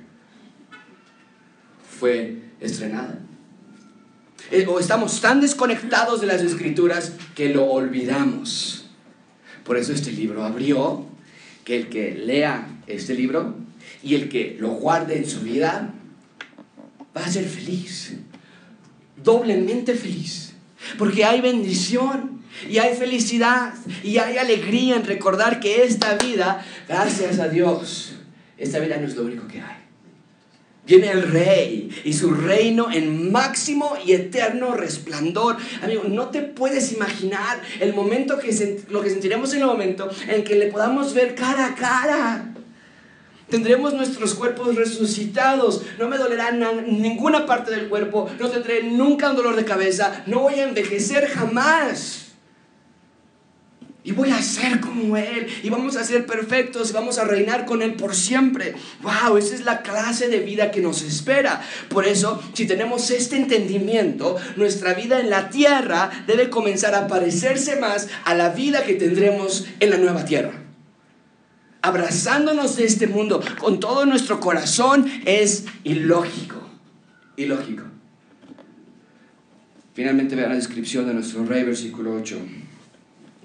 fue 1.98 2.42
estrenada. 2.60 3.18
Eh, 4.50 4.64
o 4.68 4.78
estamos 4.78 5.20
tan 5.20 5.40
desconectados 5.40 6.20
de 6.20 6.28
las 6.28 6.40
escrituras 6.42 7.12
que 7.34 7.48
lo 7.48 7.66
olvidamos. 7.66 8.86
Por 9.64 9.76
eso 9.76 9.92
este 9.92 10.12
libro 10.12 10.44
abrió 10.44 11.04
que 11.64 11.76
el 11.76 11.88
que 11.88 12.12
lea 12.14 12.68
este 12.86 13.14
libro 13.14 13.56
y 14.02 14.14
el 14.14 14.28
que 14.28 14.56
lo 14.60 14.68
guarde 14.70 15.18
en 15.18 15.28
su 15.28 15.40
vida 15.40 15.92
va 17.16 17.24
a 17.24 17.30
ser 17.30 17.44
feliz, 17.44 18.14
doblemente 19.16 19.94
feliz, 19.94 20.52
porque 20.96 21.24
hay 21.24 21.40
bendición 21.40 22.42
y 22.68 22.78
hay 22.78 22.94
felicidad 22.94 23.74
y 24.04 24.18
hay 24.18 24.38
alegría 24.38 24.94
en 24.96 25.04
recordar 25.04 25.58
que 25.58 25.82
esta 25.82 26.14
vida, 26.14 26.64
gracias 26.86 27.40
a 27.40 27.48
Dios, 27.48 28.12
esta 28.56 28.78
vida 28.78 28.96
no 28.98 29.06
es 29.06 29.16
lo 29.16 29.24
único 29.24 29.48
que 29.48 29.60
hay. 29.60 29.75
Viene 30.86 31.10
el 31.10 31.22
rey 31.32 31.90
y 32.04 32.12
su 32.12 32.30
reino 32.32 32.92
en 32.92 33.32
máximo 33.32 33.96
y 34.04 34.12
eterno 34.12 34.74
resplandor. 34.74 35.56
Amigo, 35.82 36.04
no 36.06 36.28
te 36.28 36.42
puedes 36.42 36.92
imaginar 36.92 37.60
el 37.80 37.92
momento 37.92 38.38
que 38.38 38.84
lo 38.88 39.02
que 39.02 39.10
sentiremos 39.10 39.52
en 39.52 39.62
el 39.62 39.66
momento 39.66 40.08
en 40.28 40.44
que 40.44 40.54
le 40.54 40.68
podamos 40.68 41.12
ver 41.12 41.34
cara 41.34 41.66
a 41.66 41.74
cara. 41.74 42.52
Tendremos 43.50 43.94
nuestros 43.94 44.34
cuerpos 44.34 44.76
resucitados. 44.76 45.82
No 45.98 46.08
me 46.08 46.18
dolerá 46.18 46.52
ninguna 46.52 47.46
parte 47.46 47.72
del 47.72 47.88
cuerpo. 47.88 48.30
No 48.38 48.48
tendré 48.48 48.84
nunca 48.84 49.30
un 49.30 49.36
dolor 49.36 49.56
de 49.56 49.64
cabeza. 49.64 50.22
No 50.26 50.40
voy 50.40 50.54
a 50.54 50.68
envejecer 50.68 51.26
jamás. 51.28 52.25
Y 54.06 54.12
voy 54.12 54.30
a 54.30 54.40
ser 54.40 54.78
como 54.80 55.16
Él. 55.16 55.48
Y 55.64 55.68
vamos 55.68 55.96
a 55.96 56.04
ser 56.04 56.26
perfectos. 56.26 56.90
Y 56.90 56.92
vamos 56.92 57.18
a 57.18 57.24
reinar 57.24 57.66
con 57.66 57.82
Él 57.82 57.94
por 57.94 58.14
siempre. 58.14 58.74
¡Wow! 59.02 59.36
Esa 59.36 59.56
es 59.56 59.64
la 59.64 59.82
clase 59.82 60.28
de 60.28 60.38
vida 60.38 60.70
que 60.70 60.80
nos 60.80 61.02
espera. 61.02 61.60
Por 61.88 62.06
eso, 62.06 62.40
si 62.52 62.66
tenemos 62.68 63.10
este 63.10 63.36
entendimiento, 63.36 64.36
nuestra 64.54 64.94
vida 64.94 65.18
en 65.18 65.28
la 65.28 65.50
tierra 65.50 66.08
debe 66.28 66.50
comenzar 66.50 66.94
a 66.94 67.08
parecerse 67.08 67.80
más 67.80 68.08
a 68.24 68.34
la 68.34 68.50
vida 68.50 68.84
que 68.84 68.94
tendremos 68.94 69.66
en 69.80 69.90
la 69.90 69.98
nueva 69.98 70.24
tierra. 70.24 70.52
abrazándonos 71.82 72.76
de 72.76 72.84
este 72.84 73.06
mundo 73.06 73.40
con 73.58 73.80
todo 73.80 74.06
nuestro 74.06 74.38
corazón, 74.38 75.10
es 75.24 75.64
ilógico. 75.84 76.60
Ilógico. 77.36 77.84
Finalmente 79.94 80.36
vean 80.36 80.50
la 80.50 80.56
descripción 80.56 81.06
de 81.06 81.14
nuestro 81.14 81.44
rey, 81.44 81.64
versículo 81.64 82.14
8. 82.14 82.38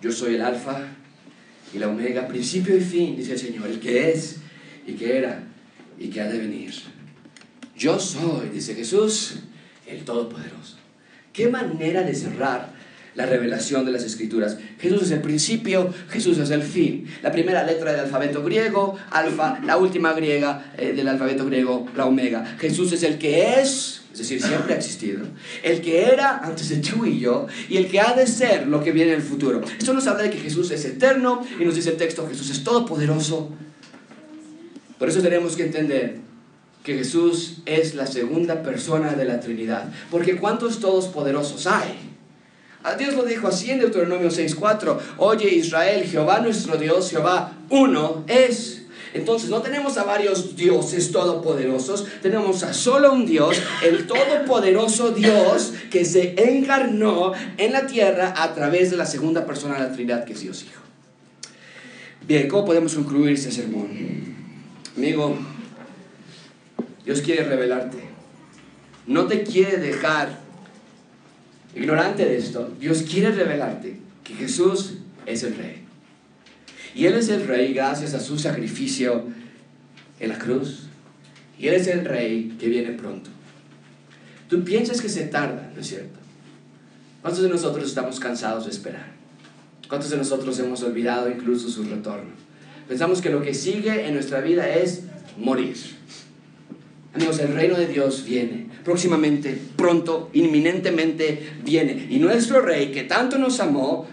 Yo 0.02 0.12
soy 0.12 0.36
el 0.36 0.42
alfa 0.42 0.88
y 1.74 1.78
la 1.78 1.88
omega, 1.88 2.28
principio 2.28 2.76
y 2.76 2.82
fin, 2.82 3.16
dice 3.16 3.34
el 3.34 3.40
Señor, 3.40 3.68
el 3.68 3.80
que 3.80 4.12
es 4.12 4.38
y 4.88 4.94
que 4.94 5.18
era 5.18 5.44
y 6.00 6.08
que 6.10 6.22
ha 6.22 6.28
de 6.28 6.40
venir. 6.40 6.74
Yo 7.78 8.00
soy, 8.00 8.50
dice 8.50 8.76
Jesús, 8.76 9.36
el 9.88 10.04
Todopoderoso. 10.04 10.78
Qué 11.32 11.48
manera 11.48 12.04
de 12.04 12.14
cerrar 12.14 12.71
la 13.16 13.26
revelación 13.26 13.86
de 13.86 13.92
las 13.92 14.04
escrituras. 14.04 14.58
Jesús 14.80 15.04
es 15.04 15.12
el 15.12 15.22
principio, 15.22 15.94
Jesús 16.10 16.38
es 16.38 16.50
el 16.52 16.64
fin. 16.64 17.06
La 17.22 17.32
primera 17.32 17.64
letra 17.64 17.92
del 17.92 18.02
alfabeto 18.02 18.44
griego, 18.44 18.98
alfa, 19.10 19.60
la 19.64 19.78
última 19.78 20.14
griega 20.14 20.74
eh, 20.78 20.94
del 20.94 21.08
alfabeto 21.08 21.46
griego, 21.46 21.88
la 21.96 22.06
omega. 22.06 22.58
Jesús 22.60 22.92
es 22.94 23.04
el 23.04 23.18
que 23.18 23.60
es, 23.60 24.02
es 24.14 24.20
decir, 24.20 24.42
siempre 24.42 24.74
ha 24.74 24.78
existido, 24.78 25.26
el 25.64 25.82
que 25.82 26.04
era 26.04 26.38
antes 26.38 26.70
de 26.70 26.78
tú 26.78 27.06
y 27.06 27.20
yo, 27.20 27.48
y 27.70 27.78
el 27.78 27.88
que 27.88 28.00
ha 28.00 28.14
de 28.14 28.28
ser 28.28 28.68
lo 28.68 28.84
que 28.84 28.92
viene 28.92 29.12
en 29.12 29.18
el 29.18 29.24
futuro. 29.24 29.62
Esto 29.78 29.94
nos 29.94 30.08
habla 30.08 30.24
de 30.24 30.30
que 30.30 30.40
Jesús 30.40 30.72
es 30.72 30.86
eterno, 30.86 31.46
y 31.60 31.66
nos 31.66 31.76
dice 31.76 31.90
el 31.90 31.98
texto, 31.98 32.28
Jesús 32.28 32.50
es 32.50 32.64
todopoderoso. 32.64 33.50
Por 34.98 35.10
eso 35.10 35.22
tenemos 35.22 35.56
que 35.56 35.64
entender 35.64 36.20
que 36.84 36.96
Jesús 36.96 37.58
es 37.66 37.96
la 37.96 38.08
segunda 38.08 38.64
persona 38.64 39.14
de 39.14 39.26
la 39.26 39.40
Trinidad. 39.40 39.92
Porque 40.10 40.38
¿cuántos 40.38 40.80
todopoderosos 40.80 41.68
hay? 41.68 42.11
A 42.84 42.96
Dios 42.96 43.16
lo 43.16 43.24
dijo 43.24 43.48
así 43.48 43.70
en 43.70 43.80
Deuteronomio 43.80 44.30
6.4. 44.30 44.98
Oye 45.18 45.54
Israel, 45.54 46.04
Jehová 46.06 46.40
nuestro 46.40 46.78
Dios, 46.78 47.12
Jehová 47.12 47.54
uno 47.70 48.24
es. 48.28 48.82
Entonces 49.14 49.50
no 49.50 49.62
tenemos 49.62 49.98
a 49.98 50.04
varios 50.04 50.56
dioses 50.56 51.12
todopoderosos, 51.12 52.08
tenemos 52.22 52.64
a 52.64 52.74
solo 52.74 53.12
un 53.12 53.26
Dios, 53.26 53.62
el 53.84 54.08
todopoderoso 54.08 55.12
Dios 55.12 55.74
que 55.92 56.06
se 56.06 56.34
encarnó 56.38 57.34
en 57.58 57.74
la 57.74 57.88
tierra 57.88 58.34
a 58.38 58.54
través 58.54 58.90
de 58.90 58.98
la 58.98 59.06
segunda 59.06 59.46
persona 59.46 59.76
de 59.76 59.82
la 59.82 59.92
Trinidad 59.92 60.24
que 60.24 60.34
es 60.34 60.42
Dios 60.42 60.64
Hijo. 60.64 60.82
Bien, 62.26 62.48
¿cómo 62.48 62.66
podemos 62.66 62.96
concluir 62.96 63.34
este 63.34 63.52
sermón? 63.52 63.90
Amigo, 64.96 65.38
Dios 67.04 67.22
quiere 67.22 67.44
revelarte. 67.44 67.98
No 69.08 69.26
te 69.26 69.44
quiere 69.44 69.78
dejar 69.78 70.41
ignorante 71.76 72.26
de 72.26 72.38
esto, 72.38 72.72
Dios 72.80 73.04
quiere 73.04 73.32
revelarte 73.32 73.98
que 74.24 74.34
Jesús 74.34 74.96
es 75.26 75.44
el 75.44 75.56
Rey. 75.56 75.84
Y 76.94 77.06
Él 77.06 77.16
es 77.16 77.30
el 77.30 77.48
Rey 77.48 77.74
gracias 77.74 78.14
a 78.14 78.20
su 78.20 78.38
sacrificio 78.38 79.26
en 80.20 80.30
la 80.30 80.38
cruz. 80.38 80.88
Y 81.58 81.68
Él 81.68 81.76
es 81.76 81.88
el 81.88 82.06
Rey 82.06 82.56
que 82.60 82.68
viene 82.68 82.92
pronto. 82.92 83.30
Tú 84.50 84.64
piensas 84.64 85.02
que 85.02 85.10
se 85.10 85.24
tarda, 85.28 85.72
¿no 85.74 85.82
es 85.82 85.88
cierto? 85.88 86.20
¿Cuántos 87.22 87.44
de 87.44 87.50
nosotros 87.50 87.88
estamos 87.88 88.20
cansados 88.20 88.66
de 88.66 88.72
esperar? 88.72 89.12
¿Cuántos 89.88 90.10
de 90.10 90.18
nosotros 90.18 90.58
hemos 90.60 90.82
olvidado 90.84 91.30
incluso 91.30 91.70
su 91.70 91.84
retorno? 91.84 92.32
Pensamos 92.88 93.22
que 93.22 93.30
lo 93.30 93.42
que 93.42 93.54
sigue 93.54 94.08
en 94.08 94.14
nuestra 94.14 94.42
vida 94.42 94.68
es 94.70 95.04
morir. 95.38 95.78
Amigos, 97.14 97.40
el 97.40 97.54
reino 97.54 97.78
de 97.78 97.88
Dios 97.88 98.24
viene 98.26 98.72
próximamente, 98.84 99.58
pronto, 99.76 100.30
inminentemente 100.34 101.54
viene. 101.64 102.08
Y 102.10 102.20
nuestro 102.20 102.62
Rey, 102.62 102.92
que 102.92 103.04
tanto 103.04 103.38
nos 103.38 103.60
amó, 103.60 104.08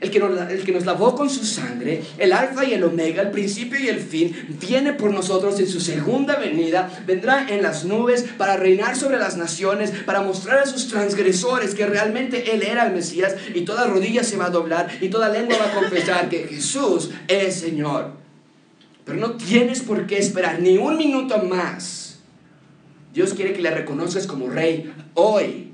el 0.00 0.10
que, 0.10 0.18
nos, 0.18 0.50
el 0.50 0.64
que 0.64 0.72
nos 0.72 0.86
lavó 0.86 1.14
con 1.14 1.28
su 1.28 1.44
sangre, 1.44 2.02
el 2.16 2.32
alfa 2.32 2.64
y 2.64 2.72
el 2.72 2.84
omega, 2.84 3.20
el 3.20 3.30
principio 3.30 3.78
y 3.78 3.88
el 3.88 4.00
fin, 4.00 4.34
viene 4.58 4.94
por 4.94 5.12
nosotros 5.12 5.60
en 5.60 5.68
su 5.68 5.78
segunda 5.78 6.36
venida, 6.36 6.90
vendrá 7.06 7.46
en 7.50 7.62
las 7.62 7.84
nubes 7.84 8.24
para 8.38 8.56
reinar 8.56 8.96
sobre 8.96 9.18
las 9.18 9.36
naciones, 9.36 9.92
para 10.06 10.22
mostrar 10.22 10.60
a 10.60 10.66
sus 10.66 10.88
transgresores 10.88 11.74
que 11.74 11.84
realmente 11.84 12.54
Él 12.54 12.62
era 12.62 12.86
el 12.86 12.94
Mesías 12.94 13.36
y 13.54 13.60
toda 13.66 13.86
rodilla 13.86 14.24
se 14.24 14.38
va 14.38 14.46
a 14.46 14.50
doblar 14.50 14.88
y 15.02 15.10
toda 15.10 15.28
lengua 15.28 15.58
va 15.58 15.70
a 15.70 15.74
confesar 15.74 16.30
que 16.30 16.48
Jesús 16.48 17.10
es 17.28 17.56
Señor. 17.56 18.12
Pero 19.04 19.18
no 19.18 19.32
tienes 19.32 19.82
por 19.82 20.06
qué 20.06 20.16
esperar 20.16 20.60
ni 20.60 20.78
un 20.78 20.96
minuto 20.96 21.36
más 21.42 22.09
Dios 23.12 23.34
quiere 23.34 23.52
que 23.52 23.62
le 23.62 23.70
reconozcas 23.70 24.26
como 24.26 24.48
rey 24.48 24.92
hoy. 25.14 25.72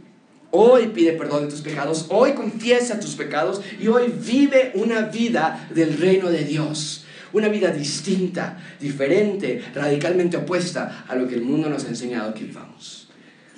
Hoy 0.51 0.89
pide 0.89 1.13
perdón 1.13 1.45
de 1.45 1.51
tus 1.51 1.61
pecados, 1.61 2.07
hoy 2.09 2.33
confiesa 2.33 2.99
tus 2.99 3.15
pecados 3.15 3.61
y 3.81 3.89
hoy 3.89 4.13
vive 4.25 4.73
una 4.75 5.03
vida 5.03 5.69
del 5.75 5.99
reino 5.99 6.31
de 6.31 6.45
Dios. 6.45 7.05
Una 7.33 7.49
vida 7.49 7.71
distinta, 7.71 8.59
diferente, 8.81 9.63
radicalmente 9.75 10.39
opuesta 10.39 11.05
a 11.07 11.15
lo 11.17 11.29
que 11.29 11.35
el 11.35 11.43
mundo 11.43 11.69
nos 11.69 11.85
ha 11.85 11.89
enseñado 11.89 12.33
que 12.33 12.45
vivamos. 12.45 13.09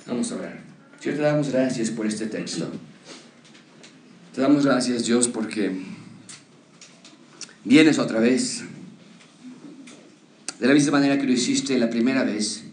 Vamos 0.07 0.31
a 0.31 0.35
orar. 0.35 0.59
Señor, 0.99 1.17
te 1.17 1.23
damos 1.23 1.49
gracias 1.49 1.89
por 1.91 2.05
este 2.05 2.25
texto. 2.25 2.69
Te 4.33 4.41
damos 4.41 4.65
gracias, 4.65 5.05
Dios, 5.05 5.27
porque 5.29 5.71
vienes 7.63 7.99
otra 7.99 8.19
vez. 8.19 8.63
De 10.59 10.67
la 10.67 10.73
misma 10.73 10.93
manera 10.93 11.17
que 11.17 11.23
lo 11.23 11.31
hiciste 11.31 11.77
la 11.77 11.89
primera 11.89 12.23
vez 12.23 12.68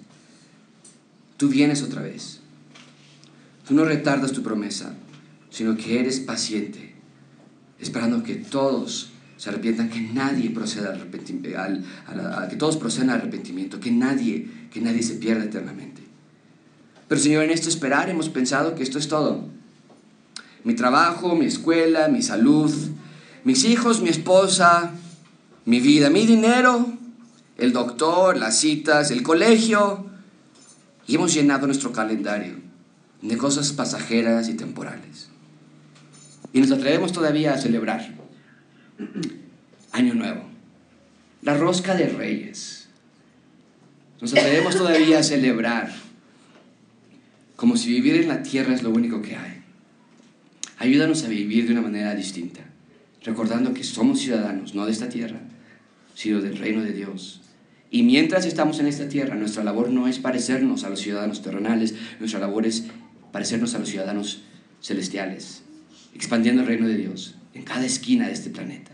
tú 1.36 1.48
vienes 1.48 1.82
otra 1.82 2.02
vez. 2.02 2.40
Tú 3.66 3.74
no 3.74 3.84
retardas 3.84 4.32
tu 4.32 4.42
promesa, 4.42 4.94
sino 5.50 5.76
que 5.76 5.98
eres 6.00 6.20
paciente, 6.20 6.94
esperando 7.80 8.22
que 8.22 8.36
todos 8.36 9.10
se 9.36 9.50
arrepientan, 9.50 9.90
que 9.90 10.00
nadie 10.00 10.50
proceda 10.50 10.90
al, 10.90 11.84
al 12.06 12.48
que 12.48 12.56
todos 12.56 12.76
procedan 12.76 13.10
al 13.10 13.20
arrepentimiento, 13.20 13.80
que 13.80 13.90
nadie, 13.90 14.48
que 14.72 14.80
nadie 14.80 15.02
se 15.02 15.14
pierda 15.14 15.44
eternamente. 15.44 16.02
Pero 17.08 17.20
Señor, 17.20 17.44
en 17.44 17.50
esto 17.50 17.68
esperar 17.68 18.08
hemos 18.08 18.28
pensado 18.28 18.74
que 18.74 18.82
esto 18.82 18.98
es 18.98 19.08
todo. 19.08 19.44
Mi 20.64 20.74
trabajo, 20.74 21.36
mi 21.36 21.46
escuela, 21.46 22.08
mi 22.08 22.22
salud, 22.22 22.72
mis 23.44 23.64
hijos, 23.64 24.00
mi 24.00 24.08
esposa, 24.08 24.92
mi 25.64 25.80
vida, 25.80 26.10
mi 26.10 26.26
dinero, 26.26 26.86
el 27.58 27.72
doctor, 27.72 28.36
las 28.36 28.58
citas, 28.58 29.10
el 29.10 29.22
colegio, 29.22 30.06
y 31.06 31.14
hemos 31.14 31.32
llenado 31.32 31.66
nuestro 31.66 31.92
calendario 31.92 32.56
de 33.22 33.36
cosas 33.36 33.72
pasajeras 33.72 34.48
y 34.48 34.54
temporales. 34.54 35.28
Y 36.52 36.60
nos 36.60 36.70
atrevemos 36.70 37.12
todavía 37.12 37.54
a 37.54 37.58
celebrar 37.58 38.14
Año 39.92 40.14
Nuevo, 40.14 40.44
la 41.42 41.56
rosca 41.56 41.94
de 41.94 42.08
reyes. 42.08 42.88
Nos 44.20 44.32
atrevemos 44.32 44.76
todavía 44.76 45.18
a 45.18 45.22
celebrar 45.22 45.92
como 47.56 47.76
si 47.76 47.88
vivir 47.88 48.16
en 48.16 48.28
la 48.28 48.42
tierra 48.42 48.74
es 48.74 48.82
lo 48.82 48.90
único 48.90 49.22
que 49.22 49.36
hay. 49.36 49.62
Ayúdanos 50.78 51.24
a 51.24 51.28
vivir 51.28 51.66
de 51.66 51.72
una 51.72 51.80
manera 51.80 52.14
distinta, 52.14 52.60
recordando 53.22 53.72
que 53.72 53.82
somos 53.82 54.20
ciudadanos 54.20 54.74
no 54.74 54.84
de 54.84 54.92
esta 54.92 55.08
tierra, 55.08 55.40
sino 56.14 56.42
del 56.42 56.58
reino 56.58 56.82
de 56.82 56.92
Dios 56.92 57.40
y 57.90 58.02
mientras 58.02 58.46
estamos 58.46 58.80
en 58.80 58.86
esta 58.86 59.08
tierra, 59.08 59.36
nuestra 59.36 59.62
labor 59.62 59.90
no 59.90 60.08
es 60.08 60.18
parecernos 60.18 60.84
a 60.84 60.90
los 60.90 61.00
ciudadanos 61.00 61.42
terrenales, 61.42 61.94
nuestra 62.18 62.40
labor 62.40 62.66
es 62.66 62.86
parecernos 63.32 63.74
a 63.74 63.78
los 63.78 63.88
ciudadanos 63.88 64.42
celestiales, 64.82 65.62
expandiendo 66.14 66.62
el 66.62 66.68
reino 66.68 66.88
de 66.88 66.96
Dios 66.96 67.36
en 67.54 67.62
cada 67.62 67.86
esquina 67.86 68.26
de 68.26 68.32
este 68.32 68.50
planeta. 68.50 68.92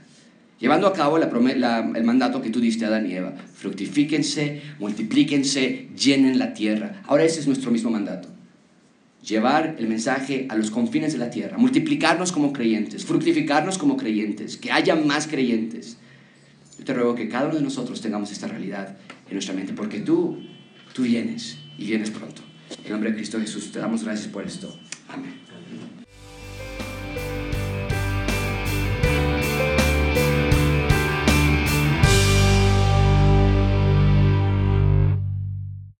Llevando 0.61 0.86
a 0.86 0.93
cabo 0.93 1.18
el 1.18 2.05
mandato 2.05 2.40
que 2.40 2.51
tú 2.51 2.61
diste 2.61 2.84
a 2.84 2.88
Adán 2.88 3.11
y 3.11 3.16
fructifíquense, 3.55 4.62
multiplíquense, 4.78 5.88
llenen 5.99 6.38
la 6.38 6.55
tierra. 6.55 7.03
Ahora 7.09 7.24
ese 7.24 7.40
es 7.40 7.49
nuestro 7.49 7.72
mismo 7.72 7.90
mandato. 7.90 8.28
Llevar 9.26 9.74
el 9.78 9.88
mensaje 9.88 10.47
a 10.49 10.55
los 10.55 10.70
confines 10.70 11.12
de 11.14 11.18
la 11.18 11.30
tierra, 11.30 11.59
multiplicarnos 11.59 12.30
como 12.30 12.53
creyentes, 12.53 13.05
fructificarnos 13.05 13.76
como 13.76 13.97
creyentes, 13.97 14.57
que 14.57 14.70
haya 14.70 14.95
más 14.95 15.26
creyentes 15.26 15.97
te 16.85 16.95
ruego 16.95 17.14
que 17.14 17.28
cada 17.28 17.47
uno 17.47 17.57
de 17.57 17.62
nosotros 17.62 18.01
tengamos 18.01 18.30
esta 18.33 18.49
realidad 18.49 18.97
en 19.26 19.33
nuestra 19.33 19.55
mente, 19.55 19.72
porque 19.72 20.01
tú, 20.01 20.43
tú 20.93 21.03
vienes 21.03 21.59
y 21.78 21.87
vienes 21.87 22.11
pronto. 22.11 22.43
En 22.85 22.93
nombre 22.93 23.11
de 23.11 23.16
Cristo 23.16 23.39
Jesús, 23.39 23.70
te 23.72 23.78
damos 23.78 24.05
gracias 24.05 24.28
por 24.28 24.45
esto. 24.45 24.74
Amén. 25.09 25.51